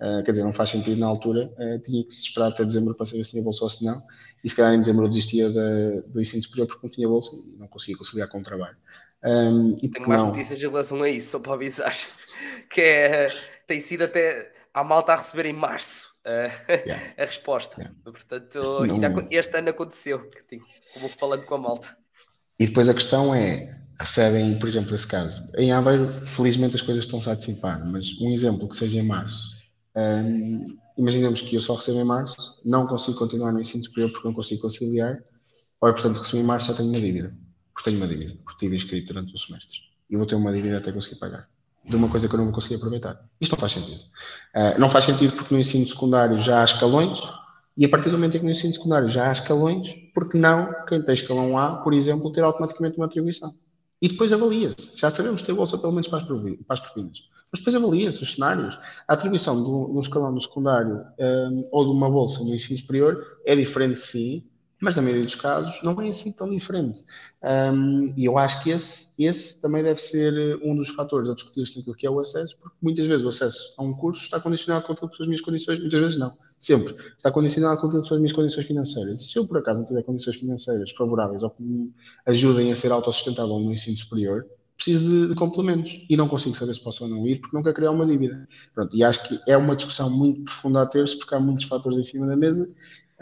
Uh, 0.00 0.22
quer 0.24 0.32
dizer, 0.32 0.42
não 0.42 0.54
faz 0.54 0.70
sentido 0.70 0.98
na 0.98 1.06
altura, 1.06 1.52
uh, 1.58 1.78
tinha 1.80 2.02
que 2.02 2.12
se 2.14 2.22
esperar 2.22 2.48
até 2.48 2.64
dezembro 2.64 2.94
para 2.94 3.04
saber 3.04 3.24
se 3.24 3.32
tinha 3.32 3.42
bolsa 3.42 3.64
ou 3.64 3.70
se 3.70 3.84
não, 3.84 4.02
e 4.42 4.48
se 4.48 4.56
calhar 4.56 4.72
em 4.72 4.80
dezembro 4.80 5.04
eu 5.04 5.08
desistia 5.08 5.48
de, 5.50 6.00
do 6.08 6.20
ensino 6.20 6.42
superior 6.42 6.66
porque 6.66 6.86
não 6.86 6.90
tinha 6.90 7.06
bolsa 7.06 7.36
e 7.36 7.58
não 7.58 7.68
conseguia 7.68 7.96
conciliar 7.96 8.28
com 8.28 8.40
o 8.40 8.42
trabalho. 8.42 8.76
Um, 9.22 9.76
e 9.82 9.88
Tenho 9.88 10.08
mais 10.08 10.22
não... 10.22 10.30
notícias 10.30 10.58
em 10.58 10.62
relação 10.62 11.02
a 11.02 11.08
isso, 11.08 11.30
só 11.30 11.38
para 11.38 11.52
avisar, 11.52 11.94
que 12.70 12.80
é, 12.80 13.28
tem 13.66 13.80
sido 13.80 14.02
até 14.02 14.52
a 14.72 14.82
malta 14.82 15.12
a 15.12 15.16
receber 15.16 15.46
em 15.46 15.52
março 15.52 16.11
yeah. 16.26 17.14
a 17.18 17.24
resposta. 17.24 17.80
Yeah. 17.80 17.96
Portanto, 18.04 18.86
não... 18.86 19.28
este 19.30 19.56
ano 19.56 19.70
aconteceu, 19.70 20.30
como 20.94 21.08
falando 21.08 21.44
com 21.44 21.54
a 21.54 21.58
malta. 21.58 21.96
E 22.58 22.66
depois 22.66 22.88
a 22.88 22.94
questão 22.94 23.34
é, 23.34 23.80
recebem, 23.98 24.58
por 24.58 24.68
exemplo, 24.68 24.94
esse 24.94 25.06
caso. 25.06 25.48
Em 25.56 25.72
Aveiro, 25.72 26.26
felizmente 26.26 26.76
as 26.76 26.82
coisas 26.82 27.04
estão-se 27.04 27.28
a 27.28 27.32
antecipar, 27.32 27.84
mas 27.84 28.18
um 28.20 28.30
exemplo 28.30 28.68
que 28.68 28.76
seja 28.76 28.98
em 28.98 29.06
março. 29.06 29.52
Um, 29.96 30.78
imaginemos 30.96 31.40
que 31.40 31.56
eu 31.56 31.60
só 31.60 31.74
recebo 31.74 32.00
em 32.00 32.04
março, 32.04 32.60
não 32.64 32.86
consigo 32.86 33.18
continuar 33.18 33.52
no 33.52 33.60
ensino 33.60 33.82
superior 33.84 34.12
porque 34.12 34.28
não 34.28 34.34
consigo 34.34 34.62
conciliar, 34.62 35.18
ou 35.80 35.88
é, 35.88 35.92
portanto, 35.92 36.18
recebi 36.18 36.42
em 36.42 36.46
março 36.46 36.68
já 36.68 36.74
tenho 36.74 36.90
uma 36.90 37.00
dívida. 37.00 37.36
Porque 37.74 37.90
tenho 37.90 38.02
uma 38.02 38.08
dívida, 38.08 38.38
porque 38.44 38.58
tive 38.60 38.76
inscrito 38.76 39.12
durante 39.12 39.34
os 39.34 39.42
semestres. 39.44 39.80
E 40.08 40.16
vou 40.16 40.26
ter 40.26 40.34
uma 40.34 40.52
dívida 40.52 40.78
até 40.78 40.92
conseguir 40.92 41.18
pagar 41.18 41.48
de 41.84 41.96
uma 41.96 42.08
coisa 42.08 42.28
que 42.28 42.34
eu 42.34 42.38
não 42.38 42.46
vou 42.46 42.54
conseguir 42.54 42.76
aproveitar. 42.76 43.20
Isto 43.40 43.52
não 43.52 43.58
faz 43.58 43.72
sentido. 43.72 44.00
Uh, 44.54 44.78
não 44.78 44.90
faz 44.90 45.04
sentido 45.04 45.34
porque 45.34 45.52
no 45.52 45.60
ensino 45.60 45.86
secundário 45.86 46.38
já 46.38 46.60
há 46.60 46.64
escalões, 46.64 47.20
e 47.76 47.84
a 47.84 47.88
partir 47.88 48.10
do 48.10 48.18
momento 48.18 48.36
em 48.36 48.40
que 48.40 48.44
no 48.44 48.50
ensino 48.50 48.72
secundário 48.72 49.08
já 49.08 49.28
há 49.28 49.32
escalões, 49.32 49.94
porque 50.14 50.36
não 50.36 50.68
quem 50.86 51.02
tem 51.02 51.14
escalão 51.14 51.58
A, 51.58 51.76
por 51.76 51.94
exemplo, 51.94 52.30
ter 52.30 52.42
automaticamente 52.42 52.96
uma 52.96 53.06
atribuição? 53.06 53.54
E 54.00 54.08
depois 54.08 54.32
avalia-se. 54.32 54.98
Já 54.98 55.08
sabemos 55.08 55.48
a 55.48 55.54
bolsa 55.54 55.78
pelo 55.78 55.92
menos 55.92 56.08
para 56.08 56.18
as, 56.18 56.24
para 56.24 56.74
as 56.74 56.80
propinas. 56.80 57.18
Mas 57.52 57.60
depois 57.60 57.76
avalia-se 57.76 58.22
os 58.22 58.34
cenários. 58.34 58.78
A 59.06 59.14
atribuição 59.14 59.62
de 59.62 59.68
um, 59.68 60.00
escalão 60.00 60.32
no 60.32 60.40
secundário 60.40 61.04
um, 61.18 61.68
ou 61.70 61.84
de 61.84 61.90
uma 61.90 62.10
bolsa 62.10 62.42
no 62.42 62.54
ensino 62.54 62.78
superior 62.78 63.24
é 63.44 63.54
diferente, 63.54 64.00
sim, 64.00 64.42
mas 64.82 64.96
na 64.96 65.02
maioria 65.02 65.24
dos 65.24 65.36
casos 65.36 65.80
não 65.84 65.98
é 66.02 66.08
assim 66.08 66.32
tão 66.32 66.50
diferente. 66.50 67.04
Um, 67.40 68.12
e 68.16 68.24
eu 68.24 68.36
acho 68.36 68.64
que 68.64 68.70
esse, 68.70 69.14
esse 69.16 69.62
também 69.62 69.80
deve 69.80 70.00
ser 70.00 70.58
um 70.60 70.74
dos 70.74 70.88
fatores 70.88 71.30
a 71.30 71.34
discutir-se 71.34 71.76
naquilo 71.76 71.94
que 71.94 72.04
é 72.04 72.10
o 72.10 72.18
acesso, 72.18 72.58
porque 72.60 72.76
muitas 72.82 73.06
vezes 73.06 73.24
o 73.24 73.28
acesso 73.28 73.74
a 73.78 73.82
um 73.82 73.94
curso 73.94 74.24
está 74.24 74.40
condicionado 74.40 74.84
com 74.84 74.92
aquilo 74.92 75.08
que 75.08 75.16
são 75.16 75.22
as 75.22 75.28
minhas 75.28 75.40
condições, 75.40 75.78
muitas 75.78 76.00
vezes 76.00 76.18
não, 76.18 76.36
sempre, 76.58 76.96
está 77.16 77.30
condicionado 77.30 77.80
com 77.80 77.86
aquilo 77.86 78.02
que 78.02 78.08
são 78.08 78.16
as 78.16 78.20
minhas 78.20 78.34
condições 78.34 78.66
financeiras. 78.66 79.20
E 79.20 79.24
se 79.30 79.38
eu 79.38 79.46
por 79.46 79.58
acaso 79.58 79.78
não 79.78 79.86
tiver 79.86 80.02
condições 80.02 80.36
financeiras 80.36 80.90
favoráveis 80.90 81.44
ou 81.44 81.50
que 81.50 81.62
me 81.62 81.92
ajudem 82.26 82.72
a 82.72 82.74
ser 82.74 82.90
autossustentável 82.90 83.60
no 83.60 83.72
ensino 83.72 83.96
superior, 83.96 84.44
preciso 84.76 85.08
de, 85.08 85.28
de, 85.28 85.34
complementos 85.36 86.04
e 86.10 86.16
não 86.16 86.28
consigo 86.28 86.56
saber 86.56 86.74
se 86.74 86.80
posso 86.80 87.04
ou 87.04 87.10
não 87.10 87.24
ir 87.28 87.40
porque 87.40 87.56
não 87.56 87.62
criar 87.62 87.92
uma 87.92 88.04
dívida. 88.04 88.48
Pronto, 88.74 88.96
e 88.96 89.04
acho 89.04 89.28
que 89.28 89.38
é 89.46 89.56
uma 89.56 89.76
discussão 89.76 90.10
muito 90.10 90.42
profunda 90.42 90.82
a 90.82 90.86
ter-se 90.86 91.16
porque 91.18 91.34
há 91.36 91.38
muitos 91.38 91.66
fatores 91.66 91.98
em 91.98 92.02
cima 92.02 92.26
da 92.26 92.36
mesa 92.36 92.68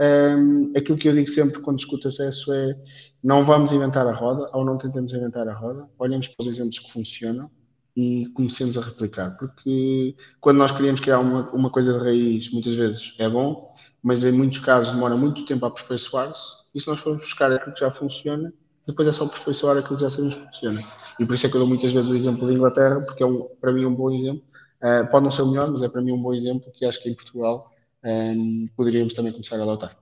um, 0.00 0.72
aquilo 0.74 0.96
que 0.96 1.08
eu 1.08 1.12
digo 1.12 1.28
sempre 1.28 1.60
quando 1.60 1.76
discuto 1.76 2.08
acesso 2.08 2.52
é 2.54 2.74
não 3.22 3.44
vamos 3.44 3.70
inventar 3.70 4.06
a 4.06 4.14
roda 4.14 4.48
ou 4.54 4.64
não 4.64 4.78
tentemos 4.78 5.12
inventar 5.12 5.46
a 5.46 5.52
roda, 5.52 5.86
olhemos 5.98 6.26
para 6.28 6.42
os 6.42 6.46
exemplos 6.48 6.78
que 6.78 6.90
funcionam 6.90 7.50
e 7.94 8.26
comecemos 8.34 8.78
a 8.78 8.80
replicar, 8.80 9.36
porque 9.36 10.16
quando 10.40 10.56
nós 10.56 10.72
queremos 10.72 11.00
criar 11.00 11.18
uma, 11.18 11.50
uma 11.50 11.70
coisa 11.70 11.92
de 11.92 11.98
raiz, 11.98 12.50
muitas 12.50 12.74
vezes 12.74 13.14
é 13.18 13.28
bom, 13.28 13.74
mas 14.02 14.24
em 14.24 14.32
muitos 14.32 14.60
casos 14.60 14.94
demora 14.94 15.16
muito 15.16 15.44
tempo 15.44 15.66
a 15.66 15.68
aperfeiçoar-se, 15.68 16.60
e 16.74 16.80
se 16.80 16.86
nós 16.86 17.00
formos 17.00 17.20
buscar 17.20 17.52
aquilo 17.52 17.74
que 17.74 17.80
já 17.80 17.90
funciona, 17.90 18.54
depois 18.86 19.06
é 19.06 19.12
só 19.12 19.24
aperfeiçoar 19.24 19.76
aquilo 19.76 19.96
que 19.96 20.02
já 20.02 20.08
sabemos 20.08 20.34
que 20.36 20.44
funciona. 20.46 20.82
E 21.18 21.26
por 21.26 21.34
isso 21.34 21.46
é 21.46 21.50
que 21.50 21.56
eu 21.56 21.60
dou 21.60 21.68
muitas 21.68 21.92
vezes 21.92 22.08
o 22.08 22.14
exemplo 22.14 22.46
da 22.46 22.52
Inglaterra, 22.52 23.00
porque 23.00 23.22
é 23.22 23.26
um, 23.26 23.48
para 23.60 23.72
mim 23.72 23.84
um 23.84 23.94
bom 23.94 24.10
exemplo. 24.10 24.42
Uh, 24.82 25.10
pode 25.10 25.24
não 25.24 25.30
ser 25.30 25.42
o 25.42 25.48
melhor, 25.48 25.70
mas 25.70 25.82
é 25.82 25.88
para 25.88 26.00
mim 26.00 26.12
um 26.12 26.22
bom 26.22 26.32
exemplo 26.32 26.72
que 26.72 26.86
acho 26.86 27.02
que 27.02 27.10
em 27.10 27.14
Portugal 27.14 27.69
um, 28.04 28.68
poderíamos 28.76 29.12
também 29.12 29.32
começar 29.32 29.56
a 29.56 29.62
adotar. 29.62 29.96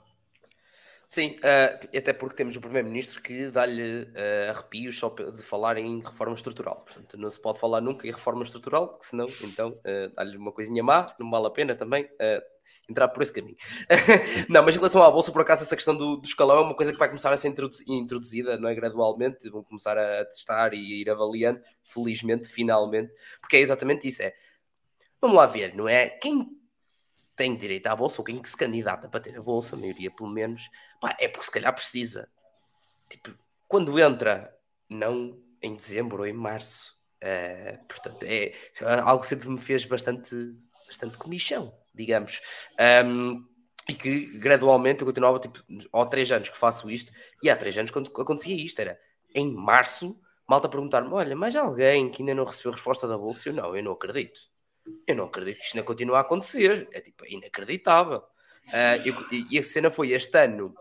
Sim, 1.09 1.37
uh, 1.37 1.97
até 1.97 2.13
porque 2.13 2.37
temos 2.37 2.55
o 2.55 2.61
Primeiro-Ministro 2.61 3.23
que 3.23 3.51
dá-lhe 3.51 4.03
uh, 4.03 4.51
arrepios 4.51 4.99
só 4.99 5.09
de 5.09 5.41
falar 5.41 5.79
em 5.79 6.01
reforma 6.01 6.35
estrutural. 6.35 6.83
Portanto, 6.85 7.17
não 7.17 7.31
se 7.31 7.41
pode 7.41 7.59
falar 7.59 7.81
nunca 7.81 8.07
em 8.07 8.11
reforma 8.11 8.43
estrutural, 8.43 8.89
porque 8.89 9.07
senão, 9.07 9.27
então, 9.43 9.71
uh, 9.71 10.15
dá-lhe 10.15 10.37
uma 10.37 10.53
coisinha 10.53 10.83
má, 10.83 11.07
não 11.19 11.31
vale 11.31 11.47
a 11.47 11.51
pena 11.51 11.75
também 11.75 12.07
entrar 12.87 13.09
por 13.09 13.23
esse 13.23 13.33
caminho. 13.33 13.57
não, 14.51 14.63
mas 14.63 14.75
em 14.75 14.79
relação 14.79 15.03
à 15.03 15.11
Bolsa, 15.11 15.33
por 15.33 15.41
acaso, 15.41 15.63
essa 15.63 15.75
questão 15.75 15.97
do, 15.97 16.19
do, 16.19 16.27
escalão 16.27 16.59
é 16.59 16.61
uma 16.61 16.77
coisa 16.77 16.93
que 16.93 16.99
vai 16.99 17.09
começar 17.09 17.33
a 17.33 17.39
ser 17.39 17.55
introduzida, 17.89 18.59
não 18.59 18.69
é? 18.69 18.75
Gradualmente, 18.75 19.49
vão 19.49 19.65
começar 19.65 19.97
a 19.97 20.27
testar 20.27 20.75
e 20.75 21.01
ir 21.01 21.09
avaliando, 21.09 21.59
felizmente, 21.87 22.47
finalmente, 22.49 23.11
porque 23.41 23.57
é 23.57 23.61
exatamente 23.61 24.07
isso, 24.07 24.23
é... 24.23 24.35
Vamos 25.23 25.39
lá 25.39 25.47
ver, 25.47 25.75
não 25.75 25.89
é? 25.89 26.11
Quem 26.11 26.58
tem 27.39 27.57
direito 27.57 27.87
à 27.87 27.95
bolsa, 27.95 28.21
ou 28.21 28.25
quem 28.25 28.43
se 28.45 28.57
candidata 28.57 29.09
para 29.09 29.21
ter 29.21 29.39
a 29.39 29.41
bolsa, 29.41 29.77
a 29.77 29.79
maioria 29.79 30.11
pelo 30.11 30.29
menos, 30.29 30.69
pá, 31.01 31.17
é 31.21 31.29
porque 31.29 31.45
se 31.45 31.53
calhar 31.53 31.73
precisa. 31.73 32.29
Tipo, 33.09 33.33
quando 33.69 33.97
entra, 33.99 34.53
não 34.91 35.41
em 35.63 35.75
dezembro 35.77 36.19
ou 36.19 36.27
em 36.27 36.33
março. 36.33 36.99
Uh, 37.23 37.79
portanto, 37.87 38.25
é 38.25 38.53
algo 39.05 39.23
que 39.23 39.29
sempre 39.29 39.49
me 39.49 39.59
fez 39.59 39.85
bastante, 39.85 40.35
bastante 40.85 41.17
comichão, 41.17 41.73
digamos. 41.95 42.41
Um, 43.07 43.47
e 43.89 43.95
que 43.95 44.39
gradualmente 44.39 45.01
eu 45.01 45.07
continuava, 45.07 45.39
tipo, 45.39 45.63
há 45.93 46.07
três 46.07 46.31
anos 46.33 46.49
que 46.49 46.59
faço 46.59 46.91
isto, 46.91 47.13
e 47.41 47.49
há 47.49 47.57
três 47.57 47.79
anos 47.79 47.93
quando 47.93 48.11
acontecia 48.21 48.55
isto, 48.55 48.81
era 48.81 48.99
em 49.35 49.53
março, 49.53 50.21
malta 50.47 50.69
perguntar-me: 50.69 51.15
olha, 51.15 51.37
mas 51.37 51.55
alguém 51.55 52.11
que 52.11 52.23
ainda 52.23 52.35
não 52.35 52.45
recebeu 52.45 52.73
resposta 52.73 53.07
da 53.07 53.17
bolsa? 53.17 53.49
Eu 53.49 53.55
não, 53.55 53.77
eu 53.77 53.83
não 53.83 53.93
acredito. 53.93 54.41
Eu 55.07 55.17
não 55.17 55.25
acredito 55.25 55.59
que 55.59 55.65
isto 55.65 55.77
ainda 55.77 55.87
continue 55.87 56.17
a 56.17 56.21
acontecer. 56.21 56.89
É 56.93 57.01
tipo, 57.01 57.25
é 57.25 57.33
inacreditável. 57.33 58.23
Uh, 58.69 59.01
eu, 59.05 59.15
e 59.51 59.59
a 59.59 59.63
cena 59.63 59.91
foi 59.91 60.13
este 60.13 60.37
ano. 60.39 60.75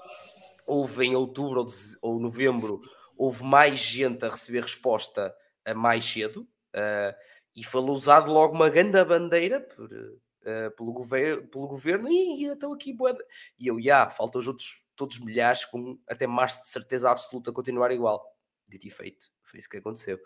Houve 0.65 1.05
em 1.05 1.15
outubro 1.15 1.61
ou, 1.61 1.67
ou, 2.01 2.19
novembro, 2.19 2.81
houve 3.15 3.43
mais 3.43 3.79
gente 3.79 4.25
a 4.25 4.29
receber 4.29 4.63
resposta 4.63 5.33
a 5.65 5.73
mais 5.73 6.05
cedo. 6.05 6.41
Uh, 6.75 7.15
e 7.55 7.63
foi 7.63 7.81
usado 7.81 8.31
logo 8.31 8.53
uma 8.53 8.69
grande 8.69 9.03
bandeira 9.03 9.61
por, 9.61 9.91
uh, 9.91 10.71
pelo, 10.75 10.91
governo, 10.93 11.47
pelo 11.47 11.67
governo. 11.67 12.09
E 12.09 12.45
estão 12.45 12.73
aqui, 12.73 12.93
boa. 12.93 13.17
E 13.57 13.67
eu, 13.67 13.75
já, 13.75 13.81
yeah, 13.81 14.09
faltam 14.09 14.39
os 14.39 14.47
outros, 14.47 14.83
todos 14.95 15.19
milhares, 15.19 15.65
com 15.65 15.97
até 16.07 16.27
março 16.27 16.61
de 16.63 16.67
certeza 16.67 17.09
absoluta 17.09 17.51
continuar 17.51 17.91
igual. 17.91 18.23
Dito 18.67 18.85
e 18.85 18.89
feito. 18.89 19.27
Foi 19.43 19.59
isso 19.59 19.69
que 19.69 19.77
aconteceu. 19.77 20.19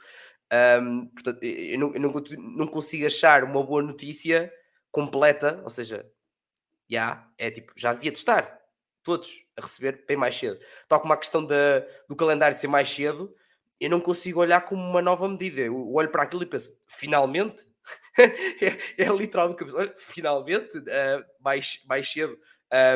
Um, 0.51 1.07
portanto, 1.07 1.43
eu, 1.43 1.79
não, 1.79 1.93
eu 1.93 2.01
não, 2.01 2.67
consigo 2.67 3.05
achar 3.05 3.43
uma 3.43 3.63
boa 3.63 3.81
notícia 3.81 4.51
completa, 4.91 5.61
ou 5.63 5.69
seja, 5.69 6.05
já 6.89 7.25
é 7.37 7.49
tipo, 7.49 7.71
já 7.77 7.93
devia 7.93 8.11
testar 8.11 8.59
todos 9.01 9.45
a 9.57 9.61
receber 9.61 10.03
bem 10.05 10.17
mais 10.17 10.35
cedo. 10.35 10.59
Tal 10.87 10.99
como 10.99 11.13
a 11.13 11.17
questão 11.17 11.45
da, 11.45 11.85
do 12.07 12.15
calendário 12.15 12.55
ser 12.55 12.67
mais 12.67 12.89
cedo, 12.89 13.33
eu 13.79 13.89
não 13.89 13.99
consigo 13.99 14.41
olhar 14.41 14.61
como 14.61 14.81
uma 14.81 15.01
nova 15.01 15.27
medida. 15.27 15.61
Eu 15.61 15.91
olho 15.93 16.11
para 16.11 16.23
aquilo 16.23 16.43
e 16.43 16.45
penso, 16.45 16.77
finalmente, 16.85 17.63
é, 18.19 19.03
é 19.03 19.09
literalmente, 19.09 19.63
olha, 19.71 19.93
finalmente, 19.95 20.77
uh, 20.77 21.25
mais, 21.39 21.81
mais 21.87 22.11
cedo. 22.11 22.37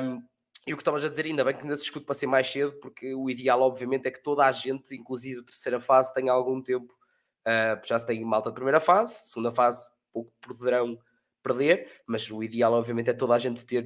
Um, 0.03 0.21
e 0.67 0.73
o 0.73 0.77
que 0.77 0.81
estavas 0.81 1.05
a 1.05 1.09
dizer, 1.09 1.25
ainda 1.25 1.43
bem 1.43 1.55
que 1.55 1.61
ainda 1.61 1.77
se 1.77 1.83
escute 1.83 2.05
para 2.05 2.15
ser 2.15 2.27
mais 2.27 2.47
cedo, 2.47 2.73
porque 2.79 3.13
o 3.13 3.29
ideal, 3.29 3.61
obviamente, 3.61 4.07
é 4.07 4.11
que 4.11 4.21
toda 4.21 4.45
a 4.45 4.51
gente, 4.51 4.95
inclusive 4.95 5.39
a 5.39 5.43
terceira 5.43 5.79
fase, 5.79 6.13
tenha 6.13 6.31
algum 6.31 6.61
tempo 6.61 6.93
Uh, 7.45 7.79
já 7.85 7.99
se 7.99 8.05
tem 8.05 8.23
malta 8.25 8.49
de 8.49 8.55
primeira 8.55 8.79
fase, 8.79 9.29
segunda 9.29 9.51
fase 9.51 9.89
pouco 10.11 10.31
poderão 10.41 10.97
perder, 11.45 11.87
mas 12.07 12.29
o 12.31 12.41
ideal 12.41 12.73
obviamente 12.73 13.11
é 13.11 13.13
toda 13.13 13.35
a 13.35 13.37
gente 13.37 13.63
ter, 13.63 13.83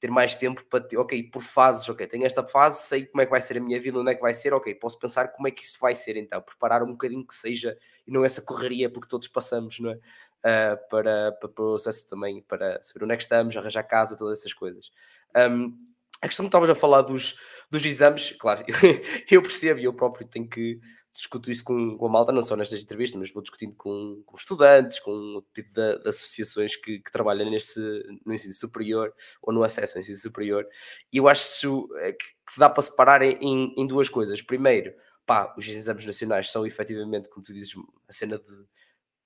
ter 0.00 0.10
mais 0.10 0.34
tempo 0.34 0.64
para 0.64 0.82
ter, 0.82 0.96
ok, 0.96 1.22
por 1.30 1.40
fases, 1.40 1.88
ok, 1.88 2.04
tenho 2.04 2.26
esta 2.26 2.44
fase, 2.44 2.82
sei 2.88 3.06
como 3.06 3.22
é 3.22 3.24
que 3.24 3.30
vai 3.30 3.40
ser 3.40 3.58
a 3.58 3.60
minha 3.60 3.80
vida, 3.80 4.00
onde 4.00 4.10
é 4.10 4.14
que 4.16 4.20
vai 4.20 4.34
ser, 4.34 4.52
ok, 4.52 4.74
posso 4.74 4.98
pensar 4.98 5.28
como 5.28 5.46
é 5.46 5.52
que 5.52 5.62
isso 5.62 5.78
vai 5.80 5.94
ser 5.94 6.16
então, 6.16 6.42
preparar 6.42 6.82
um 6.82 6.88
bocadinho 6.88 7.24
que 7.24 7.34
seja, 7.34 7.78
e 8.04 8.10
não 8.10 8.24
essa 8.24 8.42
correria 8.42 8.90
porque 8.90 9.06
todos 9.08 9.28
passamos, 9.28 9.78
não 9.78 9.90
é? 9.90 9.94
Uh, 9.94 10.88
para, 10.88 11.32
para, 11.32 11.46
o 11.48 11.52
processo 11.52 12.08
também, 12.08 12.42
para 12.42 12.80
saber 12.82 13.04
onde 13.04 13.14
é 13.14 13.16
que 13.16 13.22
estamos, 13.22 13.56
arranjar 13.56 13.82
casa, 13.84 14.16
todas 14.16 14.40
essas 14.40 14.52
coisas. 14.52 14.90
Um, 15.36 15.76
a 16.22 16.28
questão 16.28 16.44
que 16.44 16.48
estavas 16.48 16.70
a 16.70 16.74
falar 16.74 17.02
dos, 17.02 17.38
dos 17.70 17.84
exames, 17.84 18.30
claro, 18.32 18.64
eu 19.30 19.42
percebo 19.42 19.80
e 19.80 19.84
eu 19.84 19.94
próprio 19.94 20.26
tenho 20.26 20.48
que 20.48 20.80
discuto 21.16 21.50
isso 21.50 21.64
com, 21.64 21.96
com 21.96 22.06
a 22.06 22.10
malta, 22.10 22.30
não 22.30 22.42
só 22.42 22.54
nestas 22.54 22.82
entrevistas, 22.82 23.18
mas 23.18 23.32
vou 23.32 23.42
discutindo 23.42 23.74
com, 23.74 24.22
com 24.26 24.36
estudantes, 24.36 25.00
com 25.00 25.10
o 25.10 25.42
tipo 25.54 25.72
de, 25.72 25.98
de 25.98 26.08
associações 26.10 26.76
que, 26.76 26.98
que, 26.98 27.10
trabalham 27.10 27.50
neste, 27.50 27.80
no 28.24 28.34
ensino 28.34 28.52
superior 28.52 29.14
ou 29.40 29.50
no 29.52 29.64
acesso 29.64 29.96
ao 29.96 30.02
ensino 30.02 30.18
superior. 30.18 30.68
E 31.10 31.16
eu 31.16 31.26
acho 31.26 31.88
que, 31.88 32.52
que 32.52 32.58
dá 32.58 32.68
para 32.68 32.82
separar 32.82 33.22
em, 33.22 33.74
em, 33.76 33.86
duas 33.86 34.10
coisas. 34.10 34.42
Primeiro, 34.42 34.94
pá, 35.24 35.54
os 35.56 35.66
exames 35.66 36.04
nacionais 36.04 36.50
são 36.50 36.66
efetivamente, 36.66 37.30
como 37.30 37.42
tu 37.42 37.54
dizes, 37.54 37.74
a 38.06 38.12
cena 38.12 38.38
de 38.38 38.66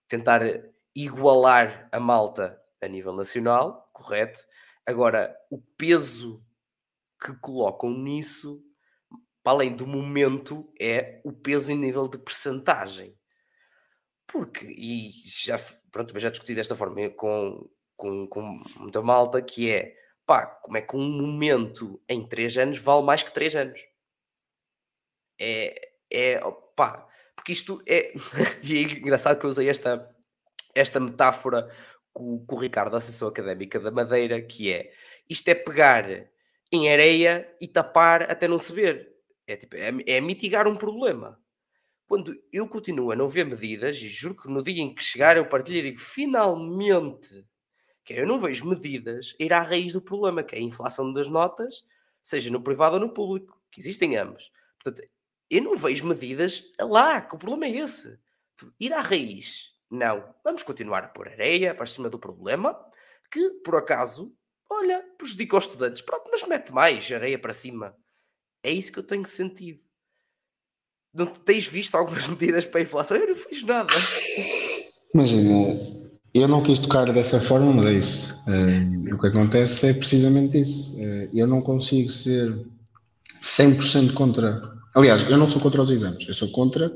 tentar 0.06 0.42
igualar 0.94 1.88
a 1.90 1.98
malta 1.98 2.56
a 2.80 2.86
nível 2.86 3.12
nacional, 3.12 3.90
correto? 3.92 4.40
Agora, 4.86 5.36
o 5.50 5.60
peso 5.76 6.40
que 7.20 7.34
colocam 7.40 7.90
nisso 7.90 8.64
para 9.42 9.52
além 9.52 9.74
do 9.74 9.86
momento, 9.86 10.72
é 10.80 11.20
o 11.24 11.32
peso 11.32 11.72
em 11.72 11.76
nível 11.76 12.08
de 12.08 12.18
percentagem. 12.18 13.16
Porque, 14.26 14.66
e 14.66 15.10
já, 15.44 15.58
pronto, 15.90 16.18
já 16.18 16.30
discuti 16.30 16.54
desta 16.54 16.76
forma 16.76 17.10
com, 17.10 17.58
com, 17.96 18.26
com 18.26 18.42
muita 18.76 19.02
malta, 19.02 19.42
que 19.42 19.70
é, 19.70 19.94
pá, 20.26 20.46
como 20.46 20.76
é 20.76 20.82
que 20.82 20.96
um 20.96 21.10
momento 21.10 22.00
em 22.08 22.26
3 22.26 22.58
anos 22.58 22.78
vale 22.78 23.02
mais 23.04 23.22
que 23.22 23.32
3 23.32 23.56
anos? 23.56 23.80
É, 25.40 25.90
é, 26.12 26.40
pá, 26.76 27.06
porque 27.34 27.52
isto 27.52 27.82
é, 27.86 28.12
e 28.62 28.78
é 28.78 28.82
engraçado 28.82 29.38
que 29.38 29.46
eu 29.46 29.50
usei 29.50 29.68
esta, 29.68 30.06
esta 30.74 31.00
metáfora 31.00 31.68
com, 32.12 32.44
com 32.46 32.56
o 32.56 32.58
Ricardo, 32.58 32.96
assessor 32.96 33.30
académica 33.30 33.80
da 33.80 33.90
Madeira, 33.90 34.40
que 34.42 34.72
é, 34.72 34.92
isto 35.28 35.48
é 35.48 35.54
pegar 35.54 36.30
em 36.72 36.92
areia 36.92 37.52
e 37.60 37.66
tapar 37.66 38.30
até 38.30 38.46
não 38.46 38.58
se 38.58 38.72
ver. 38.72 39.10
É, 39.50 39.56
tipo, 39.56 39.74
é, 39.74 39.90
é 40.06 40.20
mitigar 40.20 40.68
um 40.68 40.76
problema. 40.76 41.36
Quando 42.06 42.32
eu 42.52 42.68
continuo 42.68 43.10
a 43.10 43.16
não 43.16 43.28
ver 43.28 43.44
medidas, 43.46 43.96
e 43.96 44.08
juro 44.08 44.36
que 44.36 44.48
no 44.48 44.62
dia 44.62 44.80
em 44.80 44.94
que 44.94 45.02
chegar 45.02 45.36
eu 45.36 45.48
partilho 45.48 45.78
e 45.78 45.82
digo 45.82 45.98
finalmente 45.98 47.44
que 48.04 48.12
eu 48.12 48.26
não 48.26 48.38
vejo 48.38 48.68
medidas 48.68 49.34
ir 49.40 49.52
à 49.52 49.60
raiz 49.60 49.92
do 49.92 50.00
problema, 50.00 50.44
que 50.44 50.54
é 50.54 50.58
a 50.58 50.62
inflação 50.62 51.12
das 51.12 51.28
notas, 51.28 51.84
seja 52.22 52.48
no 52.48 52.62
privado 52.62 52.94
ou 52.94 53.00
no 53.00 53.12
público, 53.12 53.60
que 53.72 53.80
existem 53.80 54.16
ambos. 54.16 54.52
Portanto, 54.80 55.06
eu 55.50 55.62
não 55.62 55.76
vejo 55.76 56.06
medidas 56.06 56.62
lá, 56.80 57.20
que 57.20 57.34
o 57.34 57.38
problema 57.38 57.66
é 57.66 57.80
esse. 57.80 58.20
Ir 58.78 58.92
à 58.92 59.00
raiz. 59.00 59.72
Não. 59.90 60.32
Vamos 60.44 60.62
continuar 60.62 61.02
a 61.02 61.08
pôr 61.08 61.28
areia 61.28 61.74
para 61.74 61.86
cima 61.86 62.08
do 62.08 62.20
problema, 62.20 62.80
que 63.32 63.50
por 63.64 63.74
acaso, 63.74 64.32
olha, 64.70 65.04
prejudica 65.18 65.56
os 65.56 65.64
estudantes. 65.64 66.02
Pronto, 66.02 66.30
mas 66.30 66.46
mete 66.46 66.72
mais 66.72 67.10
areia 67.10 67.38
para 67.38 67.52
cima. 67.52 67.96
É 68.62 68.70
isso 68.72 68.92
que 68.92 68.98
eu 68.98 69.02
tenho 69.02 69.24
sentido. 69.26 69.80
Não 71.14 71.26
tens 71.26 71.66
visto 71.66 71.94
algumas 71.94 72.26
medidas 72.28 72.64
para 72.64 72.80
a 72.80 72.82
inflação? 72.82 73.16
Eu 73.16 73.28
não 73.28 73.36
fiz 73.36 73.62
nada. 73.62 73.92
Imagina, 75.14 75.78
eu 76.32 76.46
não 76.46 76.62
quis 76.62 76.78
tocar 76.78 77.12
dessa 77.12 77.40
forma, 77.40 77.72
mas 77.72 77.84
é 77.86 77.92
isso. 77.94 78.44
Uh, 78.48 79.14
o 79.14 79.18
que 79.18 79.26
acontece 79.26 79.88
é 79.88 79.94
precisamente 79.94 80.60
isso. 80.60 80.96
Uh, 80.96 81.28
eu 81.34 81.46
não 81.46 81.60
consigo 81.60 82.10
ser 82.10 82.64
100% 83.42 84.14
contra. 84.14 84.62
Aliás, 84.94 85.28
eu 85.28 85.36
não 85.36 85.48
sou 85.48 85.60
contra 85.60 85.82
os 85.82 85.90
exames, 85.90 86.26
eu 86.26 86.34
sou 86.34 86.50
contra 86.50 86.88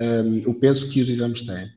um, 0.00 0.38
eh, 0.38 0.42
o 0.46 0.54
peso 0.54 0.90
que 0.90 1.00
os 1.00 1.08
exames 1.08 1.42
têm. 1.42 1.70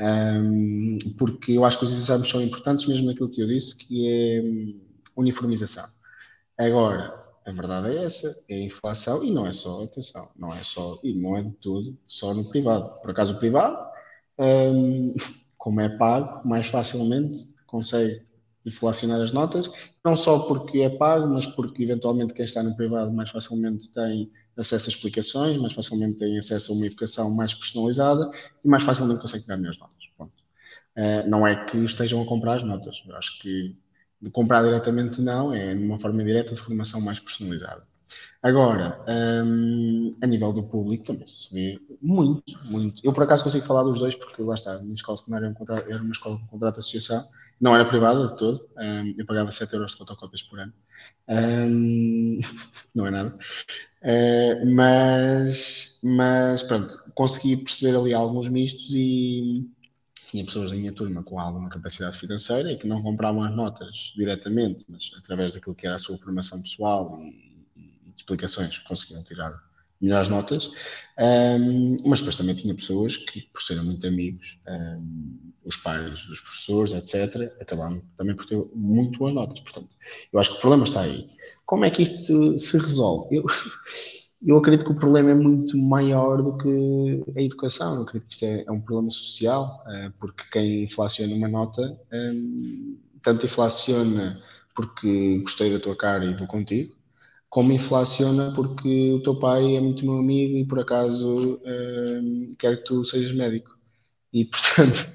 Um, 0.00 0.98
porque 1.18 1.52
eu 1.52 1.64
acho 1.66 1.78
que 1.78 1.84
os 1.84 1.92
exames 1.92 2.28
são 2.28 2.40
importantes, 2.40 2.86
mesmo 2.86 3.06
naquilo 3.06 3.28
que 3.28 3.42
eu 3.42 3.46
disse, 3.46 3.76
que 3.76 4.08
é 4.08 4.40
hum, 4.42 4.80
uniformização. 5.16 5.84
Agora, 6.56 7.21
a 7.44 7.50
verdade 7.50 7.96
é 7.96 8.04
essa, 8.04 8.44
é 8.48 8.54
a 8.54 8.64
inflação 8.64 9.24
e 9.24 9.30
não 9.30 9.46
é 9.46 9.52
só, 9.52 9.84
atenção, 9.84 10.30
não 10.36 10.54
é 10.54 10.62
só, 10.62 10.98
e 11.02 11.14
não 11.14 11.36
é 11.36 11.42
de 11.42 11.52
tudo 11.54 11.96
só 12.06 12.32
no 12.34 12.48
privado. 12.48 13.00
Por 13.00 13.10
acaso 13.10 13.34
o 13.34 13.38
privado, 13.38 13.78
hum, 14.38 15.14
como 15.58 15.80
é 15.80 15.88
pago, 15.96 16.46
mais 16.46 16.68
facilmente 16.68 17.46
consegue 17.66 18.24
inflacionar 18.64 19.20
as 19.20 19.32
notas, 19.32 19.70
não 20.04 20.16
só 20.16 20.40
porque 20.40 20.80
é 20.80 20.90
pago, 20.90 21.26
mas 21.26 21.46
porque 21.46 21.82
eventualmente 21.82 22.34
quem 22.34 22.44
está 22.44 22.62
no 22.62 22.76
privado 22.76 23.12
mais 23.12 23.30
facilmente 23.30 23.90
tem 23.92 24.30
acesso 24.56 24.88
a 24.88 24.92
explicações, 24.92 25.56
mais 25.56 25.72
facilmente 25.72 26.18
tem 26.18 26.38
acesso 26.38 26.72
a 26.72 26.74
uma 26.76 26.86
educação 26.86 27.30
mais 27.34 27.54
personalizada 27.54 28.30
e 28.64 28.68
mais 28.68 28.84
facilmente 28.84 29.20
consegue 29.20 29.44
tirar 29.44 29.56
melhores 29.56 29.78
notas. 29.78 30.02
Uh, 30.94 31.26
não 31.26 31.46
é 31.46 31.64
que 31.64 31.78
estejam 31.78 32.20
a 32.20 32.26
comprar 32.26 32.56
as 32.56 32.62
notas, 32.62 33.02
eu 33.06 33.16
acho 33.16 33.38
que 33.40 33.74
de 34.22 34.30
comprar 34.30 34.62
diretamente 34.62 35.20
não, 35.20 35.52
é 35.52 35.74
numa 35.74 35.98
forma 35.98 36.22
direta 36.22 36.54
de 36.54 36.60
formação 36.60 37.00
mais 37.00 37.18
personalizada. 37.18 37.84
Agora, 38.42 39.00
um, 39.44 40.16
a 40.20 40.26
nível 40.26 40.52
do 40.52 40.62
público 40.64 41.04
também 41.04 41.26
se 41.26 41.52
vê 41.54 41.80
muito, 42.00 42.42
muito. 42.64 43.00
Eu 43.04 43.12
por 43.12 43.24
acaso 43.24 43.44
consigo 43.44 43.66
falar 43.66 43.82
dos 43.82 43.98
dois, 43.98 44.14
porque 44.14 44.42
lá 44.42 44.54
está, 44.54 44.74
a 44.74 44.82
minha 44.82 44.94
escola 44.94 45.16
secundária 45.16 45.46
era, 45.46 45.54
um 45.54 45.92
era 45.92 46.02
uma 46.02 46.10
escola 46.10 46.38
com 46.38 46.46
contrato 46.46 46.74
de 46.74 46.80
associação, 46.80 47.24
não 47.60 47.74
era 47.74 47.84
privada 47.84 48.26
de 48.26 48.36
todo, 48.36 48.68
um, 48.76 49.14
eu 49.16 49.24
pagava 49.26 49.52
7 49.52 49.72
euros 49.74 49.92
de 49.92 49.98
fotocópias 49.98 50.42
por 50.42 50.58
ano. 50.58 50.72
Um, 51.28 52.40
não 52.94 53.06
é 53.06 53.10
nada. 53.10 53.38
Uh, 54.02 54.74
mas, 54.74 56.00
mas 56.02 56.62
pronto, 56.64 56.98
consegui 57.14 57.56
perceber 57.58 57.96
ali 57.96 58.12
alguns 58.12 58.48
mistos 58.48 58.92
e 58.92 59.70
tinha 60.32 60.46
pessoas 60.46 60.70
da 60.70 60.76
minha 60.76 60.92
turma 60.92 61.22
com 61.22 61.38
alguma 61.38 61.68
capacidade 61.68 62.18
financeira 62.18 62.72
e 62.72 62.78
que 62.78 62.86
não 62.86 63.02
compravam 63.02 63.44
as 63.44 63.54
notas 63.54 64.14
diretamente, 64.16 64.82
mas 64.88 65.10
através 65.18 65.52
daquilo 65.52 65.74
que 65.74 65.86
era 65.86 65.96
a 65.96 65.98
sua 65.98 66.16
formação 66.16 66.62
pessoal 66.62 67.20
e, 67.22 67.66
e 67.76 68.14
explicações 68.16 68.78
conseguiam 68.78 69.22
tirar 69.22 69.62
melhores 70.00 70.30
notas. 70.30 70.70
Um, 71.18 71.98
mas 72.06 72.20
depois 72.20 72.34
também 72.34 72.54
tinha 72.54 72.74
pessoas 72.74 73.18
que, 73.18 73.42
por 73.42 73.60
serem 73.60 73.84
muito 73.84 74.06
amigos, 74.06 74.58
um, 74.66 75.52
os 75.66 75.76
pais 75.76 76.26
dos 76.26 76.40
professores, 76.40 76.94
etc., 76.94 77.52
acabaram 77.60 78.02
também 78.16 78.34
por 78.34 78.46
ter 78.46 78.56
muito 78.74 79.18
boas 79.18 79.34
notas. 79.34 79.60
Portanto, 79.60 79.94
eu 80.32 80.40
acho 80.40 80.52
que 80.52 80.56
o 80.56 80.60
problema 80.62 80.84
está 80.84 81.02
aí. 81.02 81.28
Como 81.66 81.84
é 81.84 81.90
que 81.90 82.00
isto 82.00 82.16
se, 82.16 82.58
se 82.58 82.78
resolve? 82.78 83.36
Eu, 83.36 83.44
eu 84.44 84.56
acredito 84.56 84.84
que 84.84 84.92
o 84.92 84.96
problema 84.96 85.30
é 85.30 85.34
muito 85.34 85.76
maior 85.78 86.42
do 86.42 86.56
que 86.56 87.24
a 87.36 87.42
educação. 87.42 87.96
Eu 87.96 88.02
acredito 88.02 88.28
que 88.28 88.34
isto 88.34 88.44
é, 88.44 88.64
é 88.66 88.72
um 88.72 88.80
problema 88.80 89.10
social, 89.10 89.84
uh, 89.86 90.12
porque 90.18 90.44
quem 90.50 90.84
inflaciona 90.84 91.34
uma 91.34 91.48
nota, 91.48 91.98
um, 92.12 92.98
tanto 93.22 93.46
inflaciona 93.46 94.40
porque 94.74 95.38
gostei 95.40 95.72
da 95.72 95.78
tua 95.78 95.96
cara 95.96 96.24
e 96.24 96.34
vou 96.34 96.46
contigo, 96.46 96.94
como 97.48 97.72
inflaciona 97.72 98.52
porque 98.54 99.12
o 99.12 99.22
teu 99.22 99.38
pai 99.38 99.76
é 99.76 99.80
muito 99.80 100.04
meu 100.04 100.18
amigo 100.18 100.56
e 100.56 100.66
por 100.66 100.80
acaso 100.80 101.60
um, 101.64 102.54
quer 102.58 102.78
que 102.78 102.84
tu 102.84 103.04
sejas 103.04 103.32
médico. 103.32 103.78
E 104.32 104.44
portanto 104.46 105.12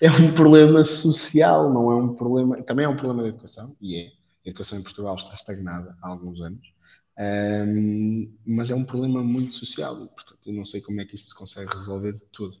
é 0.00 0.10
um 0.10 0.32
problema 0.32 0.84
social, 0.84 1.72
não 1.72 1.90
é 1.90 1.94
um 1.96 2.14
problema. 2.14 2.62
Também 2.62 2.86
é 2.86 2.88
um 2.88 2.96
problema 2.96 3.22
da 3.22 3.28
educação, 3.28 3.76
e 3.80 3.96
é. 3.96 4.20
A 4.44 4.48
educação 4.48 4.78
em 4.78 4.82
Portugal 4.82 5.14
está 5.16 5.34
estagnada 5.34 5.94
há 6.00 6.08
alguns 6.08 6.40
anos. 6.40 6.72
Um, 7.18 8.34
mas 8.46 8.70
é 8.70 8.74
um 8.74 8.84
problema 8.84 9.22
muito 9.22 9.54
social 9.54 10.02
e, 10.02 10.08
portanto, 10.08 10.38
eu 10.46 10.54
não 10.54 10.64
sei 10.64 10.80
como 10.80 11.00
é 11.00 11.04
que 11.04 11.14
isto 11.14 11.28
se 11.28 11.34
consegue 11.34 11.72
resolver 11.72 12.12
de 12.12 12.24
tudo. 12.26 12.58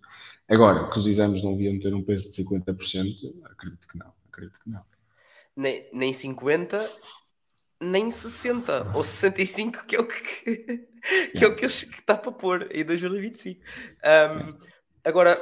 Agora, 0.48 0.90
que 0.90 0.98
os 0.98 1.06
exames 1.06 1.42
não 1.42 1.52
deviam 1.52 1.78
ter 1.78 1.94
um 1.94 2.02
peso 2.02 2.30
de 2.30 2.44
50%, 2.44 3.42
acredito 3.44 3.88
que 3.88 3.98
não, 3.98 4.12
acredito 4.30 4.60
que 4.60 4.70
não. 4.70 4.84
Nem, 5.56 5.88
nem 5.92 6.12
50, 6.12 6.90
nem 7.80 8.10
60 8.10 8.92
ou 8.94 9.02
65, 9.02 9.86
que 9.86 9.96
é 9.96 10.00
o 10.00 10.06
que, 10.06 10.86
que, 11.34 11.44
é 11.44 11.46
o 11.46 11.56
que, 11.56 11.66
está 11.66 12.16
para 12.16 12.32
pôr 12.32 12.68
em 12.74 12.84
2025. 12.84 13.60
Um, 14.04 14.58
agora, 15.04 15.40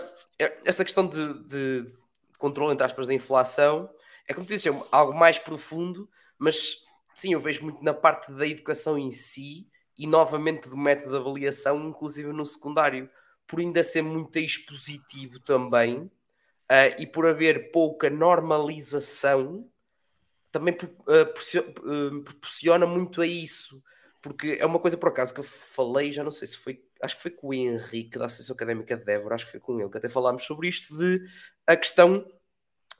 essa 0.65 0.85
questão 0.85 1.09
de, 1.09 1.35
de 1.45 1.93
controle, 2.39 2.73
entre 2.73 2.87
aspas, 2.87 3.07
da 3.07 3.15
inflação 3.15 3.91
é 4.29 4.35
como 4.35 4.47
tu 4.47 4.51
dizes, 4.51 4.67
é 4.67 4.83
algo 4.93 5.19
mais 5.19 5.39
profundo, 5.39 6.09
mas 6.39 6.85
sim, 7.19 7.33
eu 7.33 7.41
vejo 7.41 7.65
muito 7.65 7.83
na 7.83 7.93
parte 7.93 8.31
da 8.33 8.47
educação 8.47 8.97
em 8.97 9.11
si 9.11 9.69
e 9.97 10.07
novamente 10.07 10.69
do 10.69 10.77
método 10.77 11.11
de 11.11 11.17
avaliação, 11.17 11.89
inclusive 11.89 12.33
no 12.33 12.47
secundário, 12.47 13.11
por 13.45 13.59
ainda 13.59 13.83
ser 13.83 14.03
muito 14.03 14.39
expositivo 14.39 15.41
também 15.41 16.03
uh, 16.03 16.95
e 16.97 17.07
por 17.09 17.27
haver 17.27 17.73
pouca 17.73 18.09
normalização, 18.09 19.69
também 20.53 20.75
uh, 20.75 22.23
proporciona 22.23 22.87
muito 22.87 23.21
a 23.21 23.27
isso. 23.27 23.83
Porque 24.23 24.57
é 24.61 24.67
uma 24.67 24.79
coisa, 24.79 24.97
por 24.97 25.09
acaso, 25.09 25.35
que 25.35 25.41
eu 25.41 25.45
falei, 25.45 26.13
já 26.13 26.23
não 26.23 26.31
sei 26.31 26.47
se 26.47 26.57
foi, 26.57 26.85
acho 27.03 27.17
que 27.17 27.23
foi 27.23 27.31
com 27.33 27.49
o 27.49 27.55
Henrique 27.55 28.19
da 28.19 28.27
Associação 28.27 28.55
Académica 28.55 28.97
de 28.97 29.13
Évora, 29.13 29.35
acho 29.35 29.47
que 29.47 29.53
foi 29.53 29.61
com 29.61 29.81
ele, 29.81 29.91
que 29.91 29.99
até 29.99 30.09
falámos 30.09 30.45
sobre 30.45 30.69
isto, 30.69 30.97
de 30.97 31.21
a 31.67 31.77
questão 31.77 32.25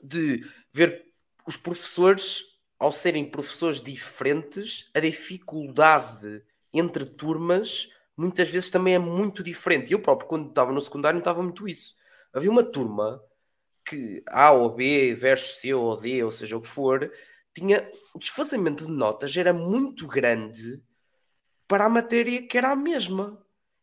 de 0.01 0.45
ver 0.73 1.05
os 1.45 1.55
professores 1.55 2.58
ao 2.79 2.91
serem 2.91 3.25
professores 3.25 3.81
diferentes, 3.81 4.89
a 4.95 4.99
dificuldade 5.01 6.41
entre 6.73 7.05
turmas 7.05 7.89
muitas 8.15 8.49
vezes 8.49 8.69
também 8.69 8.95
é 8.95 8.99
muito 8.99 9.43
diferente. 9.43 9.91
Eu 9.91 9.99
próprio, 9.99 10.27
quando 10.27 10.49
estava 10.49 10.71
no 10.71 10.81
secundário, 10.81 11.15
não 11.15 11.21
estava 11.21 11.43
muito 11.43 11.67
isso. 11.67 11.95
Havia 12.33 12.51
uma 12.51 12.63
turma 12.63 13.21
que 13.85 14.23
A 14.27 14.51
ou 14.51 14.69
B 14.75 15.13
versus 15.15 15.61
C 15.61 15.73
ou 15.73 15.95
D, 15.97 16.23
ou 16.23 16.31
seja 16.31 16.57
o 16.57 16.61
que 16.61 16.67
for, 16.67 17.11
tinha 17.53 17.89
o 18.13 18.19
desfazamento 18.19 18.85
de 18.85 18.91
notas 18.91 19.35
era 19.35 19.53
muito 19.53 20.07
grande 20.07 20.81
para 21.67 21.85
a 21.85 21.89
matéria 21.89 22.45
que 22.45 22.57
era 22.57 22.71
a 22.71 22.75
mesma. 22.75 23.41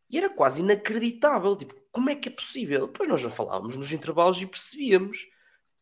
E 0.09 0.18
era 0.18 0.30
quase 0.30 0.61
inacreditável. 0.61 1.57
Tipo, 1.57 1.74
como 1.90 2.11
é 2.11 2.14
que 2.14 2.28
é 2.28 2.32
possível? 2.32 2.86
Depois 2.86 3.09
nós 3.09 3.20
já 3.20 3.30
falávamos 3.30 3.76
nos 3.76 3.92
intervalos 3.92 4.40
e 4.40 4.47
percebíamos 4.47 5.26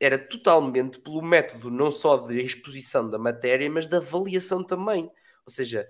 era 0.01 0.19
totalmente 0.19 0.99
pelo 1.01 1.23
método 1.23 1.71
não 1.71 1.91
só 1.91 2.17
de 2.17 2.41
exposição 2.41 3.09
da 3.09 3.19
matéria, 3.19 3.71
mas 3.71 3.89
da 3.89 3.99
avaliação 3.99 4.63
também. 4.63 5.05
Ou 5.05 5.53
seja, 5.53 5.87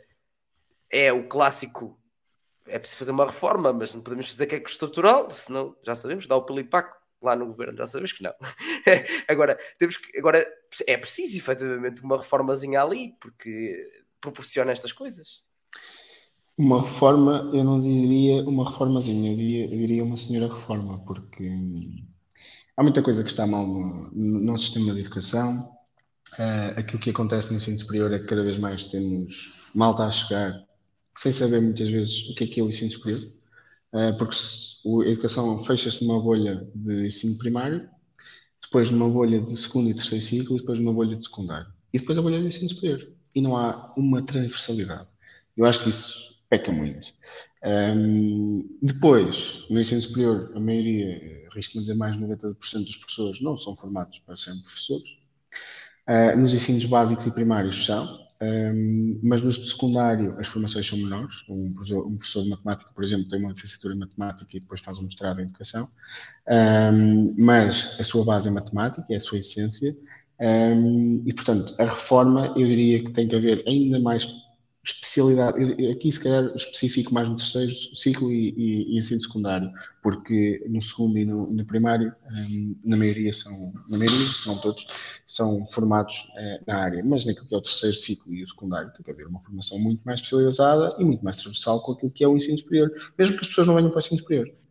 é 0.90 1.12
o 1.12 1.26
clássico. 1.28 1.98
É 2.66 2.78
preciso 2.78 2.98
fazer 2.98 3.12
uma 3.12 3.26
reforma, 3.26 3.72
mas 3.72 3.94
não 3.94 4.02
podemos 4.02 4.26
dizer 4.26 4.46
que 4.46 4.54
é 4.54 4.62
estrutural, 4.62 5.30
senão 5.30 5.76
já 5.82 5.94
sabemos, 5.94 6.26
dá 6.26 6.36
o 6.36 6.44
pelipaco 6.44 6.96
lá 7.20 7.34
no 7.34 7.46
governo, 7.46 7.76
já 7.76 7.86
sabemos 7.86 8.12
que 8.12 8.22
não. 8.22 8.32
agora, 9.28 9.58
temos 9.78 9.96
que, 9.96 10.18
agora 10.18 10.46
é 10.86 10.96
preciso 10.96 11.36
efetivamente 11.36 12.02
uma 12.02 12.18
reformazinha 12.18 12.82
ali, 12.82 13.14
porque 13.20 14.04
proporciona 14.20 14.72
estas 14.72 14.92
coisas. 14.92 15.42
Uma 16.56 16.82
reforma, 16.82 17.50
eu 17.52 17.64
não 17.64 17.80
diria 17.80 18.42
uma 18.44 18.70
reformazinha, 18.70 19.32
eu 19.32 19.36
diria, 19.36 19.64
eu 19.64 19.70
diria 19.70 20.04
uma 20.04 20.16
senhora 20.16 20.52
reforma, 20.52 21.04
porque 21.04 21.50
há 22.76 22.82
muita 22.82 23.02
coisa 23.02 23.22
que 23.22 23.30
está 23.30 23.46
mal 23.46 23.66
no, 23.66 24.10
no 24.12 24.40
nosso 24.40 24.64
sistema 24.64 24.94
de 24.94 25.00
educação. 25.00 25.70
Uh, 26.38 26.78
aquilo 26.78 26.98
que 27.00 27.10
acontece 27.10 27.50
no 27.50 27.56
ensino 27.56 27.78
superior 27.78 28.12
é 28.12 28.18
que 28.18 28.26
cada 28.26 28.42
vez 28.42 28.56
mais 28.56 28.86
temos 28.86 29.70
malta 29.74 30.04
a 30.04 30.10
chegar 30.10 30.64
sem 31.16 31.30
saber 31.30 31.60
muitas 31.60 31.88
vezes 31.88 32.28
o 32.30 32.34
que 32.34 32.44
é 32.44 32.46
que 32.46 32.60
é 32.60 32.62
o 32.62 32.68
ensino 32.68 32.90
superior, 32.90 33.22
uh, 33.92 34.18
porque 34.18 34.36
a 34.36 35.08
educação 35.08 35.62
fecha-se 35.64 36.04
numa 36.04 36.20
bolha 36.20 36.66
de 36.74 37.06
ensino 37.06 37.38
primário, 37.38 37.88
depois 38.62 38.90
numa 38.90 39.08
bolha 39.08 39.40
de 39.40 39.56
segundo 39.56 39.90
e 39.90 39.94
terceiro 39.94 40.24
ciclo, 40.24 40.56
e 40.56 40.60
depois 40.60 40.78
numa 40.78 40.92
bolha 40.92 41.16
de 41.16 41.24
secundário. 41.24 41.68
E 41.92 41.98
depois 41.98 42.18
a 42.18 42.22
bolha 42.22 42.40
do 42.40 42.48
ensino 42.48 42.68
superior. 42.68 43.08
E 43.34 43.40
não 43.40 43.56
há 43.56 43.92
uma 43.96 44.22
transversalidade. 44.22 45.06
Eu 45.56 45.64
acho 45.64 45.82
que 45.82 45.90
isso 45.90 46.36
peca 46.48 46.72
muito. 46.72 47.08
Um, 47.64 48.78
depois, 48.82 49.64
no 49.70 49.80
ensino 49.80 50.02
superior, 50.02 50.52
a 50.54 50.60
maioria, 50.60 51.43
arrisco-me 51.54 51.82
dizer 51.82 51.94
mais 51.94 52.16
de 52.16 52.22
90% 52.22 52.56
dos 52.84 52.96
professores 52.96 53.40
não 53.40 53.56
são 53.56 53.74
formados 53.76 54.18
para 54.20 54.36
serem 54.36 54.60
professores. 54.60 55.08
Uh, 56.08 56.38
nos 56.38 56.52
ensinos 56.52 56.84
básicos 56.84 57.26
e 57.26 57.30
primários 57.30 57.86
são, 57.86 58.24
um, 58.42 59.20
mas 59.22 59.40
no 59.40 59.50
secundário 59.50 60.36
as 60.38 60.48
formações 60.48 60.86
são 60.86 60.98
menores. 60.98 61.36
Um 61.48 61.72
professor, 61.72 62.06
um 62.06 62.16
professor, 62.16 62.42
de 62.42 62.50
matemática, 62.50 62.90
por 62.94 63.04
exemplo, 63.04 63.28
tem 63.28 63.38
uma 63.38 63.50
licenciatura 63.50 63.94
em 63.94 63.98
matemática 63.98 64.56
e 64.56 64.60
depois 64.60 64.80
faz 64.80 64.98
um 64.98 65.04
mestrado 65.04 65.40
em 65.40 65.44
educação, 65.44 65.88
um, 66.92 67.34
mas 67.38 67.98
a 67.98 68.04
sua 68.04 68.24
base 68.24 68.48
é 68.48 68.50
matemática, 68.50 69.06
é 69.08 69.16
a 69.16 69.20
sua 69.20 69.38
essência, 69.38 69.96
e 71.24 71.32
portanto 71.32 71.74
a 71.78 71.84
reforma 71.84 72.48
eu 72.56 72.66
diria 72.66 73.02
que 73.04 73.12
tem 73.12 73.28
que 73.28 73.36
haver 73.36 73.62
ainda 73.66 74.00
mais 74.00 74.26
especialidade, 74.84 75.90
aqui 75.90 76.12
se 76.12 76.20
calhar 76.20 76.44
específico 76.54 77.12
mais 77.14 77.28
no 77.28 77.36
terceiro 77.36 77.72
ciclo 77.94 78.30
e, 78.30 78.50
e, 78.56 78.94
e 78.94 78.98
ensino 78.98 79.20
secundário, 79.20 79.72
porque 80.02 80.62
no 80.68 80.80
segundo 80.80 81.18
e 81.18 81.24
no, 81.24 81.50
no 81.50 81.64
primário, 81.64 82.14
um, 82.30 82.76
na 82.84 82.96
maioria 82.96 83.32
são, 83.32 83.72
na 83.88 83.96
maioria, 83.96 84.26
se 84.26 84.46
não 84.46 84.58
todos, 84.60 84.86
são 85.26 85.66
formados 85.68 86.28
uh, 86.36 86.64
na 86.66 86.76
área, 86.76 87.02
mas 87.02 87.24
naquilo 87.24 87.46
que 87.46 87.54
é 87.54 87.58
o 87.58 87.62
terceiro 87.62 87.96
ciclo 87.96 88.34
e 88.34 88.42
o 88.42 88.46
secundário 88.46 88.92
tem 88.92 89.02
que 89.02 89.10
haver 89.10 89.26
uma 89.26 89.40
formação 89.40 89.78
muito 89.78 90.02
mais 90.04 90.20
especializada 90.20 90.94
e 90.98 91.04
muito 91.04 91.24
mais 91.24 91.36
transversal 91.36 91.82
com 91.82 91.92
aquilo 91.92 92.12
que 92.12 92.22
é 92.22 92.28
o 92.28 92.36
ensino 92.36 92.58
superior, 92.58 92.92
mesmo 93.18 93.36
que 93.36 93.42
as 93.42 93.48
pessoas 93.48 93.66
não 93.66 93.74
venham 93.74 93.90
para 93.90 93.96
o 93.96 94.00
ensino 94.00 94.18
superior 94.18 94.63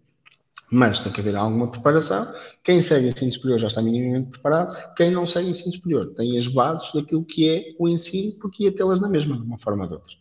mas 0.74 1.02
tem 1.02 1.12
que 1.12 1.22
haver 1.22 1.36
alguma 1.36 1.70
preparação. 1.70 2.28
Quem 2.64 2.82
segue 2.82 3.10
ensino 3.10 3.32
superior 3.32 3.60
já 3.60 3.68
está 3.68 3.80
minimamente 3.80 4.32
preparado, 4.32 4.96
quem 4.96 5.12
não 5.12 5.28
segue 5.28 5.50
ensino 5.50 5.72
superior 5.72 6.16
tem 6.16 6.36
as 6.36 6.48
bases 6.48 6.92
daquilo 6.92 7.24
que 7.24 7.48
é 7.48 7.76
o 7.78 7.88
ensino, 7.88 8.40
porque 8.40 8.64
ia 8.64 8.76
tê-las 8.76 9.00
na 9.00 9.08
mesma, 9.08 9.38
de 9.38 9.44
uma 9.44 9.60
forma 9.60 9.84
ou 9.84 9.90
de 9.90 9.94
outra. 9.96 10.14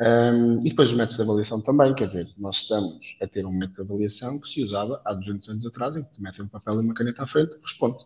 Um, 0.00 0.60
e 0.60 0.70
depois 0.70 0.90
os 0.90 0.94
métodos 0.94 1.16
de 1.16 1.22
avaliação 1.22 1.60
também, 1.60 1.92
quer 1.94 2.06
dizer, 2.06 2.28
nós 2.38 2.58
estamos 2.58 3.16
a 3.20 3.26
ter 3.26 3.44
um 3.44 3.50
método 3.50 3.74
de 3.74 3.92
avaliação 3.92 4.40
que 4.40 4.48
se 4.48 4.62
usava 4.62 5.02
há 5.04 5.12
200 5.12 5.48
anos 5.48 5.66
atrás, 5.66 5.96
em 5.96 6.04
que 6.04 6.14
tu 6.14 6.22
metes 6.22 6.38
um 6.38 6.46
papel 6.46 6.74
e 6.74 6.84
uma 6.84 6.94
caneta 6.94 7.24
à 7.24 7.26
frente, 7.26 7.58
responde. 7.60 7.98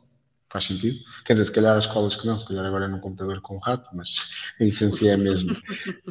Faz 0.52 0.66
sentido? 0.66 0.98
Quer 1.24 1.32
dizer, 1.32 1.46
se 1.46 1.52
calhar 1.52 1.74
as 1.74 1.86
escolas 1.86 2.14
que 2.14 2.26
não, 2.26 2.38
se 2.38 2.46
calhar 2.46 2.66
agora 2.66 2.84
é 2.84 2.88
num 2.88 3.00
computador 3.00 3.40
com 3.40 3.56
um 3.56 3.58
rato, 3.58 3.88
mas 3.94 4.14
a 4.60 4.64
essência 4.64 5.10
é 5.10 5.14
a 5.14 5.16
mesma. 5.16 5.56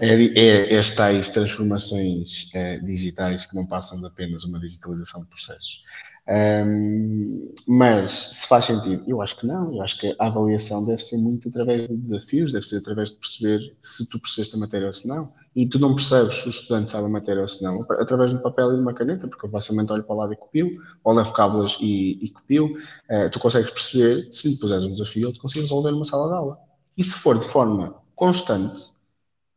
É, 0.01 0.15
é, 0.15 0.73
é 0.73 0.81
tais 0.95 1.29
transformações 1.29 2.49
é, 2.55 2.79
digitais 2.79 3.45
que 3.45 3.55
não 3.55 3.67
passam 3.67 3.99
de 4.01 4.07
apenas 4.07 4.43
uma 4.43 4.59
digitalização 4.59 5.21
de 5.21 5.27
processos. 5.27 5.83
Um, 6.27 7.53
mas 7.67 8.11
se 8.11 8.47
faz 8.47 8.65
sentido, 8.65 9.03
eu 9.07 9.21
acho 9.21 9.39
que 9.39 9.45
não. 9.45 9.75
Eu 9.75 9.81
acho 9.83 9.99
que 9.99 10.15
a 10.17 10.25
avaliação 10.25 10.83
deve 10.83 11.03
ser 11.03 11.17
muito 11.17 11.49
através 11.49 11.87
de 11.87 11.95
desafios, 11.95 12.51
deve 12.51 12.65
ser 12.65 12.77
através 12.77 13.09
de 13.09 13.17
perceber 13.17 13.75
se 13.79 14.09
tu 14.09 14.19
percebeste 14.19 14.55
a 14.55 14.59
matéria 14.59 14.87
ou 14.87 14.93
se 14.93 15.07
não. 15.07 15.31
E 15.55 15.67
tu 15.67 15.77
não 15.79 15.95
percebes 15.95 16.37
se 16.37 16.47
o 16.47 16.49
estudante 16.49 16.89
sabe 16.89 17.05
a 17.05 17.09
matéria 17.09 17.41
ou 17.41 17.47
se 17.47 17.61
não, 17.61 17.81
através 17.83 18.31
de 18.31 18.37
um 18.37 18.41
papel 18.41 18.71
e 18.71 18.75
de 18.75 18.81
uma 18.81 18.93
caneta, 18.93 19.27
porque 19.27 19.45
eu 19.45 19.49
facilmente 19.49 19.91
olho 19.91 20.03
para 20.03 20.15
o 20.15 20.17
lado 20.17 20.33
e 20.33 20.37
copio, 20.37 20.81
ou 21.03 21.13
levo 21.13 21.33
cábulas 21.33 21.77
e, 21.81 22.25
e 22.25 22.29
copio, 22.29 22.67
uh, 22.67 23.29
tu 23.29 23.39
consegues 23.39 23.69
perceber, 23.69 24.29
se 24.31 24.49
lhe 24.49 24.57
puseres 24.57 24.83
um 24.83 24.93
desafio, 24.93 25.27
ele 25.27 25.33
te 25.33 25.39
consegue 25.39 25.61
resolver 25.61 25.91
numa 25.91 26.05
sala 26.05 26.29
de 26.29 26.35
aula. 26.35 26.57
E 26.97 27.03
se 27.03 27.15
for 27.15 27.37
de 27.37 27.45
forma 27.45 27.95
constante, 28.15 28.81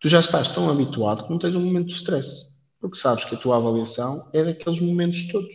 tu 0.00 0.08
já 0.08 0.18
estás 0.18 0.48
tão 0.48 0.68
habituado 0.68 1.24
que 1.24 1.30
não 1.30 1.38
tens 1.38 1.54
um 1.54 1.60
momento 1.60 1.86
de 1.86 1.94
stress, 1.94 2.54
porque 2.80 2.98
sabes 2.98 3.24
que 3.24 3.34
a 3.36 3.38
tua 3.38 3.56
avaliação 3.56 4.28
é 4.32 4.42
daqueles 4.42 4.80
momentos 4.80 5.28
todos, 5.28 5.54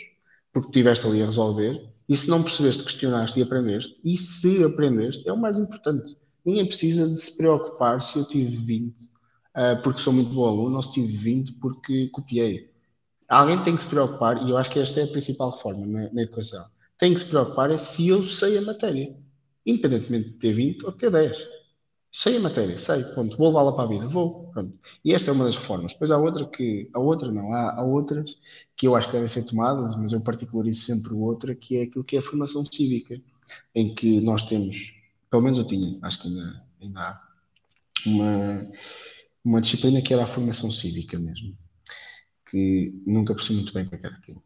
porque 0.54 0.70
estiveste 0.70 1.06
ali 1.06 1.22
a 1.22 1.26
resolver, 1.26 1.86
e 2.08 2.16
se 2.16 2.30
não 2.30 2.42
percebeste, 2.42 2.84
questionaste 2.84 3.40
e 3.40 3.44
aprendeste, 3.44 4.00
e 4.04 4.18
se 4.18 4.64
aprendeste, 4.64 5.28
é 5.28 5.34
o 5.34 5.38
mais 5.38 5.60
importante. 5.60 6.18
Ninguém 6.46 6.66
precisa 6.66 7.08
de 7.08 7.20
se 7.20 7.38
preocupar 7.38 8.02
se 8.02 8.18
eu 8.18 8.26
tive 8.26 8.56
20 8.56 9.10
uh, 9.56 9.82
porque 9.84 10.02
sou 10.02 10.14
muito 10.14 10.32
bom 10.32 10.48
aluno, 10.48 10.78
ou 10.78 10.84
se 10.84 10.94
tive 10.94 11.16
20 11.16 11.54
porque 11.54 12.08
copiei. 12.10 12.70
Alguém 13.28 13.64
tem 13.64 13.76
que 13.76 13.84
se 13.84 13.88
preocupar, 13.88 14.42
e 14.44 14.50
eu 14.50 14.58
acho 14.58 14.72
que 14.72 14.80
esta 14.80 15.00
é 15.00 15.04
a 15.04 15.08
principal 15.08 15.52
reforma 15.52 15.86
na, 15.86 16.12
na 16.12 16.22
educação. 16.22 16.66
Tem 16.98 17.14
que 17.14 17.20
se 17.20 17.26
preocupar 17.28 17.72
é 17.72 17.78
se 17.78 18.08
eu 18.08 18.24
sei 18.24 18.58
a 18.58 18.62
matéria, 18.62 19.16
independentemente 19.66 20.32
de 20.32 20.36
ter 20.36 20.54
20 20.54 20.86
ou 20.86 20.92
ter 20.92 21.12
10. 21.12 21.48
Sei 22.12 22.38
a 22.38 22.40
matéria, 22.40 22.76
sei, 22.78 23.04
ponto, 23.14 23.38
vou 23.38 23.50
levá-la 23.50 23.72
para 23.72 23.84
a 23.84 23.88
vida, 23.88 24.08
vou, 24.08 24.50
pronto. 24.52 24.74
E 25.06 25.14
esta 25.14 25.30
é 25.30 25.34
uma 25.34 25.46
das 25.46 25.56
reformas. 25.56 25.94
Depois 25.94 26.10
há 26.10 26.18
outra 26.18 26.44
que, 26.46 26.90
há 26.92 27.00
outra 27.00 27.32
não, 27.32 27.54
há, 27.54 27.76
há 27.76 27.84
outras 27.84 28.36
que 28.76 28.88
eu 28.88 28.96
acho 28.96 29.08
que 29.08 29.14
devem 29.14 29.28
ser 29.28 29.46
tomadas, 29.46 29.96
mas 29.96 30.12
eu 30.12 30.22
particularizo 30.22 30.82
sempre 30.82 31.14
outra, 31.14 31.54
que 31.54 31.78
é 31.78 31.84
aquilo 31.84 32.04
que 32.04 32.16
é 32.16 32.20
a 32.20 32.24
formação 32.24 32.66
cívica, 32.66 33.22
em 33.76 33.94
que 33.94 34.20
nós 34.22 34.44
temos, 34.44 34.96
pelo 35.30 35.44
menos 35.44 35.60
eu 35.60 35.66
tinha, 35.66 36.00
acho 36.02 36.22
que 36.22 36.28
ainda, 36.30 36.64
ainda 36.82 37.00
há, 37.00 37.22
uma, 38.08 38.72
uma 39.44 39.62
disciplina 39.62 40.02
que 40.02 40.14
era 40.14 40.24
a 40.24 40.28
formação 40.28 40.72
cívica 40.72 41.18
mesmo, 41.18 41.56
que 42.50 42.94
nunca 43.06 43.34
percebi 43.34 43.56
muito 43.56 43.74
bem 43.74 43.86
o 43.86 43.90
que 43.90 43.96
era 43.96 44.16
aquilo. 44.16 44.44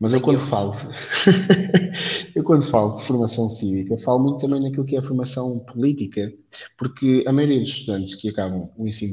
Mas 0.00 0.14
eu 0.14 0.20
quando 0.20 0.38
falo, 0.38 0.74
eu 2.34 2.42
quando 2.42 2.64
falo 2.64 2.94
de 2.94 3.04
formação 3.04 3.48
cívica, 3.48 3.98
falo 3.98 4.20
muito 4.20 4.38
também 4.38 4.62
naquilo 4.62 4.84
que 4.84 4.96
é 4.96 5.00
a 5.00 5.02
formação 5.02 5.58
política, 5.66 6.32
porque 6.76 7.24
a 7.26 7.32
maioria 7.32 7.60
dos 7.60 7.68
estudantes 7.68 8.14
que 8.14 8.28
acabam 8.28 8.70
o 8.76 8.86
ensino 8.86 9.12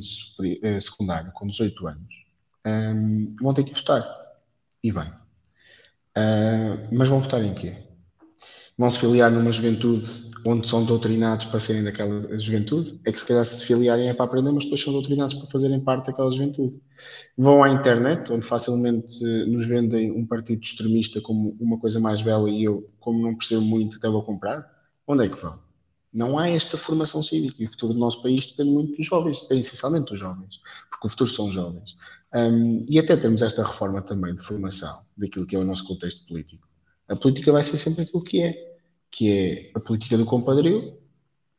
eh, 0.61 0.79
secundário 0.79 1.31
com 1.33 1.47
18 1.47 1.87
anos 1.87 2.25
um, 2.65 3.35
vão 3.41 3.53
ter 3.53 3.63
que 3.63 3.73
votar. 3.73 4.07
E 4.83 4.91
bem. 4.91 5.07
Uh, 6.17 6.87
mas 6.91 7.09
vão 7.09 7.19
votar 7.19 7.43
em 7.43 7.53
quê? 7.53 7.75
Vão 8.77 8.89
se 8.89 8.99
filiar 8.99 9.31
numa 9.31 9.51
juventude 9.51 10.31
onde 10.45 10.67
são 10.67 10.85
doutrinados 10.85 11.47
para 11.47 11.59
serem 11.59 11.83
daquela 11.83 12.39
juventude, 12.39 12.99
é 13.03 13.11
que 13.11 13.19
se 13.19 13.25
calhar 13.25 13.43
se 13.43 13.65
filiarem 13.65 14.09
é 14.09 14.13
para 14.13 14.25
aprender, 14.25 14.51
mas 14.51 14.65
depois 14.65 14.79
são 14.79 14.93
doutrinados 14.93 15.33
para 15.33 15.49
fazerem 15.49 15.79
parte 15.79 16.05
daquela 16.05 16.31
juventude. 16.31 16.79
Vão 17.35 17.63
à 17.63 17.69
internet, 17.69 18.31
onde 18.31 18.45
facilmente 18.45 19.23
nos 19.47 19.65
vendem 19.65 20.11
um 20.11 20.23
partido 20.23 20.61
extremista 20.61 21.19
como 21.19 21.57
uma 21.59 21.79
coisa 21.79 21.99
mais 21.99 22.21
bela 22.21 22.47
e 22.47 22.63
eu, 22.63 22.87
como 22.99 23.19
não 23.23 23.35
percebo 23.35 23.61
muito, 23.63 23.97
até 23.97 24.07
vou 24.07 24.21
comprar. 24.21 24.71
Onde 25.07 25.25
é 25.25 25.29
que 25.29 25.41
vão? 25.41 25.59
Não 26.13 26.37
há 26.37 26.47
esta 26.47 26.77
formação 26.77 27.23
cívica 27.23 27.55
e 27.59 27.65
o 27.65 27.69
futuro 27.69 27.93
do 27.93 27.99
nosso 27.99 28.21
país 28.21 28.45
depende 28.45 28.69
muito 28.69 28.95
dos 28.95 29.05
jovens, 29.05 29.41
depende 29.41 29.61
essencialmente 29.61 30.11
dos 30.11 30.19
jovens, 30.19 30.61
porque 30.91 31.07
o 31.07 31.09
futuro 31.09 31.29
são 31.29 31.51
jovens. 31.51 31.95
Um, 32.33 32.85
e 32.87 32.99
até 32.99 33.17
termos 33.17 33.41
esta 33.41 33.65
reforma 33.65 34.01
também 34.01 34.35
de 34.35 34.43
formação 34.43 34.95
daquilo 35.17 35.47
que 35.47 35.55
é 35.55 35.59
o 35.59 35.63
nosso 35.63 35.85
contexto 35.87 36.25
político. 36.27 36.67
A 37.09 37.15
política 37.15 37.51
vai 37.51 37.63
ser 37.63 37.77
sempre 37.77 38.03
aquilo 38.03 38.23
que 38.23 38.41
é 38.41 38.74
que 39.15 39.31
é 39.31 39.71
a 39.73 39.79
política 39.79 40.17
do 40.17 40.25
compadrio, 40.25 40.93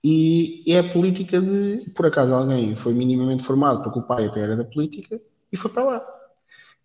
e 0.04 0.62
é 0.68 0.78
a 0.78 0.92
política 0.92 1.40
de, 1.40 1.90
por 1.96 2.04
acaso, 2.04 2.34
alguém 2.34 2.76
foi 2.76 2.92
minimamente 2.92 3.42
formado 3.42 3.82
porque 3.82 3.98
o 3.98 4.02
pai 4.02 4.26
até 4.26 4.40
era 4.40 4.54
da 4.54 4.64
política 4.64 5.18
e 5.50 5.56
foi 5.56 5.70
para 5.70 5.84
lá. 5.84 6.06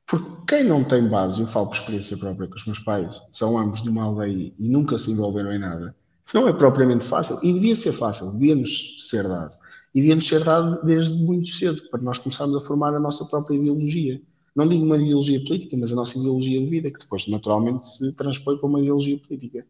Porque 0.07 0.45
quem 0.47 0.63
não 0.63 0.85
tem 0.85 1.07
base, 1.09 1.41
eu 1.41 1.45
falo 1.45 1.67
por 1.67 1.75
experiência 1.75 2.17
própria 2.17 2.47
com 2.47 2.55
os 2.55 2.65
meus 2.65 2.79
pais, 2.79 3.21
são 3.33 3.57
ambos 3.57 3.83
de 3.83 3.89
uma 3.89 4.03
aldeia 4.03 4.53
e 4.57 4.69
nunca 4.69 4.97
se 4.97 5.11
envolveram 5.11 5.51
em 5.51 5.59
nada, 5.59 5.93
não 6.33 6.47
é 6.47 6.53
propriamente 6.53 7.05
fácil, 7.05 7.37
e 7.43 7.51
devia 7.51 7.75
ser 7.75 7.91
fácil, 7.91 8.31
devia-nos 8.31 8.95
ser 9.09 9.23
dado. 9.27 9.53
E 9.93 9.99
devia-nos 9.99 10.25
ser 10.25 10.41
dado 10.41 10.85
desde 10.85 11.13
muito 11.21 11.49
cedo, 11.49 11.81
para 11.89 12.01
nós 12.01 12.17
começarmos 12.17 12.55
a 12.55 12.61
formar 12.61 12.95
a 12.95 12.99
nossa 12.99 13.25
própria 13.25 13.55
ideologia 13.57 14.21
não 14.55 14.67
digo 14.67 14.83
uma 14.83 14.97
ideologia 14.97 15.39
política, 15.39 15.77
mas 15.77 15.91
a 15.91 15.95
nossa 15.95 16.17
ideologia 16.17 16.59
de 16.59 16.69
vida, 16.69 16.91
que 16.91 16.99
depois 16.99 17.27
naturalmente 17.27 17.87
se 17.87 18.15
transpõe 18.15 18.57
para 18.57 18.67
uma 18.67 18.79
ideologia 18.79 19.17
política. 19.17 19.65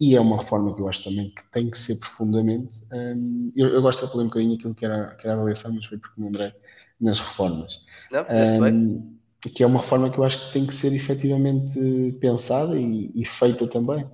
E 0.00 0.14
é 0.14 0.20
uma 0.20 0.38
reforma 0.38 0.74
que 0.74 0.80
eu 0.80 0.88
acho 0.88 1.04
também 1.04 1.30
que 1.30 1.50
tem 1.50 1.70
que 1.70 1.78
ser 1.78 1.96
profundamente. 1.96 2.84
Hum, 2.92 3.52
eu, 3.56 3.68
eu, 3.68 3.82
gosto 3.82 4.04
de 4.04 4.12
falar 4.12 4.24
um 4.24 4.28
bocadinho 4.28 4.54
aquilo 4.54 4.74
que 4.74 4.84
era, 4.84 5.14
que 5.16 5.26
era 5.26 5.34
a 5.34 5.38
avaliação, 5.38 5.74
mas 5.74 5.86
foi 5.86 5.98
porque 5.98 6.20
me 6.20 6.26
lembrei 6.26 6.52
nas 7.00 7.18
reformas. 7.18 7.80
Não, 8.12 8.20
hum, 8.20 8.60
bem. 8.60 9.18
Que 9.54 9.62
é 9.62 9.66
uma 9.66 9.80
reforma 9.80 10.10
que 10.10 10.18
eu 10.18 10.24
acho 10.24 10.46
que 10.46 10.52
tem 10.52 10.66
que 10.66 10.74
ser 10.74 10.92
efetivamente 10.92 12.12
pensada 12.20 12.78
e, 12.78 13.10
e 13.14 13.24
feita 13.24 13.66
também. 13.66 14.04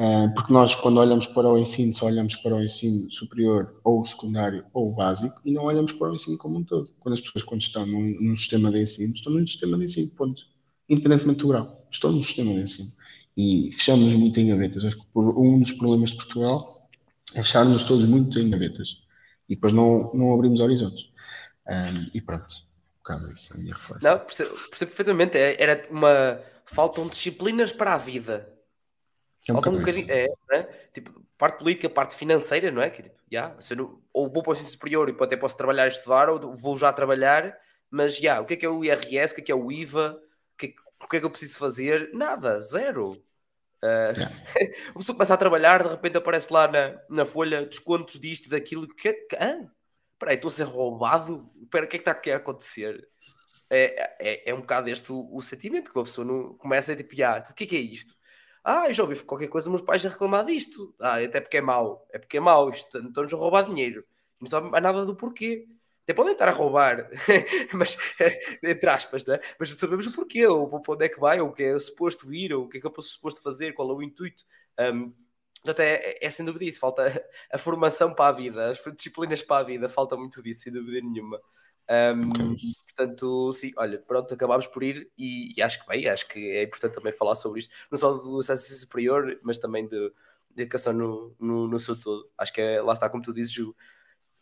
Ah, 0.00 0.30
porque 0.32 0.52
nós, 0.52 0.76
quando 0.76 0.98
olhamos 0.98 1.26
para 1.26 1.48
o 1.48 1.58
ensino, 1.58 1.92
só 1.92 2.06
olhamos 2.06 2.36
para 2.36 2.54
o 2.54 2.62
ensino 2.62 3.10
superior, 3.10 3.80
ou 3.82 4.06
secundário, 4.06 4.64
ou 4.72 4.94
básico, 4.94 5.40
e 5.44 5.50
não 5.50 5.64
olhamos 5.64 5.90
para 5.90 6.12
o 6.12 6.14
ensino 6.14 6.38
como 6.38 6.56
um 6.56 6.62
todo. 6.62 6.94
Quando 7.00 7.14
as 7.14 7.20
pessoas, 7.20 7.42
quando 7.42 7.62
estão 7.62 7.84
num, 7.84 8.16
num 8.20 8.36
sistema 8.36 8.70
de 8.70 8.80
ensino, 8.80 9.12
estão 9.12 9.32
num 9.32 9.44
sistema 9.44 9.76
de 9.76 9.84
ensino, 9.84 10.14
ponto. 10.14 10.40
Independentemente 10.88 11.40
do 11.40 11.48
grau, 11.48 11.84
estão 11.90 12.12
num 12.12 12.22
sistema 12.22 12.52
de 12.52 12.60
ensino. 12.60 12.88
E 13.36 13.72
fechamos 13.72 14.12
muito 14.12 14.38
em 14.38 14.48
gavetas. 14.48 14.84
Acho 14.84 14.98
que 14.98 15.04
um 15.16 15.58
dos 15.58 15.72
problemas 15.72 16.10
de 16.10 16.16
Portugal 16.16 16.88
é 17.34 17.42
fecharmos 17.42 17.82
todos 17.82 18.04
muito 18.04 18.38
em 18.38 18.50
gavetas. 18.50 18.98
E 19.48 19.56
depois 19.56 19.72
não, 19.72 20.12
não 20.14 20.32
abrimos 20.32 20.60
horizontes. 20.60 21.06
Um, 21.66 21.72
ah, 21.72 22.10
e 22.14 22.20
pronto, 22.20 22.46
isso, 23.34 23.52
a 23.52 23.58
minha 23.58 23.74
reflexão. 23.74 24.12
Não, 24.12 24.24
percebo, 24.24 24.50
percebo 24.50 24.90
perfeitamente. 24.90 25.36
É, 25.36 25.60
era 25.60 25.88
uma. 25.90 26.40
Faltam 26.66 27.08
disciplinas 27.08 27.72
para 27.72 27.94
a 27.94 27.98
vida 27.98 28.57
é 29.48 29.52
um 29.52 29.54
Falta 29.54 29.70
um 29.70 29.78
bocadinho, 29.78 30.10
é, 30.10 30.28
é, 30.52 30.62
tipo, 30.92 31.24
parte 31.38 31.58
política, 31.58 31.88
parte 31.88 32.14
financeira, 32.14 32.70
não 32.70 32.82
é? 32.82 32.90
Que 32.90 33.02
tipo, 33.02 33.16
yeah, 33.32 33.58
se 33.60 33.74
não, 33.74 33.98
ou 34.12 34.30
vou 34.30 34.42
para 34.42 34.50
o 34.50 34.52
ensino 34.52 34.68
superior 34.68 35.08
e 35.08 35.16
até 35.24 35.36
posso 35.36 35.56
trabalhar 35.56 35.86
e 35.86 35.88
estudar, 35.88 36.28
ou 36.28 36.54
vou 36.54 36.76
já 36.76 36.92
trabalhar, 36.92 37.56
mas 37.90 38.16
já, 38.16 38.22
yeah, 38.22 38.42
o 38.42 38.44
que 38.44 38.54
é 38.54 38.56
que 38.58 38.66
é 38.66 38.68
o 38.68 38.84
IRS, 38.84 39.32
o 39.32 39.36
que 39.36 39.40
é 39.40 39.44
que 39.44 39.52
é 39.52 39.54
o 39.54 39.72
IVA, 39.72 40.20
o 40.52 40.56
que 40.58 40.66
é, 40.66 40.70
o 41.02 41.08
que, 41.08 41.16
é 41.16 41.20
que 41.20 41.26
eu 41.26 41.30
preciso 41.30 41.58
fazer? 41.58 42.10
Nada, 42.12 42.60
zero. 42.60 43.12
Uh, 43.82 44.12
yeah. 44.14 44.36
a 44.90 44.98
pessoa 44.98 45.16
começa 45.16 45.34
a 45.34 45.38
trabalhar, 45.38 45.82
de 45.82 45.88
repente 45.88 46.18
aparece 46.18 46.52
lá 46.52 46.68
na, 46.68 47.00
na 47.08 47.24
folha 47.24 47.64
descontos 47.64 48.18
disto 48.20 48.46
e 48.46 48.50
daquilo. 48.50 48.86
Que, 48.86 49.14
que, 49.14 49.36
ah, 49.36 49.62
peraí, 50.18 50.36
estou 50.36 50.48
a 50.48 50.52
ser 50.52 50.64
roubado? 50.64 51.50
Espera, 51.62 51.86
o 51.86 51.88
que 51.88 51.96
é 51.96 51.98
que 52.00 52.10
está 52.10 52.34
a 52.34 52.36
acontecer? 52.36 53.08
É, 53.70 54.16
é, 54.20 54.50
é 54.50 54.54
um 54.54 54.60
bocado 54.60 54.90
este 54.90 55.12
o, 55.12 55.28
o 55.34 55.40
sentimento 55.40 55.92
que 55.92 55.98
a 55.98 56.02
pessoa 56.02 56.26
não, 56.26 56.54
começa 56.54 56.92
a 56.92 56.96
tipo, 56.96 57.14
ah, 57.22 57.42
o 57.50 57.54
que 57.54 57.64
é 57.64 57.66
que 57.66 57.76
é 57.76 57.80
isto? 57.80 58.14
Ah, 58.64 58.92
já 58.92 59.02
ouvi 59.02 59.22
qualquer 59.24 59.48
coisa, 59.48 59.70
meus 59.70 59.82
pais 59.82 60.04
a 60.04 60.08
reclamar 60.08 60.44
disto. 60.44 60.94
Ah, 61.00 61.22
até 61.22 61.40
porque 61.40 61.58
é 61.58 61.60
mau. 61.60 62.06
É 62.12 62.18
porque 62.18 62.38
é 62.38 62.40
mau. 62.40 62.70
Estão-nos 62.70 63.32
a 63.32 63.36
roubar 63.36 63.62
dinheiro. 63.62 64.04
Não 64.40 64.48
sabe 64.48 64.70
nada 64.80 65.04
do 65.04 65.16
porquê. 65.16 65.66
Até 66.08 66.14
podem 66.14 66.32
estar 66.32 66.48
a 66.48 66.52
roubar, 66.52 67.10
mas 67.74 67.98
entre 68.62 68.88
aspas, 68.88 69.26
né? 69.26 69.38
mas 69.60 69.68
sabemos 69.78 70.06
o 70.06 70.12
porquê, 70.12 70.46
ou 70.46 70.66
para 70.80 70.94
onde 70.94 71.04
é 71.04 71.08
que 71.10 71.20
vai, 71.20 71.38
ou 71.38 71.48
o 71.48 71.52
que 71.52 71.62
é 71.62 71.78
suposto 71.78 72.32
ir, 72.32 72.50
ou 72.54 72.64
o 72.64 72.68
que 72.68 72.78
é 72.78 72.80
que 72.80 72.86
eu 72.86 72.90
posso 72.90 73.08
suposto 73.08 73.42
fazer, 73.42 73.74
qual 73.74 73.90
é 73.90 73.92
o 73.92 74.02
intuito. 74.02 74.42
Um, 74.80 75.12
portanto, 75.62 75.80
é, 75.80 75.96
é, 75.96 76.26
é 76.26 76.30
sem 76.30 76.46
dúvida 76.46 76.64
isso. 76.64 76.80
Falta 76.80 77.28
a 77.52 77.58
formação 77.58 78.14
para 78.14 78.28
a 78.30 78.32
vida, 78.32 78.70
as 78.70 78.82
disciplinas 78.96 79.42
para 79.42 79.60
a 79.60 79.62
vida, 79.64 79.86
falta 79.86 80.16
muito 80.16 80.42
disso, 80.42 80.62
sem 80.62 80.72
dúvida 80.72 80.98
nenhuma. 81.06 81.38
Um, 81.90 82.54
portanto, 82.86 83.52
sim, 83.54 83.72
olha, 83.76 83.98
pronto, 83.98 84.34
acabámos 84.34 84.66
por 84.66 84.82
ir 84.82 85.10
e, 85.16 85.54
e, 85.56 85.62
acho 85.62 85.80
que 85.80 85.88
bem, 85.88 86.06
acho 86.06 86.28
que 86.28 86.38
é 86.38 86.64
importante 86.64 86.94
também 86.94 87.12
falar 87.12 87.34
sobre 87.34 87.60
isto, 87.60 87.74
não 87.90 87.98
só 87.98 88.12
do 88.12 88.38
acesso 88.38 88.74
superior, 88.74 89.38
mas 89.42 89.56
também 89.56 89.88
de, 89.88 90.12
de 90.54 90.62
educação 90.62 90.92
no, 90.92 91.34
no, 91.40 91.66
no, 91.66 91.78
seu 91.78 91.98
todo. 91.98 92.28
Acho 92.36 92.52
que 92.52 92.60
é, 92.60 92.82
lá 92.82 92.92
está, 92.92 93.08
como 93.08 93.22
tu 93.22 93.32
dizes, 93.32 93.56
o 93.58 93.74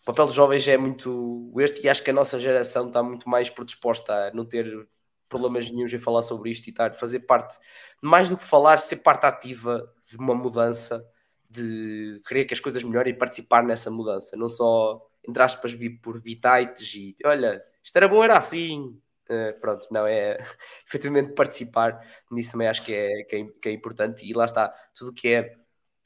papel 0.05 0.27
dos 0.27 0.35
jovens 0.35 0.67
é 0.67 0.77
muito 0.77 1.53
este 1.59 1.85
e 1.85 1.89
acho 1.89 2.03
que 2.03 2.11
a 2.11 2.15
nossa 2.15 2.39
geração 2.39 2.89
está 2.89 3.03
muito 3.03 3.29
mais 3.29 3.49
predisposta 3.49 4.13
a 4.13 4.31
não 4.33 4.45
ter 4.45 4.89
problemas 5.29 5.71
nenhums 5.71 5.93
em 5.93 5.99
falar 5.99 6.23
sobre 6.23 6.51
isto 6.51 6.67
e 6.67 6.71
estar, 6.71 6.95
fazer 6.95 7.21
parte, 7.21 7.59
mais 8.01 8.29
do 8.29 8.37
que 8.37 8.45
falar, 8.45 8.79
ser 8.79 8.97
parte 8.97 9.25
ativa 9.27 9.93
de 10.09 10.17
uma 10.17 10.35
mudança, 10.35 11.05
de 11.49 12.21
querer 12.27 12.45
que 12.45 12.55
as 12.55 12.61
coisas 12.61 12.83
melhorem 12.83 13.13
e 13.13 13.17
participar 13.17 13.63
nessa 13.63 13.91
mudança, 13.91 14.37
não 14.37 14.49
só 14.49 15.06
entre 15.29 15.43
aspas, 15.43 15.77
por 16.03 16.21
bitites 16.21 16.95
e 16.95 17.17
olha, 17.25 17.63
isto 17.83 17.97
era 17.97 18.09
bom, 18.09 18.23
era 18.23 18.39
assim. 18.39 19.01
Uh, 19.29 19.59
pronto, 19.61 19.89
não 19.91 20.07
é 20.07 20.39
efetivamente 20.87 21.35
participar 21.35 22.01
nisso 22.31 22.53
também 22.53 22.69
acho 22.69 22.85
que 22.85 22.95
é, 22.95 23.25
que 23.25 23.37
é, 23.37 23.45
que 23.61 23.69
é 23.69 23.73
importante 23.73 24.25
e 24.25 24.33
lá 24.33 24.45
está, 24.45 24.73
tudo 24.95 25.13
que 25.13 25.29
é 25.35 25.57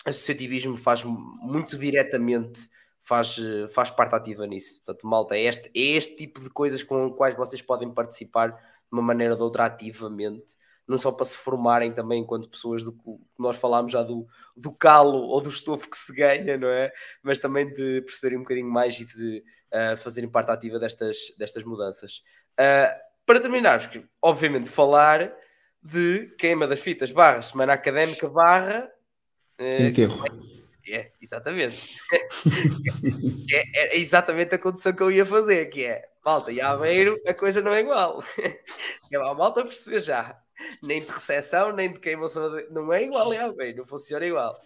associativismo 0.06 0.78
faz 0.78 1.04
muito 1.04 1.76
diretamente 1.78 2.60
faz, 3.00 3.36
faz 3.74 3.90
parte 3.90 4.14
ativa 4.14 4.46
nisso. 4.46 4.82
Portanto, 4.84 5.06
malta, 5.06 5.36
é 5.36 5.42
este, 5.44 5.70
é 5.74 5.80
este 5.96 6.16
tipo 6.16 6.40
de 6.40 6.50
coisas 6.50 6.82
com 6.82 7.06
as 7.06 7.14
quais 7.14 7.36
vocês 7.36 7.62
podem 7.62 7.92
participar 7.92 8.48
de 8.50 8.58
uma 8.92 9.02
maneira 9.02 9.34
ou 9.34 9.36
de 9.36 9.42
outra 9.42 9.66
ativamente 9.66 10.56
não 10.91 10.99
só 10.99 11.12
para 11.12 11.24
se 11.24 11.36
formarem 11.36 11.93
também 11.93 12.20
enquanto 12.20 12.49
pessoas 12.49 12.82
do 12.82 12.93
que 12.93 13.01
nós 13.38 13.57
falámos 13.57 13.93
já 13.93 14.03
do, 14.03 14.26
do 14.57 14.72
calo 14.72 15.18
ou 15.18 15.41
do 15.41 15.49
estofo 15.49 15.88
que 15.88 15.97
se 15.97 16.12
ganha, 16.12 16.57
não 16.59 16.68
é? 16.68 16.93
Mas 17.22 17.38
também 17.38 17.72
de 17.72 18.03
perceberem 18.03 18.38
um 18.38 18.43
bocadinho 18.43 18.68
mais 18.68 18.99
e 18.99 19.05
de 19.05 19.45
uh, 19.72 19.97
fazerem 19.97 20.28
parte 20.28 20.51
ativa 20.51 20.80
destas, 20.80 21.16
destas 21.38 21.62
mudanças. 21.62 22.24
Uh, 22.59 22.91
para 23.24 23.38
terminarmos, 23.38 23.88
obviamente, 24.20 24.68
falar 24.68 25.32
de 25.80 26.34
queima 26.36 26.66
das 26.66 26.80
fitas 26.80 27.12
barra 27.12 27.41
semana 27.41 27.72
académica 27.72 28.28
barra 28.28 28.91
uh, 29.61 29.82
enterro. 29.82 30.24
É, 30.88 31.12
exatamente. 31.22 31.97
é, 33.53 33.97
é, 33.97 33.99
exatamente 33.99 34.57
a 34.57 34.59
condição 34.59 34.93
que 34.93 35.03
eu 35.05 35.12
ia 35.12 35.24
fazer, 35.24 35.66
que 35.66 35.84
é 35.84 36.03
malta 36.24 36.51
e 36.51 36.61
Aveiro, 36.61 37.16
a 37.26 37.32
coisa 37.32 37.61
não 37.61 37.72
é 37.72 37.80
igual. 37.80 38.20
É 39.12 39.16
a 39.16 39.34
malta 39.34 39.64
perceber 39.64 39.99
já. 39.99 40.41
Nem 40.82 41.00
de 41.00 41.08
recessão, 41.08 41.72
nem 41.72 41.92
de 41.92 41.98
queimação, 41.98 42.50
não 42.70 42.92
é 42.92 43.04
igual 43.04 43.32
em 43.32 43.38
Aveiro, 43.38 43.78
não 43.78 43.84
funciona 43.84 44.26
igual. 44.26 44.61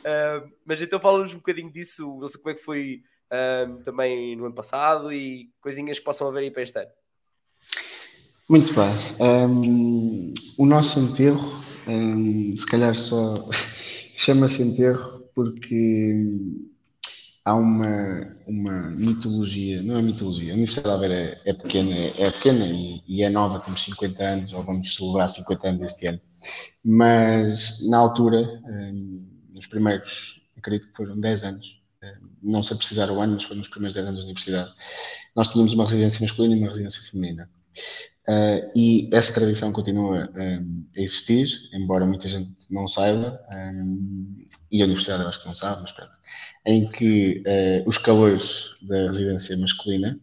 Uh, 0.00 0.50
mas 0.64 0.80
então 0.80 0.98
fala-nos 1.00 1.34
um 1.34 1.38
bocadinho 1.38 1.70
disso, 1.70 2.18
não 2.18 2.26
sei 2.26 2.40
como 2.40 2.52
é 2.52 2.54
que 2.54 2.64
foi 2.64 3.02
uh, 3.30 3.82
também 3.82 4.36
no 4.36 4.46
ano 4.46 4.54
passado 4.54 5.12
e 5.12 5.50
coisinhas 5.60 5.98
que 5.98 6.04
possam 6.04 6.28
haver 6.28 6.40
aí 6.40 6.50
para 6.50 6.62
este 6.62 6.78
ano. 6.78 6.90
Muito 8.48 8.72
bem. 8.74 8.90
Um, 9.20 10.34
o 10.58 10.66
nosso 10.66 10.98
enterro, 10.98 11.62
um, 11.86 12.56
se 12.56 12.66
calhar 12.66 12.96
só 12.96 13.48
chama-se 14.14 14.62
enterro 14.62 15.20
porque 15.34 16.14
há 17.50 17.54
uma, 17.54 18.36
uma 18.46 18.90
mitologia, 18.90 19.82
não 19.82 19.98
é 19.98 20.02
mitologia, 20.02 20.52
a 20.52 20.56
Universidade 20.56 20.88
de 20.88 20.94
Aveiro 20.94 21.14
é, 21.14 21.40
é 21.44 21.52
pequena, 21.52 21.94
é, 21.94 22.30
pequena 22.30 22.66
e, 22.66 23.02
e, 23.06 23.22
é 23.22 23.28
nova, 23.28 23.58
temos 23.58 23.82
50 23.82 24.22
anos, 24.22 24.52
ou 24.52 24.62
vamos 24.62 24.94
celebrar 24.94 25.28
50 25.28 25.68
anos 25.68 25.82
este 25.82 26.06
ano, 26.06 26.20
mas 26.84 27.86
na 27.88 27.98
altura, 27.98 28.62
um, 28.64 29.26
nos 29.52 29.66
primeiros, 29.66 30.42
acredito 30.56 30.88
que 30.88 30.96
foram 30.96 31.18
10 31.18 31.44
anos, 31.44 31.80
não 32.42 32.62
sei 32.62 32.76
precisar 32.76 33.10
o 33.10 33.20
ano, 33.20 33.34
mas 33.34 33.42
foram 33.42 33.58
nos 33.58 33.68
primeiros 33.68 33.94
10 33.94 34.06
anos 34.06 34.20
da 34.20 34.24
universidade, 34.24 34.70
nós 35.34 35.48
tínhamos 35.48 35.72
uma 35.72 35.84
residência 35.84 36.22
masculina 36.22 36.54
e 36.54 36.58
uma 36.58 36.68
residência 36.68 37.02
feminina. 37.02 37.50
Uh, 38.30 38.70
e 38.76 39.10
essa 39.12 39.32
tradição 39.32 39.72
continua 39.72 40.30
um, 40.36 40.84
a 40.96 41.00
existir, 41.00 41.48
embora 41.72 42.06
muita 42.06 42.28
gente 42.28 42.72
não 42.72 42.86
saiba, 42.86 43.40
um, 43.50 44.46
e 44.70 44.80
a 44.80 44.84
universidade 44.84 45.24
acho 45.24 45.40
que 45.40 45.48
não 45.48 45.54
sabe, 45.54 45.82
mas 45.82 45.90
pronto, 45.90 46.12
em 46.64 46.86
que 46.86 47.42
uh, 47.44 47.88
os 47.88 47.98
calores 47.98 48.70
da 48.82 49.08
residência 49.08 49.56
masculina 49.56 50.16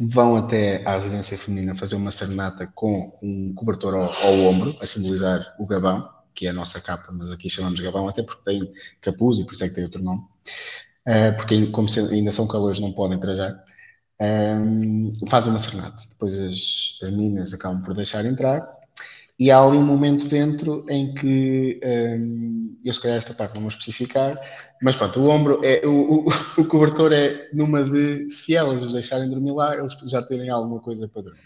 vão 0.00 0.34
até 0.34 0.84
à 0.84 0.94
residência 0.94 1.38
feminina 1.38 1.76
fazer 1.76 1.94
uma 1.94 2.10
serenata 2.10 2.66
com 2.74 3.16
um 3.22 3.54
cobertor 3.54 3.94
ao, 3.94 4.12
ao 4.12 4.34
ombro, 4.40 4.76
a 4.80 4.86
simbolizar 4.86 5.54
o 5.56 5.66
gabão, 5.66 6.08
que 6.34 6.48
é 6.48 6.50
a 6.50 6.54
nossa 6.54 6.80
capa, 6.80 7.12
mas 7.12 7.30
aqui 7.30 7.48
chamamos 7.48 7.78
gabão 7.78 8.08
até 8.08 8.24
porque 8.24 8.42
tem 8.42 8.72
capuz 9.00 9.38
e 9.38 9.44
por 9.44 9.52
isso 9.52 9.62
é 9.62 9.68
que 9.68 9.74
tem 9.76 9.84
outro 9.84 10.02
nome, 10.02 10.22
uh, 11.06 11.36
porque 11.36 11.64
como 11.68 11.86
ainda 12.10 12.32
são 12.32 12.48
calores 12.48 12.80
não 12.80 12.90
podem 12.90 13.20
trajar 13.20 13.62
um, 14.20 15.12
fazem 15.28 15.52
uma 15.52 15.58
serenata. 15.58 16.02
Depois 16.10 16.38
as, 16.38 16.98
as 17.02 17.10
meninas 17.10 17.54
acabam 17.54 17.82
por 17.82 17.94
deixar 17.94 18.24
entrar. 18.24 18.68
E 19.38 19.50
há 19.50 19.58
ali 19.58 19.78
um 19.78 19.84
momento 19.84 20.28
dentro 20.28 20.84
em 20.86 21.14
que, 21.14 21.80
um, 21.82 22.78
eu 22.84 22.92
se 22.92 23.00
calhar 23.00 23.16
esta 23.16 23.32
parte 23.32 23.54
não 23.54 23.62
vou 23.62 23.70
especificar, 23.70 24.38
mas 24.82 24.96
pronto, 24.96 25.18
o 25.18 25.30
ombro, 25.30 25.64
é, 25.64 25.80
o, 25.86 26.26
o, 26.26 26.28
o, 26.60 26.64
cobertor 26.66 27.10
é 27.10 27.48
numa 27.50 27.82
de, 27.82 28.30
se 28.30 28.54
elas 28.54 28.82
os 28.82 28.92
deixarem 28.92 29.30
dormir 29.30 29.52
lá, 29.52 29.74
eles 29.74 29.92
já 30.04 30.20
terem 30.20 30.50
alguma 30.50 30.78
coisa 30.78 31.08
para 31.08 31.22
dormir. 31.22 31.40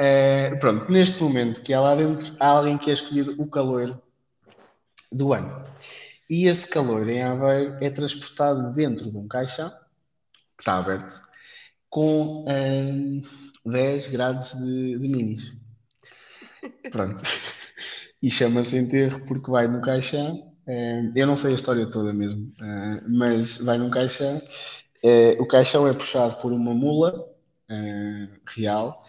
Uh, 0.00 0.58
pronto, 0.58 0.90
neste 0.90 1.22
momento 1.22 1.62
que 1.62 1.74
há 1.74 1.82
lá 1.82 1.94
dentro, 1.94 2.34
há 2.40 2.46
alguém 2.46 2.78
que 2.78 2.88
é 2.88 2.94
escolhido 2.94 3.34
o 3.36 3.46
calor 3.46 4.00
do 5.12 5.34
ano. 5.34 5.62
E 6.30 6.46
esse 6.46 6.66
calor 6.66 7.06
em 7.10 7.22
Aveiro 7.22 7.76
é 7.82 7.90
transportado 7.90 8.72
dentro 8.72 9.10
de 9.10 9.18
um 9.18 9.28
caixão, 9.28 9.68
que 10.56 10.62
está 10.62 10.78
aberto, 10.78 11.20
com 11.92 12.46
um, 12.48 13.22
10 13.66 14.06
graus 14.06 14.54
de, 14.54 14.98
de 14.98 15.08
minis. 15.08 15.52
Pronto. 16.90 17.22
E 18.22 18.30
chama-se 18.30 18.78
enterro 18.78 19.20
porque 19.26 19.50
vai 19.50 19.68
no 19.68 19.82
caixão. 19.82 20.54
Um, 20.66 21.12
eu 21.14 21.26
não 21.26 21.36
sei 21.36 21.52
a 21.52 21.54
história 21.54 21.86
toda 21.86 22.14
mesmo, 22.14 22.50
uh, 22.60 23.04
mas 23.06 23.58
vai 23.58 23.76
num 23.76 23.90
caixão. 23.90 24.38
Uh, 25.04 25.42
o 25.42 25.46
caixão 25.46 25.86
é 25.86 25.92
puxado 25.92 26.36
por 26.36 26.50
uma 26.50 26.72
mula 26.72 27.14
uh, 27.70 28.40
real. 28.46 29.04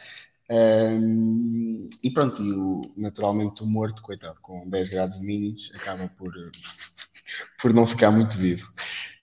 E 0.50 2.12
pronto, 2.14 2.44
e 2.44 2.52
o, 2.52 2.82
naturalmente 2.98 3.64
o 3.64 3.66
morto, 3.66 4.04
coitado, 4.04 4.38
com 4.42 4.70
10 4.70 4.90
graus 4.90 5.20
de 5.20 5.26
minis, 5.26 5.72
acaba 5.74 6.10
por, 6.18 6.34
por 7.62 7.74
não 7.74 7.88
ficar 7.88 8.12
muito 8.12 8.36
vivo. 8.36 8.68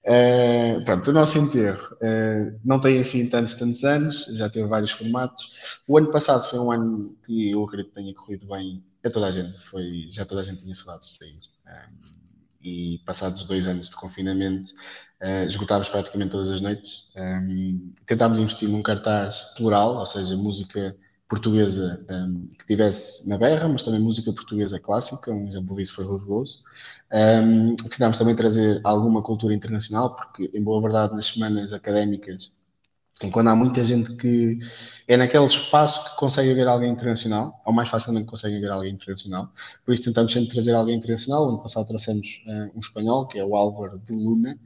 Uh, 0.03 0.83
pronto, 0.85 1.11
o 1.11 1.13
nosso 1.13 1.37
enterro 1.39 1.95
uh, 1.97 2.59
não 2.65 2.81
tem 2.81 2.99
assim 3.01 3.29
tantos, 3.29 3.55
tantos 3.55 3.85
anos, 3.85 4.25
já 4.31 4.49
teve 4.49 4.67
vários 4.67 4.91
formatos. 4.91 5.83
O 5.87 5.99
ano 5.99 6.11
passado 6.11 6.49
foi 6.49 6.59
um 6.59 6.73
ano 6.73 7.17
que 7.27 7.51
eu 7.51 7.63
acredito 7.65 7.91
que 7.91 7.95
tenha 7.97 8.15
corrido 8.15 8.47
bem 8.47 8.83
a 9.05 9.11
toda 9.11 9.27
a 9.27 9.31
gente, 9.31 9.59
foi, 9.59 10.09
já 10.11 10.25
toda 10.25 10.41
a 10.41 10.45
gente 10.45 10.63
tinha 10.63 10.75
saudade 10.75 11.03
de 11.03 11.15
sair. 11.15 11.41
Um, 11.67 12.21
e 12.63 12.99
passados 13.07 13.45
dois 13.45 13.67
anos 13.67 13.89
de 13.89 13.97
confinamento, 13.97 14.73
uh, 15.23 15.47
esgotámos 15.47 15.89
praticamente 15.89 16.31
todas 16.31 16.51
as 16.51 16.61
noites. 16.61 17.05
Um, 17.17 17.93
tentámos 18.07 18.39
investir 18.39 18.69
num 18.69 18.83
cartaz 18.83 19.55
plural, 19.57 19.97
ou 19.97 20.07
seja, 20.07 20.37
música 20.37 20.97
portuguesa 21.29 22.05
um, 22.11 22.49
que 22.59 22.67
tivesse 22.67 23.29
na 23.29 23.39
berra, 23.39 23.69
mas 23.69 23.83
também 23.83 24.01
música 24.01 24.33
portuguesa 24.33 24.81
clássica. 24.81 25.31
Um 25.31 25.47
exemplo 25.47 25.77
disso 25.77 25.95
foi 25.95 26.05
Rui. 26.05 26.47
Um, 27.13 27.75
tentámos 27.77 28.19
também 28.19 28.37
trazer 28.37 28.81
alguma 28.85 29.23
cultura 29.23 29.53
internacional, 29.55 30.15
porque, 30.15 30.51
em 30.55 30.63
boa 30.63 30.81
verdade, 30.81 31.15
nas 31.15 31.27
semanas 31.27 31.73
académicas, 31.73 32.53
quando 33.33 33.49
há 33.49 33.57
muita 33.57 33.85
gente 33.85 34.17
que 34.17 34.59
é 35.07 35.17
naquele 35.17 35.45
espaço 35.45 36.03
que 36.05 36.17
consegue 36.17 36.55
ver 36.55 36.67
alguém 36.67 36.91
internacional, 36.91 37.61
ou 37.67 37.73
mais 37.73 37.89
facilmente 37.91 38.27
consegue 38.27 38.59
ver 38.61 38.71
alguém 38.71 38.95
internacional, 38.95 39.53
por 39.85 39.93
isso 39.93 40.05
tentamos 40.05 40.33
sempre 40.33 40.51
trazer 40.51 40.73
alguém 40.73 40.97
internacional. 40.97 41.49
Ano 41.49 41.63
passado 41.63 41.87
trouxemos 41.87 42.45
uh, 42.47 42.71
um 42.75 42.81
espanhol, 42.81 43.27
que 43.27 43.39
é 43.39 43.45
o 43.45 43.57
Álvaro 43.57 43.99
de 44.07 44.13
Luna, 44.15 44.59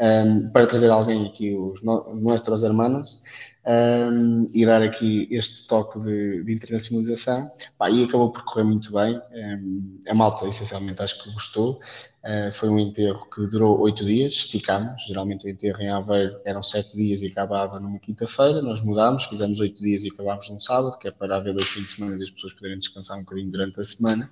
um, 0.00 0.50
para 0.50 0.66
trazer 0.66 0.90
alguém 0.90 1.26
aqui, 1.26 1.52
os 1.56 1.82
no, 1.82 2.14
nossos 2.14 2.62
hermanos 2.62 3.22
um, 3.66 4.48
e 4.52 4.64
dar 4.64 4.80
aqui 4.80 5.26
este 5.30 5.66
toque 5.66 5.98
de, 5.98 6.44
de 6.44 6.52
internacionalização. 6.52 7.50
Pá, 7.76 7.90
e 7.90 8.04
acabou 8.04 8.30
por 8.30 8.44
correr 8.44 8.64
muito 8.64 8.92
bem. 8.92 9.20
Um, 9.32 10.00
a 10.08 10.14
malta, 10.14 10.46
essencialmente, 10.46 11.02
acho 11.02 11.22
que 11.22 11.32
gostou. 11.32 11.80
Uh, 12.26 12.50
foi 12.50 12.68
um 12.68 12.76
enterro 12.76 13.24
que 13.30 13.46
durou 13.46 13.78
oito 13.82 14.04
dias, 14.04 14.32
esticámos. 14.32 15.04
Geralmente 15.06 15.46
o 15.46 15.48
enterro 15.48 15.80
em 15.80 15.88
Aveiro 15.88 16.40
eram 16.44 16.60
sete 16.60 16.96
dias 16.96 17.22
e 17.22 17.28
acabava 17.28 17.78
numa 17.78 18.00
quinta-feira. 18.00 18.60
Nós 18.60 18.80
mudámos, 18.80 19.24
fizemos 19.26 19.60
oito 19.60 19.80
dias 19.80 20.02
e 20.02 20.08
acabámos 20.08 20.50
num 20.50 20.60
sábado, 20.60 20.98
que 20.98 21.06
é 21.06 21.12
para 21.12 21.36
haver 21.36 21.54
dois 21.54 21.68
fins 21.68 21.84
de 21.84 21.90
semana 21.92 22.16
e 22.16 22.22
as 22.24 22.30
pessoas 22.30 22.52
poderem 22.52 22.78
descansar 22.78 23.16
um 23.16 23.20
bocadinho 23.20 23.52
durante 23.52 23.80
a 23.80 23.84
semana. 23.84 24.28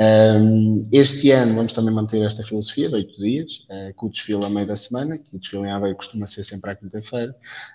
Um, 0.00 0.88
este 0.92 1.32
ano 1.32 1.56
vamos 1.56 1.72
também 1.72 1.92
manter 1.92 2.24
esta 2.24 2.42
filosofia 2.42 2.88
de 2.88 2.94
oito 2.94 3.20
dias, 3.20 3.66
uh, 3.68 3.92
com 3.94 4.06
o 4.06 4.10
desfile 4.10 4.44
a 4.44 4.48
meio 4.48 4.66
da 4.66 4.76
semana, 4.76 5.18
que 5.18 5.34
o 5.34 5.38
desfile 5.38 5.62
em 5.62 5.70
Aveiro 5.70 5.96
costuma 5.96 6.26
ser 6.26 6.44
sempre 6.44 6.70
à 6.70 6.76
quinta-feira, 6.76 7.34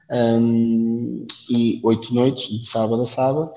um, 0.09 1.25
e 1.49 1.81
oito 1.83 2.13
noites, 2.13 2.47
de 2.47 2.65
sábado 2.65 3.01
a 3.01 3.05
sábado. 3.05 3.51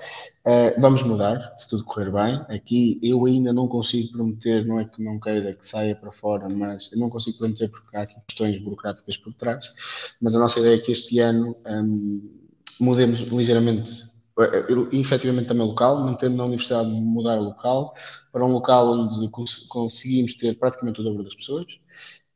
Uh, 0.47 0.81
vamos 0.81 1.03
mudar, 1.03 1.55
se 1.57 1.69
tudo 1.69 1.85
correr 1.85 2.13
bem. 2.13 2.41
Aqui 2.57 3.01
eu 3.03 3.27
ainda 3.27 3.53
não 3.53 3.67
consigo 3.67 4.13
prometer, 4.13 4.65
não 4.65 4.79
é 4.79 4.85
que 4.85 5.03
não 5.03 5.19
queira 5.19 5.53
que 5.53 5.67
saia 5.67 5.97
para 5.97 6.13
fora, 6.13 6.49
mas 6.49 6.93
eu 6.93 7.01
não 7.01 7.11
consigo 7.11 7.39
prometer 7.39 7.69
porque 7.69 7.97
há 7.97 8.03
aqui 8.03 8.15
questões 8.29 8.57
burocráticas 8.59 9.17
por 9.17 9.35
trás. 9.35 9.75
Mas 10.21 10.37
a 10.37 10.39
nossa 10.39 10.61
ideia 10.61 10.77
é 10.77 10.79
que 10.79 10.93
este 10.93 11.19
ano 11.19 11.57
um, 11.67 12.31
mudemos 12.79 13.23
ligeiramente 13.23 14.07
eh, 14.39 14.67
efetivamente 14.93 15.49
também 15.49 15.67
local, 15.67 16.05
mantendo 16.05 16.37
na 16.37 16.45
universidade 16.45 16.91
mudar 16.91 17.39
o 17.39 17.45
local 17.45 17.95
para 18.31 18.45
um 18.45 18.53
local 18.53 18.93
onde 18.93 19.29
conseguimos 19.69 20.35
ter 20.35 20.59
praticamente 20.59 21.01
o 21.01 21.05
dobro 21.05 21.25
das 21.25 21.35
pessoas, 21.35 21.67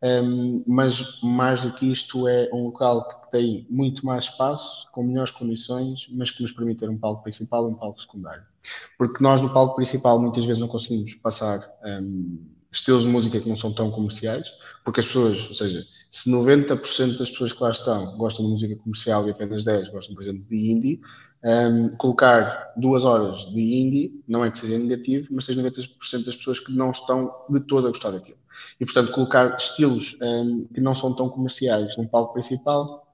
um, 0.02 0.62
mas 0.66 1.20
mais 1.22 1.62
do 1.62 1.72
que 1.72 1.90
isto 1.90 2.26
é 2.26 2.48
um 2.52 2.64
local 2.64 3.06
que 3.06 3.30
tem 3.30 3.66
muito 3.68 4.04
mais 4.04 4.24
espaço, 4.24 4.90
com 4.92 5.02
melhores 5.02 5.30
condições, 5.30 6.08
mas 6.10 6.30
que 6.30 6.42
nos 6.42 6.52
permite 6.52 6.80
ter 6.80 6.88
um 6.88 6.98
palco 6.98 7.22
principal 7.22 7.68
e 7.68 7.72
um 7.72 7.74
palco 7.74 8.00
secundário. 8.00 8.42
Porque 8.96 9.22
nós 9.22 9.40
no 9.40 9.52
palco 9.52 9.76
principal 9.76 10.20
muitas 10.20 10.44
vezes 10.44 10.60
não 10.60 10.68
conseguimos 10.68 11.14
passar 11.14 11.60
um, 11.84 12.38
estilos 12.72 13.02
de 13.02 13.08
música 13.08 13.40
que 13.40 13.48
não 13.48 13.56
são 13.56 13.72
tão 13.72 13.90
comerciais, 13.90 14.46
porque 14.84 15.00
as 15.00 15.06
pessoas, 15.06 15.48
ou 15.48 15.54
seja, 15.54 15.86
se 16.10 16.30
90% 16.30 17.18
das 17.18 17.30
pessoas 17.30 17.52
que 17.52 17.62
lá 17.62 17.70
estão 17.70 18.16
gostam 18.16 18.46
de 18.46 18.52
música 18.52 18.76
comercial 18.76 19.26
e 19.26 19.30
apenas 19.30 19.64
10 19.64 19.90
gostam, 19.90 20.14
por 20.14 20.22
exemplo, 20.22 20.44
de 20.48 20.70
indie, 20.70 21.00
um, 21.42 21.88
colocar 21.96 22.72
duas 22.76 23.04
horas 23.04 23.50
de 23.52 23.60
indie, 23.60 24.22
não 24.26 24.44
é 24.44 24.50
que 24.50 24.58
seja 24.58 24.78
negativo, 24.78 25.28
mas 25.30 25.46
tens 25.46 25.58
90% 25.58 26.24
das 26.24 26.36
pessoas 26.36 26.60
que 26.60 26.72
não 26.72 26.90
estão 26.90 27.34
de 27.48 27.60
todo 27.60 27.86
a 27.86 27.90
gostar 27.90 28.10
daquilo. 28.10 28.39
E, 28.78 28.84
portanto, 28.84 29.12
colocar 29.12 29.56
estilos 29.56 30.16
um, 30.20 30.66
que 30.72 30.80
não 30.80 30.94
são 30.94 31.14
tão 31.14 31.28
comerciais 31.28 31.96
num 31.96 32.06
palco 32.06 32.32
principal 32.32 33.10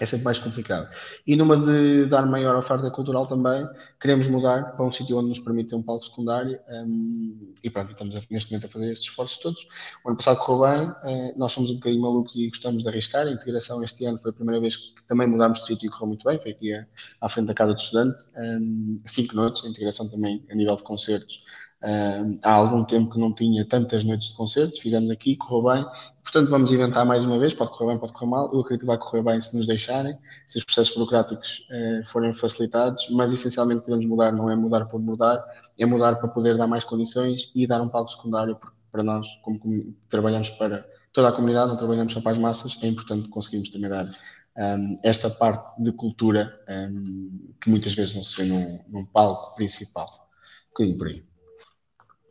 é 0.00 0.06
sempre 0.06 0.24
mais 0.24 0.38
complicado. 0.38 0.88
E 1.26 1.34
numa 1.34 1.56
de 1.56 2.06
dar 2.06 2.24
maior 2.26 2.56
oferta 2.56 2.90
cultural 2.90 3.26
também, 3.26 3.66
queremos 4.00 4.28
mudar 4.28 4.76
para 4.76 4.84
um 4.84 4.90
sítio 4.90 5.18
onde 5.18 5.28
nos 5.28 5.38
permite 5.40 5.70
ter 5.70 5.76
um 5.76 5.82
palco 5.82 6.04
secundário 6.04 6.58
um, 6.68 7.52
e 7.62 7.68
pronto, 7.68 7.92
estamos 7.92 8.14
a, 8.16 8.20
neste 8.30 8.50
momento 8.50 8.66
a 8.66 8.68
fazer 8.68 8.92
estes 8.92 9.10
esforços 9.10 9.38
todos. 9.38 9.66
O 10.04 10.08
ano 10.08 10.16
passado 10.16 10.38
correu 10.38 10.72
bem, 10.72 10.88
uh, 10.88 11.38
nós 11.38 11.52
somos 11.52 11.70
um 11.70 11.74
bocadinho 11.74 12.02
malucos 12.02 12.36
e 12.36 12.48
gostamos 12.48 12.82
de 12.82 12.88
arriscar. 12.88 13.26
A 13.26 13.30
integração 13.30 13.82
este 13.82 14.04
ano 14.04 14.18
foi 14.18 14.30
a 14.30 14.34
primeira 14.34 14.60
vez 14.60 14.76
que 14.76 15.02
também 15.04 15.26
mudámos 15.26 15.60
de 15.60 15.66
sítio 15.66 15.86
e 15.86 15.90
correu 15.90 16.08
muito 16.08 16.24
bem, 16.24 16.38
foi 16.40 16.52
aqui 16.52 16.72
à 17.20 17.28
frente 17.28 17.46
da 17.46 17.54
Casa 17.54 17.74
do 17.74 17.80
Estudante, 17.80 18.22
um, 18.36 19.00
cinco 19.06 19.34
noites, 19.34 19.64
a 19.64 19.68
integração 19.68 20.08
também 20.08 20.44
a 20.50 20.54
nível 20.54 20.76
de 20.76 20.82
concertos 20.84 21.40
Uh, 21.80 22.36
há 22.42 22.52
algum 22.52 22.84
tempo 22.84 23.10
que 23.10 23.20
não 23.20 23.32
tinha 23.32 23.64
tantas 23.64 24.02
noites 24.02 24.30
de 24.30 24.36
concertos, 24.36 24.80
fizemos 24.80 25.10
aqui, 25.10 25.36
correu 25.36 25.74
bem. 25.74 25.86
Portanto, 26.22 26.50
vamos 26.50 26.72
inventar 26.72 27.06
mais 27.06 27.24
uma 27.24 27.38
vez. 27.38 27.54
Pode 27.54 27.70
correr 27.70 27.92
bem, 27.92 27.98
pode 27.98 28.12
correr 28.12 28.30
mal. 28.30 28.52
Eu 28.52 28.60
acredito 28.60 28.80
que 28.80 28.86
vai 28.86 28.98
correr 28.98 29.22
bem 29.22 29.40
se 29.40 29.56
nos 29.56 29.66
deixarem, 29.66 30.18
se 30.46 30.58
os 30.58 30.64
processos 30.64 30.94
burocráticos 30.94 31.66
uh, 31.70 32.06
forem 32.06 32.32
facilitados. 32.32 33.08
Mas 33.10 33.32
essencialmente, 33.32 33.84
queremos 33.84 34.04
mudar, 34.06 34.32
não 34.32 34.50
é 34.50 34.56
mudar 34.56 34.86
por 34.86 35.00
mudar, 35.00 35.44
é 35.78 35.86
mudar 35.86 36.16
para 36.16 36.28
poder 36.28 36.56
dar 36.56 36.66
mais 36.66 36.84
condições 36.84 37.50
e 37.54 37.66
dar 37.66 37.80
um 37.80 37.88
palco 37.88 38.10
secundário, 38.10 38.56
porque 38.56 38.76
para 38.90 39.02
nós, 39.02 39.26
como, 39.42 39.58
como 39.58 39.94
trabalhamos 40.08 40.50
para 40.50 40.84
toda 41.12 41.28
a 41.28 41.32
comunidade, 41.32 41.68
não 41.68 41.76
trabalhamos 41.76 42.12
só 42.12 42.20
para 42.20 42.32
as 42.32 42.38
massas, 42.38 42.78
é 42.82 42.86
importante 42.88 43.28
conseguirmos 43.28 43.70
também 43.70 43.88
dar 43.88 44.08
um, 44.56 44.98
esta 45.02 45.30
parte 45.30 45.80
de 45.82 45.92
cultura 45.92 46.58
um, 46.68 47.54
que 47.60 47.70
muitas 47.70 47.94
vezes 47.94 48.14
não 48.14 48.24
se 48.24 48.36
vê 48.36 48.44
num, 48.44 48.80
num 48.88 49.04
palco 49.04 49.54
principal. 49.54 50.28
Um 50.66 50.68
bocadinho 50.70 50.98
por 50.98 51.06
aí. 51.08 51.27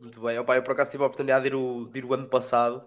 Muito 0.00 0.20
bem. 0.20 0.38
Opa, 0.38 0.56
eu 0.56 0.62
por 0.62 0.72
acaso 0.72 0.90
tive 0.90 1.02
a 1.02 1.06
oportunidade 1.06 1.44
de 1.44 1.48
ir 1.50 1.54
o, 1.54 1.86
de 1.86 1.98
ir 1.98 2.04
o 2.04 2.14
ano 2.14 2.28
passado 2.28 2.78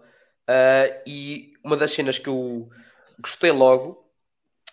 uh, 0.48 1.02
e 1.06 1.52
uma 1.64 1.76
das 1.76 1.92
cenas 1.92 2.18
que 2.18 2.28
eu 2.28 2.70
gostei 3.20 3.50
logo 3.50 4.02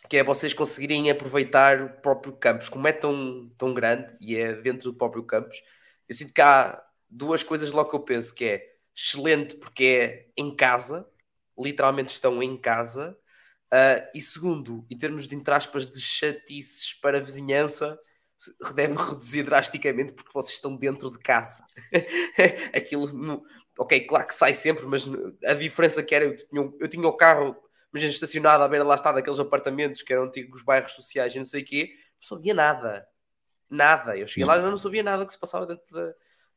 que 0.10 0.18
é 0.18 0.24
vocês 0.24 0.54
conseguirem 0.54 1.12
aproveitar 1.12 1.82
o 1.82 1.90
próprio 2.02 2.34
campus, 2.34 2.68
como 2.68 2.88
é 2.88 2.92
tão, 2.92 3.50
tão 3.58 3.74
grande 3.74 4.18
e 4.20 4.36
é 4.36 4.54
dentro 4.56 4.92
do 4.92 4.98
próprio 4.98 5.24
campus, 5.24 5.62
eu 6.08 6.16
sinto 6.16 6.34
que 6.34 6.42
há 6.42 6.84
duas 7.08 7.44
coisas 7.44 7.72
logo 7.72 7.90
que 7.90 7.96
eu 7.96 8.00
penso, 8.00 8.34
que 8.34 8.46
é 8.46 8.64
excelente 8.96 9.56
porque 9.56 9.86
é 10.36 10.42
em 10.42 10.56
casa, 10.56 11.08
literalmente 11.58 12.12
estão 12.12 12.42
em 12.42 12.58
casa, 12.58 13.16
uh, 13.72 14.10
e 14.16 14.20
segundo, 14.22 14.86
em 14.90 14.98
termos 14.98 15.28
de 15.28 15.36
entre 15.36 15.54
aspas 15.54 15.88
de 15.88 16.02
chatices 16.02 16.94
para 16.96 17.18
a 17.18 17.22
vizinhança, 17.22 18.00
deve 18.74 18.96
reduzir 18.96 19.44
drasticamente 19.44 20.14
porque 20.14 20.32
vocês 20.34 20.56
estão 20.56 20.76
dentro 20.76 21.12
de 21.12 21.20
casa. 21.20 21.64
Aquilo, 22.74 23.08
no, 23.12 23.44
ok, 23.78 24.00
claro 24.02 24.28
que 24.28 24.36
sai 24.36 24.54
sempre, 24.54 24.86
mas 24.86 25.10
a 25.46 25.54
diferença 25.54 26.02
que 26.02 26.16
era, 26.16 26.26
eu 26.26 26.36
tinha, 26.36 26.74
eu 26.80 26.88
tinha 26.88 27.08
o 27.08 27.14
carro, 27.14 27.56
imagina, 27.92 28.12
estacionado 28.12 28.64
à 28.64 28.68
beira 28.68 28.86
lá 28.86 28.96
está 28.96 29.12
daqueles 29.12 29.40
apartamentos 29.40 30.02
que 30.02 30.14
eram 30.14 30.24
antigos 30.24 30.64
bairros 30.64 30.94
sociais 30.94 31.36
e 31.36 31.38
não 31.38 31.46
sei 31.46 31.64
o 31.64 31.66
quê, 31.66 31.90
não 32.22 32.28
sabia 32.28 32.54
nada. 32.54 33.08
Nada. 33.70 34.18
Eu 34.18 34.26
cheguei 34.26 34.46
lá 34.46 34.58
e 34.58 34.62
não 34.62 34.78
sabia 34.78 35.04
nada 35.04 35.26
que 35.26 35.34
se 35.34 35.40
passava 35.40 35.66
dentro 35.66 35.94
da, 35.94 36.14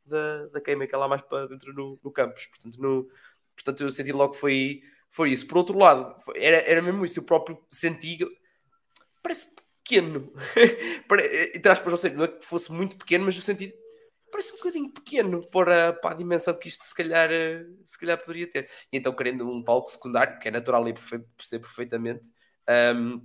da, 0.07 0.47
da 0.47 0.61
queima, 0.61 0.87
que 0.87 0.95
é 0.95 0.99
lá 0.99 1.09
mais 1.09 1.23
para 1.23 1.47
dentro 1.47 1.73
no, 1.75 1.99
no 2.03 2.13
campus. 2.13 2.47
Portanto, 2.47 2.81
no, 2.81 3.09
portanto, 3.55 3.83
eu 3.83 3.91
senti 3.91 4.13
logo 4.13 4.33
que 4.33 4.41
foi, 4.41 4.81
foi 5.11 5.31
isso. 5.31 5.47
Por 5.47 5.59
outro 5.59 5.77
lado, 5.77 6.19
foi, 6.21 6.43
era, 6.43 6.59
era 6.59 6.81
mesmo 6.81 7.05
isso, 7.05 7.19
eu 7.19 7.25
próprio 7.25 7.63
senti. 7.71 8.19
Parece 9.23 9.55
pequeno. 9.83 10.33
Entre 11.55 11.73
aspas, 11.73 11.93
ou 11.93 11.99
seja, 11.99 12.15
não 12.15 12.25
é 12.25 12.29
que 12.29 12.45
fosse 12.45 12.71
muito 12.73 12.97
pequeno, 12.97 13.25
mas 13.25 13.37
no 13.37 13.43
sentido 13.43 13.75
parece 14.33 14.55
um 14.55 14.57
bocadinho 14.57 14.91
pequeno 14.91 15.47
para, 15.51 15.93
para 15.93 16.13
a 16.13 16.15
dimensão 16.15 16.55
que 16.55 16.67
isto 16.67 16.83
se 16.83 16.95
calhar, 16.95 17.31
eh, 17.31 17.67
se 17.85 17.99
calhar 17.99 18.19
poderia 18.19 18.51
ter. 18.51 18.69
E 18.91 18.97
então, 18.97 19.13
querendo 19.13 19.47
um 19.49 19.63
palco 19.63 19.91
secundário, 19.91 20.39
que 20.39 20.49
é 20.49 20.51
natural 20.51 20.89
e 20.89 20.95
perceber 20.95 21.61
perfeitamente, 21.61 22.31
um, 22.97 23.21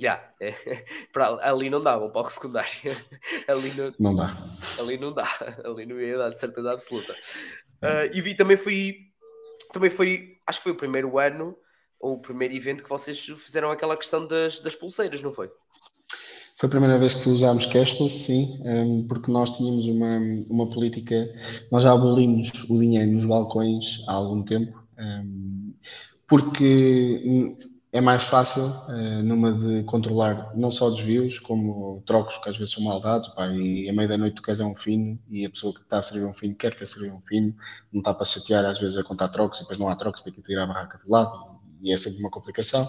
yeah, 0.00 0.32
é, 0.40 0.52
para, 1.12 1.50
ali 1.50 1.68
não 1.68 1.82
dá 1.82 1.98
um 1.98 2.10
palco 2.10 2.32
secundário. 2.32 2.70
ali 3.48 3.72
não, 3.74 3.94
não 3.98 4.14
dá. 4.14 4.36
Ali 4.78 4.96
não 4.96 5.12
dá. 5.12 5.28
Ali 5.64 5.84
não 5.84 6.00
ia 6.00 6.16
dar 6.16 6.30
de 6.30 6.38
certeza 6.38 6.72
absoluta. 6.72 7.12
Uh, 7.12 8.14
e 8.14 8.20
vi 8.20 8.36
também 8.36 8.56
foi, 8.56 8.98
também 9.72 9.90
foi, 9.90 10.38
acho 10.46 10.60
que 10.60 10.64
foi 10.64 10.72
o 10.72 10.76
primeiro 10.76 11.18
ano 11.18 11.58
ou 11.98 12.14
o 12.14 12.20
primeiro 12.20 12.54
evento 12.54 12.84
que 12.84 12.88
vocês 12.88 13.24
fizeram 13.24 13.70
aquela 13.70 13.96
questão 13.96 14.26
das, 14.26 14.60
das 14.60 14.76
pulseiras, 14.76 15.20
não 15.22 15.32
foi? 15.32 15.52
Foi 16.62 16.68
a 16.68 16.70
primeira 16.70 16.96
vez 16.96 17.12
que 17.12 17.28
usámos 17.28 17.66
cashless, 17.66 18.20
sim, 18.20 18.62
hum, 18.64 19.04
porque 19.08 19.32
nós 19.32 19.50
tínhamos 19.50 19.88
uma, 19.88 20.20
uma 20.48 20.70
política, 20.70 21.28
nós 21.72 21.82
já 21.82 21.90
abolimos 21.90 22.52
o 22.70 22.78
dinheiro 22.78 23.10
nos 23.10 23.24
balcões 23.24 24.04
há 24.06 24.12
algum 24.12 24.44
tempo, 24.44 24.80
hum, 24.96 25.74
porque 26.28 27.56
é 27.90 28.00
mais 28.00 28.22
fácil 28.22 28.66
uh, 28.66 29.22
numa 29.24 29.52
de 29.52 29.82
controlar 29.82 30.56
não 30.56 30.70
só 30.70 30.88
desvios, 30.88 31.40
como 31.40 32.00
trocos 32.06 32.38
que 32.38 32.48
às 32.48 32.56
vezes 32.56 32.72
são 32.72 32.84
mal 32.84 33.00
dados, 33.00 33.26
pá, 33.30 33.48
e 33.48 33.90
à 33.90 33.92
meia 33.92 34.10
da 34.10 34.16
noite 34.16 34.36
tu 34.36 34.42
queres 34.42 34.60
é 34.60 34.64
um 34.64 34.76
fino 34.76 35.18
e 35.28 35.44
a 35.44 35.50
pessoa 35.50 35.74
que 35.74 35.80
está 35.80 35.98
a 35.98 36.02
servir 36.02 36.26
um 36.26 36.32
fino 36.32 36.54
quer 36.54 36.76
ter 36.76 36.86
servir 36.86 37.10
um 37.10 37.20
fino, 37.22 37.56
não 37.92 38.02
está 38.02 38.14
para 38.14 38.24
chatear 38.24 38.64
às 38.66 38.78
vezes 38.78 38.96
a 38.96 39.02
contar 39.02 39.30
trocos 39.30 39.58
e 39.58 39.62
depois 39.62 39.78
não 39.80 39.88
há 39.88 39.96
trocos, 39.96 40.22
tem 40.22 40.32
que 40.32 40.40
tirar 40.42 40.62
a 40.62 40.66
barraca 40.68 41.00
do 41.04 41.10
lado 41.10 41.51
e 41.82 41.92
é 41.92 41.96
sempre 41.96 42.20
uma 42.20 42.30
complicação. 42.30 42.88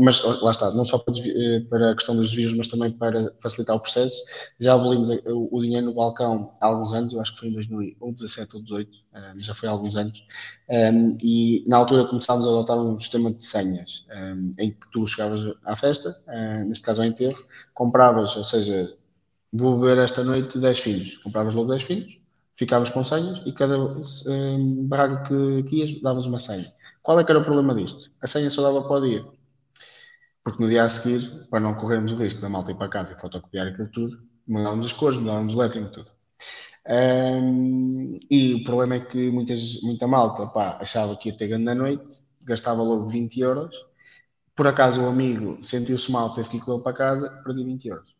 mas 0.00 0.22
lá 0.42 0.50
está, 0.50 0.70
não 0.72 0.84
só 0.84 0.98
para, 0.98 1.14
eh, 1.16 1.60
para, 1.70 1.92
a 1.92 1.94
questão 1.94 2.16
dos 2.16 2.30
desvios, 2.30 2.52
mas 2.54 2.68
também 2.68 2.90
para 2.90 3.32
facilitar 3.40 3.76
o 3.76 3.80
processo. 3.80 4.16
Já 4.58 4.74
abolimos 4.74 5.10
o, 5.26 5.62
dinheiro 5.62 5.86
no 5.86 5.94
balcão 5.94 6.52
há 6.60 6.66
alguns 6.66 6.92
anos, 6.92 7.12
eu 7.12 7.20
acho 7.20 7.34
que 7.34 7.40
foi 7.40 7.48
em 7.48 7.52
2017 7.52 8.56
ou 8.56 8.62
2018, 8.62 9.04
já 9.36 9.54
foi 9.54 9.68
há 9.68 9.72
alguns 9.72 9.96
anos, 9.96 10.22
e 11.22 11.64
na 11.68 11.76
altura 11.76 12.06
começámos 12.08 12.46
a 12.46 12.50
adotar 12.50 12.78
um 12.78 12.98
sistema 12.98 13.32
de 13.32 13.44
senhas, 13.44 14.04
em 14.58 14.72
que 14.72 14.90
tu 14.92 15.06
chegavas 15.06 15.54
à 15.64 15.76
festa, 15.76 16.16
neste 16.66 16.84
caso 16.84 17.00
ao 17.00 17.06
enterro, 17.06 17.42
compravas, 17.72 18.36
ou 18.36 18.44
seja, 18.44 18.92
vou 19.52 19.78
beber 19.78 19.98
esta 19.98 20.24
noite 20.24 20.58
10 20.58 20.78
filhos, 20.80 21.16
compravas 21.18 21.54
logo 21.54 21.70
10 21.70 21.82
filhos, 21.84 22.24
ficavas 22.56 22.90
com 22.90 23.04
senhas 23.04 23.40
e 23.44 23.52
cada 23.52 23.76
barraca 24.88 25.28
que, 25.28 25.62
que 25.64 25.76
ias 25.76 26.00
davas 26.00 26.26
uma 26.26 26.38
senha. 26.38 26.72
Qual 27.04 27.20
é 27.20 27.24
que 27.24 27.30
era 27.30 27.38
o 27.38 27.44
problema 27.44 27.74
disto? 27.74 28.10
A 28.18 28.26
senha 28.26 28.48
só 28.48 28.62
dava 28.62 28.80
para 28.80 28.96
o 28.96 29.00
dia. 29.06 29.26
Porque 30.42 30.62
no 30.62 30.70
dia 30.70 30.84
a 30.84 30.88
seguir, 30.88 31.46
para 31.50 31.60
não 31.60 31.74
corrermos 31.74 32.10
o 32.12 32.16
risco 32.16 32.40
da 32.40 32.48
malta 32.48 32.70
ir 32.70 32.76
para 32.76 32.88
casa 32.88 33.12
e 33.12 33.20
fotocopiar 33.20 33.66
aquilo 33.66 33.88
tudo, 33.88 34.16
mudávamos 34.48 34.86
as 34.86 34.92
cores, 34.94 35.18
mudávamos 35.18 35.54
o 35.54 35.58
lettering, 35.58 35.90
tudo. 35.90 36.10
Um, 36.88 38.18
e 38.30 38.54
o 38.54 38.64
problema 38.64 38.94
é 38.94 39.00
que 39.00 39.30
muitas, 39.30 39.82
muita 39.82 40.06
malta 40.06 40.46
pá, 40.46 40.78
achava 40.80 41.14
que 41.14 41.28
ia 41.28 41.36
ter 41.36 41.48
grande 41.48 41.64
na 41.64 41.74
noite, 41.74 42.22
gastava 42.40 42.82
logo 42.82 43.06
20 43.06 43.38
euros. 43.38 43.76
Por 44.56 44.66
acaso 44.66 45.02
o 45.02 45.06
amigo 45.06 45.58
sentiu-se 45.62 46.10
mal, 46.10 46.32
teve 46.32 46.48
que 46.48 46.56
ir 46.56 46.60
com 46.62 46.72
ele 46.72 46.82
para 46.82 46.96
casa, 46.96 47.28
perdi 47.44 47.64
20 47.64 47.86
euros. 47.86 48.16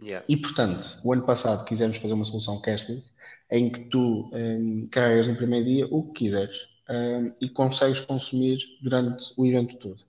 Yeah. 0.00 0.24
E 0.26 0.36
portanto, 0.36 0.98
o 1.04 1.12
ano 1.12 1.26
passado 1.26 1.66
quisemos 1.66 1.98
fazer 1.98 2.14
uma 2.14 2.24
solução 2.24 2.58
cashless 2.62 3.12
em 3.50 3.70
que 3.70 3.80
tu 3.90 4.30
um, 4.32 4.86
carregas 4.90 5.28
no 5.28 5.36
primeiro 5.36 5.66
dia 5.66 5.86
o 5.90 6.04
que 6.04 6.24
quiseres 6.24 6.77
uh, 6.88 7.34
e 7.40 7.48
consegues 7.48 8.00
consumir 8.00 8.58
durante 8.82 9.32
o 9.36 9.46
evento 9.46 9.76
todo. 9.76 10.02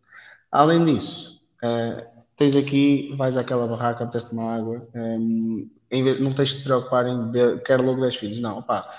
Além 0.51 0.83
disso, 0.85 1.41
uh, 1.63 2.05
tens 2.35 2.55
aqui, 2.55 3.13
vais 3.17 3.37
àquela 3.37 3.67
barraca, 3.67 4.03
apetece 4.03 4.33
uma 4.33 4.55
água, 4.55 4.87
um, 4.95 5.69
vez, 5.91 6.21
não 6.21 6.33
tens 6.33 6.49
de 6.49 6.59
te 6.59 6.63
preocupar 6.63 7.07
em 7.07 7.17
beber, 7.29 7.61
quero 7.63 7.83
logo 7.83 8.01
10 8.01 8.15
filhos, 8.15 8.39
não, 8.39 8.59
opá, 8.59 8.89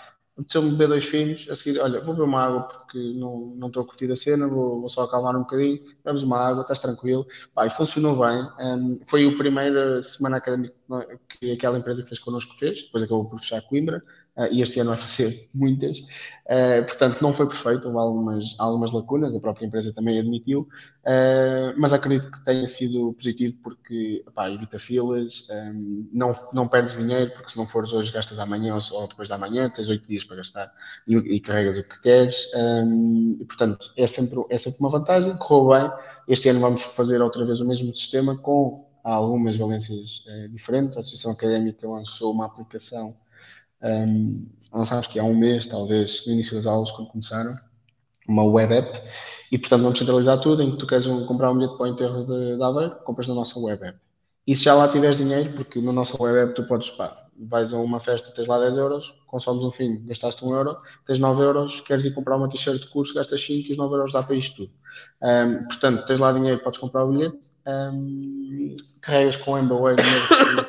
apeteceu-me 0.40 0.70
beber 0.70 0.88
dois 0.88 1.04
filhos, 1.04 1.46
a 1.50 1.54
seguir, 1.54 1.78
olha, 1.80 2.00
vou 2.00 2.14
beber 2.14 2.26
uma 2.26 2.42
água 2.42 2.62
porque 2.62 2.98
não, 2.98 3.54
não 3.56 3.68
estou 3.68 3.82
a 3.82 3.86
curtir 3.86 4.10
a 4.10 4.16
cena, 4.16 4.48
vou, 4.48 4.80
vou 4.80 4.88
só 4.88 5.02
acalmar 5.02 5.36
um 5.36 5.40
bocadinho, 5.40 5.80
bebes 6.04 6.22
uma 6.22 6.38
água, 6.38 6.62
estás 6.62 6.78
tranquilo, 6.78 7.26
pá, 7.54 7.66
e 7.66 7.70
funcionou 7.70 8.18
bem, 8.18 8.48
um, 8.58 9.00
foi 9.06 9.26
a 9.26 9.36
primeira 9.36 10.02
semana 10.02 10.38
académica 10.38 10.74
que 11.28 11.52
aquela 11.52 11.78
empresa 11.78 12.02
que 12.02 12.08
fez 12.08 12.18
connosco 12.18 12.56
fez, 12.56 12.82
depois 12.82 13.02
acabou 13.02 13.24
por 13.26 13.38
fechar 13.38 13.60
Coimbra, 13.62 14.02
e 14.50 14.62
este 14.62 14.80
ano 14.80 14.90
vai 14.90 14.98
fazer 14.98 15.48
muitas. 15.54 15.98
Uh, 16.50 16.84
portanto, 16.86 17.20
não 17.22 17.32
foi 17.32 17.46
perfeito, 17.46 17.86
houve 17.86 17.98
algumas, 17.98 18.56
algumas 18.58 18.92
lacunas, 18.92 19.34
a 19.34 19.40
própria 19.40 19.66
empresa 19.66 19.92
também 19.92 20.18
admitiu, 20.18 20.62
uh, 21.04 21.74
mas 21.76 21.92
acredito 21.92 22.30
que 22.30 22.44
tenha 22.44 22.66
sido 22.66 23.12
positivo 23.12 23.56
porque 23.62 24.24
epá, 24.26 24.50
evita 24.50 24.78
filas, 24.78 25.46
não, 26.12 26.34
não 26.52 26.66
perdes 26.66 26.96
dinheiro, 26.96 27.32
porque 27.32 27.50
se 27.50 27.56
não 27.56 27.66
fores 27.66 27.92
hoje 27.92 28.10
gastas 28.10 28.38
amanhã 28.38 28.76
ou, 28.92 29.06
depois 29.06 29.28
da 29.28 29.38
manhã, 29.38 29.70
tens 29.70 29.88
oito 29.88 30.06
dias 30.08 30.24
para 30.24 30.36
gastar 30.36 30.72
e, 31.06 31.16
e 31.16 31.40
carregas 31.40 31.76
o 31.78 31.84
que 31.84 32.00
queres. 32.00 32.50
E, 33.40 33.44
portanto, 33.44 33.92
é 33.96 34.06
sempre, 34.06 34.42
é 34.50 34.58
sempre 34.58 34.80
uma 34.80 34.90
vantagem, 34.90 35.36
correu 35.36 35.80
bem. 35.80 35.98
Este 36.28 36.48
ano 36.48 36.60
vamos 36.60 36.82
fazer 36.82 37.20
outra 37.20 37.44
vez 37.44 37.60
o 37.60 37.66
mesmo 37.66 37.94
sistema 37.94 38.36
com 38.36 38.88
algumas 39.04 39.56
valências 39.56 40.24
diferentes. 40.50 40.96
A 40.96 41.00
Associação 41.00 41.32
Académica 41.32 41.88
lançou 41.88 42.32
uma 42.32 42.46
aplicação 42.46 43.14
um, 43.82 44.46
lançámos 44.72 45.06
que 45.06 45.18
há 45.18 45.24
um 45.24 45.36
mês, 45.36 45.66
talvez, 45.66 46.26
no 46.26 46.32
início 46.32 46.56
das 46.56 46.66
aulas, 46.66 46.90
quando 46.90 47.08
começaram, 47.08 47.56
uma 48.28 48.44
web 48.44 48.72
app, 48.72 49.02
e 49.50 49.58
portanto 49.58 49.82
vamos 49.82 49.98
centralizar 49.98 50.40
tudo, 50.40 50.62
em 50.62 50.70
que 50.70 50.76
tu 50.76 50.86
queres 50.86 51.06
um, 51.06 51.26
comprar 51.26 51.50
um 51.50 51.54
bilhete 51.54 51.76
para 51.76 51.84
o 51.84 51.88
enterro 51.88 52.24
de, 52.24 52.56
de 52.56 52.62
Aveiro, 52.62 52.96
compras 53.04 53.26
na 53.26 53.34
nossa 53.34 53.58
web 53.58 53.84
app. 53.84 53.98
E 54.46 54.56
se 54.56 54.64
já 54.64 54.74
lá 54.74 54.88
tiveres 54.88 55.18
dinheiro, 55.18 55.52
porque 55.52 55.80
na 55.80 55.92
nossa 55.92 56.20
web 56.20 56.38
app 56.38 56.54
tu 56.54 56.66
podes, 56.66 56.90
pá, 56.90 57.26
vais 57.36 57.72
a 57.72 57.78
uma 57.78 58.00
festa, 58.00 58.32
tens 58.32 58.46
lá 58.46 58.58
10 58.58 58.76
euros, 58.76 59.14
consomes 59.26 59.64
um 59.64 59.70
fim, 59.70 60.04
gastaste 60.06 60.44
1 60.44 60.54
euro, 60.54 60.76
tens 61.06 61.18
9 61.18 61.42
euros, 61.42 61.80
queres 61.80 62.04
ir 62.04 62.12
comprar 62.12 62.36
uma 62.36 62.48
t-shirt 62.48 62.80
de 62.80 62.88
curso, 62.88 63.14
gastas 63.14 63.40
5 63.44 63.68
e 63.68 63.72
os 63.72 63.76
9 63.76 63.94
euros 63.94 64.12
dá 64.12 64.22
para 64.22 64.36
isto 64.36 64.56
tudo. 64.56 64.72
Um, 65.22 65.64
portanto, 65.64 66.06
tens 66.06 66.18
lá 66.18 66.32
dinheiro, 66.32 66.60
podes 66.62 66.78
comprar 66.78 67.04
o 67.04 67.12
bilhete, 67.12 67.49
um, 67.66 68.74
carregas 69.00 69.36
com 69.36 69.52
o 69.52 69.62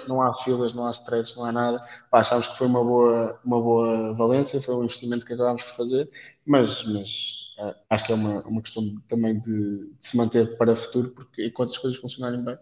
não 0.07 0.21
há 0.21 0.33
filas, 0.33 0.73
não 0.73 0.85
há 0.85 0.91
stress, 0.91 1.37
não 1.37 1.45
há 1.45 1.51
nada. 1.51 1.79
Pá, 2.09 2.19
achámos 2.19 2.47
que 2.47 2.57
foi 2.57 2.67
uma 2.67 2.83
boa, 2.83 3.39
uma 3.43 3.61
boa 3.61 4.13
valência, 4.13 4.61
foi 4.61 4.75
um 4.75 4.83
investimento 4.83 5.25
que 5.25 5.33
acabámos 5.33 5.63
por 5.63 5.71
fazer, 5.71 6.09
mas, 6.45 6.83
mas 6.85 7.09
uh, 7.59 7.75
acho 7.89 8.05
que 8.05 8.11
é 8.11 8.15
uma, 8.15 8.41
uma 8.41 8.61
questão 8.61 8.83
também 9.07 9.39
de, 9.39 9.89
de, 9.89 10.07
se 10.07 10.17
manter 10.17 10.57
para 10.57 10.73
o 10.73 10.77
futuro, 10.77 11.09
porque 11.11 11.45
enquanto 11.45 11.71
as 11.71 11.77
coisas 11.77 11.99
funcionarem 11.99 12.43
bem, 12.43 12.57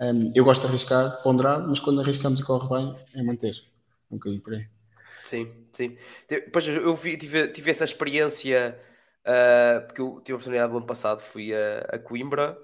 um, 0.00 0.32
eu 0.34 0.44
gosto 0.44 0.62
de 0.62 0.68
arriscar, 0.68 1.22
ponderar, 1.22 1.66
mas 1.66 1.80
quando 1.80 2.00
arriscamos 2.00 2.40
e 2.40 2.44
corre 2.44 2.68
bem, 2.68 2.96
é 3.14 3.22
manter. 3.22 3.54
Um 4.10 4.16
bocadinho 4.16 4.42
por 4.42 4.54
aí. 4.54 4.66
Sim, 5.22 5.50
sim. 5.72 5.96
Depois 6.28 6.66
eu 6.66 6.94
vi, 6.94 7.16
tive, 7.16 7.48
tive 7.48 7.70
essa 7.70 7.84
experiência, 7.84 8.76
uh, 9.20 9.86
porque 9.86 10.00
eu 10.00 10.20
tive 10.22 10.32
a 10.32 10.36
oportunidade 10.36 10.72
do 10.72 10.78
ano 10.78 10.86
passado, 10.86 11.20
fui 11.20 11.54
a, 11.54 11.96
a 11.96 11.98
Coimbra, 11.98 12.58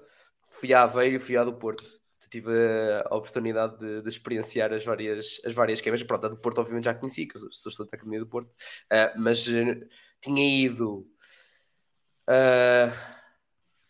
fui 0.51 0.73
a 0.73 0.83
Aveiro 0.83 1.15
e 1.15 1.19
fui 1.19 1.37
a 1.37 1.43
do 1.43 1.53
Porto. 1.53 1.83
Tive 2.29 2.51
a 3.09 3.15
oportunidade 3.15 3.79
de, 3.79 4.03
de, 4.03 4.09
experienciar 4.09 4.71
as 4.71 4.85
várias, 4.85 5.41
as 5.43 5.53
várias 5.53 5.81
queimas. 5.81 6.03
Pronto, 6.03 6.27
a 6.27 6.29
do 6.29 6.37
Porto, 6.37 6.59
obviamente, 6.59 6.85
já 6.85 6.93
conheci, 6.93 7.25
que 7.25 7.35
eu 7.35 7.39
sou 7.51 7.71
estudante 7.71 7.91
da 7.91 7.97
Academia 7.97 8.19
do 8.19 8.27
Porto, 8.27 8.49
uh, 8.49 9.19
mas 9.19 9.47
uh, 9.47 9.87
tinha 10.21 10.65
ido. 10.65 11.07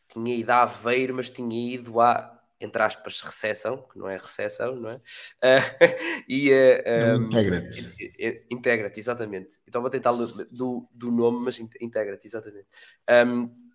tinha 0.07 0.36
ido 0.36 0.49
a 0.51 0.62
Aveiro, 0.62 1.16
mas 1.16 1.30
tinha 1.30 1.74
ido 1.74 1.99
a 1.99 2.39
entre 2.62 2.82
aspas, 2.84 3.22
recessão, 3.22 3.82
que 3.84 3.97
não 3.97 4.10
é 4.10 4.18
recessão, 4.18 4.76
não 4.76 4.89
é? 4.89 4.95
Uh, 4.95 4.99
e 6.28 6.51
uh, 6.51 7.18
um, 7.18 7.24
Integra-te. 7.28 8.47
Integra-te, 8.51 8.99
exatamente. 8.99 9.60
Então 9.68 9.82
vou 9.82 9.89
tentar 9.89 10.12
do, 10.12 10.88
do 10.91 11.12
nome, 11.12 11.45
mas 11.45 11.60
integra-te, 11.60 12.28
exatamente. 12.28 12.68
Um, 13.10 13.68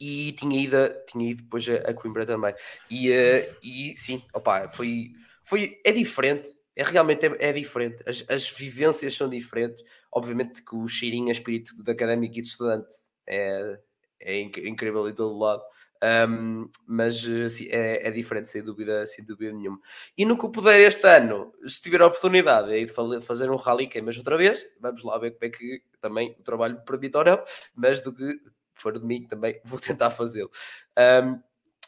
e 0.00 0.32
tinha 0.32 0.62
ido, 0.62 0.76
tinha 1.06 1.30
ido 1.30 1.42
depois 1.42 1.68
a, 1.68 1.90
a 1.90 1.94
Coimbra 1.94 2.24
também. 2.24 2.54
E, 2.90 3.10
uh, 3.10 3.56
e 3.62 3.94
sim, 3.96 4.22
opa, 4.32 4.68
foi, 4.68 5.12
foi, 5.42 5.80
é 5.84 5.92
diferente, 5.92 6.48
é 6.76 6.84
realmente 6.84 7.26
é, 7.26 7.36
é 7.40 7.52
diferente. 7.52 8.02
As, 8.06 8.24
as, 8.28 8.48
vivências 8.48 9.14
são 9.16 9.28
diferentes. 9.28 9.82
Obviamente 10.12 10.62
que 10.62 10.76
o 10.76 10.86
cheirinho 10.86 11.28
a 11.28 11.32
espírito 11.32 11.82
de 11.82 11.90
académico 11.90 12.38
e 12.38 12.42
de 12.42 12.48
estudante 12.48 12.94
é, 13.26 13.78
é 14.20 14.40
incrível 14.40 15.08
em 15.08 15.14
todo 15.14 15.38
lado. 15.38 15.62
Um, 16.00 16.70
mas 16.86 17.26
assim, 17.26 17.66
é, 17.70 18.06
é, 18.06 18.10
diferente, 18.12 18.48
sem 18.48 18.62
dúvida, 18.62 19.04
sem 19.06 19.24
dúvida 19.24 19.52
nenhuma. 19.52 19.80
E 20.16 20.24
no 20.24 20.38
que 20.38 20.48
puder 20.48 20.80
este 20.80 21.06
ano, 21.08 21.52
se 21.66 21.82
tiver 21.82 22.00
a 22.00 22.06
oportunidade 22.06 22.68
de 22.68 23.20
fazer 23.20 23.50
um 23.50 23.56
rally 23.56 23.88
queimas 23.88 24.16
outra 24.16 24.36
vez, 24.36 24.64
vamos 24.80 25.02
lá 25.02 25.18
ver 25.18 25.32
como 25.32 25.44
é 25.44 25.50
que 25.50 25.82
também 26.00 26.36
o 26.38 26.42
trabalho 26.44 26.80
permite 26.84 27.16
ou 27.16 27.24
não, 27.24 27.42
mas 27.74 28.00
do 28.00 28.12
que 28.12 28.40
for 28.82 28.98
de 28.98 29.06
mim 29.06 29.26
também 29.26 29.60
vou 29.64 29.78
tentar 29.78 30.10
fazê-lo. 30.10 30.50
Um, 30.98 31.40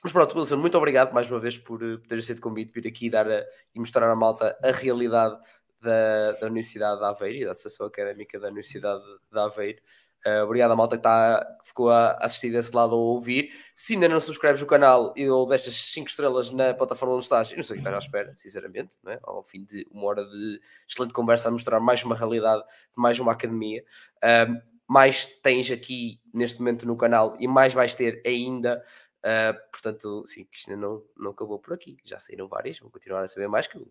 mas 0.03 0.13
pronto, 0.13 0.39
Wilson, 0.39 0.57
muito 0.57 0.79
obrigado 0.79 1.13
mais 1.13 1.31
uma 1.31 1.39
vez 1.39 1.59
por, 1.59 1.79
por 1.79 2.07
ter 2.07 2.19
aceito 2.19 2.39
o 2.39 2.43
convite, 2.43 2.73
vir 2.73 2.89
aqui 2.89 3.11
dar 3.11 3.31
a, 3.31 3.45
e 3.75 3.79
mostrar 3.79 4.11
à 4.11 4.17
malta 4.17 4.57
a 4.63 4.71
realidade 4.71 5.39
da, 5.81 6.33
da 6.33 6.47
Universidade 6.47 6.99
de 6.99 7.05
Aveiro 7.05 7.37
e 7.37 7.45
da 7.45 7.51
Associação 7.51 7.87
Académica 7.87 8.39
da 8.39 8.49
Universidade 8.49 9.03
de 9.31 9.39
Aveiro. 9.39 9.81
Uh, 10.27 10.45
obrigado 10.45 10.73
à 10.73 10.77
malta 10.77 10.99
que, 10.99 11.03
tá, 11.03 11.43
que 11.63 11.69
ficou 11.69 11.89
a 11.89 12.13
assistir 12.21 12.51
desse 12.51 12.75
lado 12.77 12.95
ou 12.95 13.13
ouvir. 13.13 13.51
Se 13.75 13.95
ainda 13.95 14.07
não 14.07 14.21
subscreves 14.21 14.61
o 14.61 14.67
canal 14.67 15.15
e 15.17 15.29
ou 15.31 15.47
deixas 15.47 15.75
5 15.75 16.09
estrelas 16.09 16.51
na 16.51 16.75
plataforma 16.75 17.15
onde 17.15 17.25
estás, 17.25 17.51
eu 17.51 17.57
não 17.57 17.65
sei 17.65 17.77
o 17.77 17.83
que 17.83 17.89
estás 17.89 17.95
à 17.95 18.07
espera, 18.07 18.37
sinceramente, 18.37 18.99
é? 19.07 19.19
ao 19.23 19.43
fim 19.43 19.65
de 19.65 19.87
uma 19.91 20.05
hora 20.05 20.25
de 20.27 20.61
excelente 20.87 21.15
conversa 21.15 21.49
a 21.49 21.51
mostrar 21.51 21.81
mais 21.81 22.05
uma 22.05 22.15
realidade 22.15 22.63
de 22.63 23.01
mais 23.01 23.19
uma 23.19 23.33
academia. 23.33 23.83
Uh, 24.17 24.70
mais 24.91 25.29
tens 25.41 25.71
aqui 25.71 26.21
neste 26.35 26.59
momento 26.59 26.85
no 26.85 26.97
canal 26.97 27.37
e 27.39 27.47
mais 27.47 27.73
vais 27.73 27.95
ter 27.95 28.21
ainda. 28.27 28.85
Uh, 29.21 29.71
portanto, 29.71 30.25
sim, 30.27 30.45
que 30.51 30.57
isto 30.57 30.77
não, 30.77 31.05
não 31.17 31.31
acabou 31.31 31.61
por 31.61 31.75
aqui. 31.75 31.97
Já 32.03 32.19
saíram 32.19 32.49
várias, 32.49 32.81
vou 32.81 32.91
continuar 32.91 33.23
a 33.23 33.29
saber 33.29 33.47
mais 33.47 33.69
que 33.69 33.77
eu, 33.77 33.89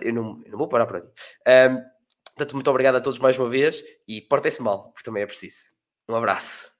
eu, 0.00 0.14
não, 0.14 0.40
eu 0.46 0.52
não 0.52 0.58
vou 0.58 0.66
parar 0.66 0.86
por 0.86 0.96
aqui. 0.96 1.08
Portanto, 2.24 2.54
muito 2.54 2.70
obrigado 2.70 2.96
a 2.96 3.00
todos 3.02 3.18
mais 3.18 3.38
uma 3.38 3.50
vez 3.50 3.84
e 4.08 4.22
portem-se 4.22 4.62
mal, 4.62 4.90
porque 4.92 5.04
também 5.04 5.22
é 5.22 5.26
preciso. 5.26 5.74
Um 6.08 6.14
abraço. 6.14 6.70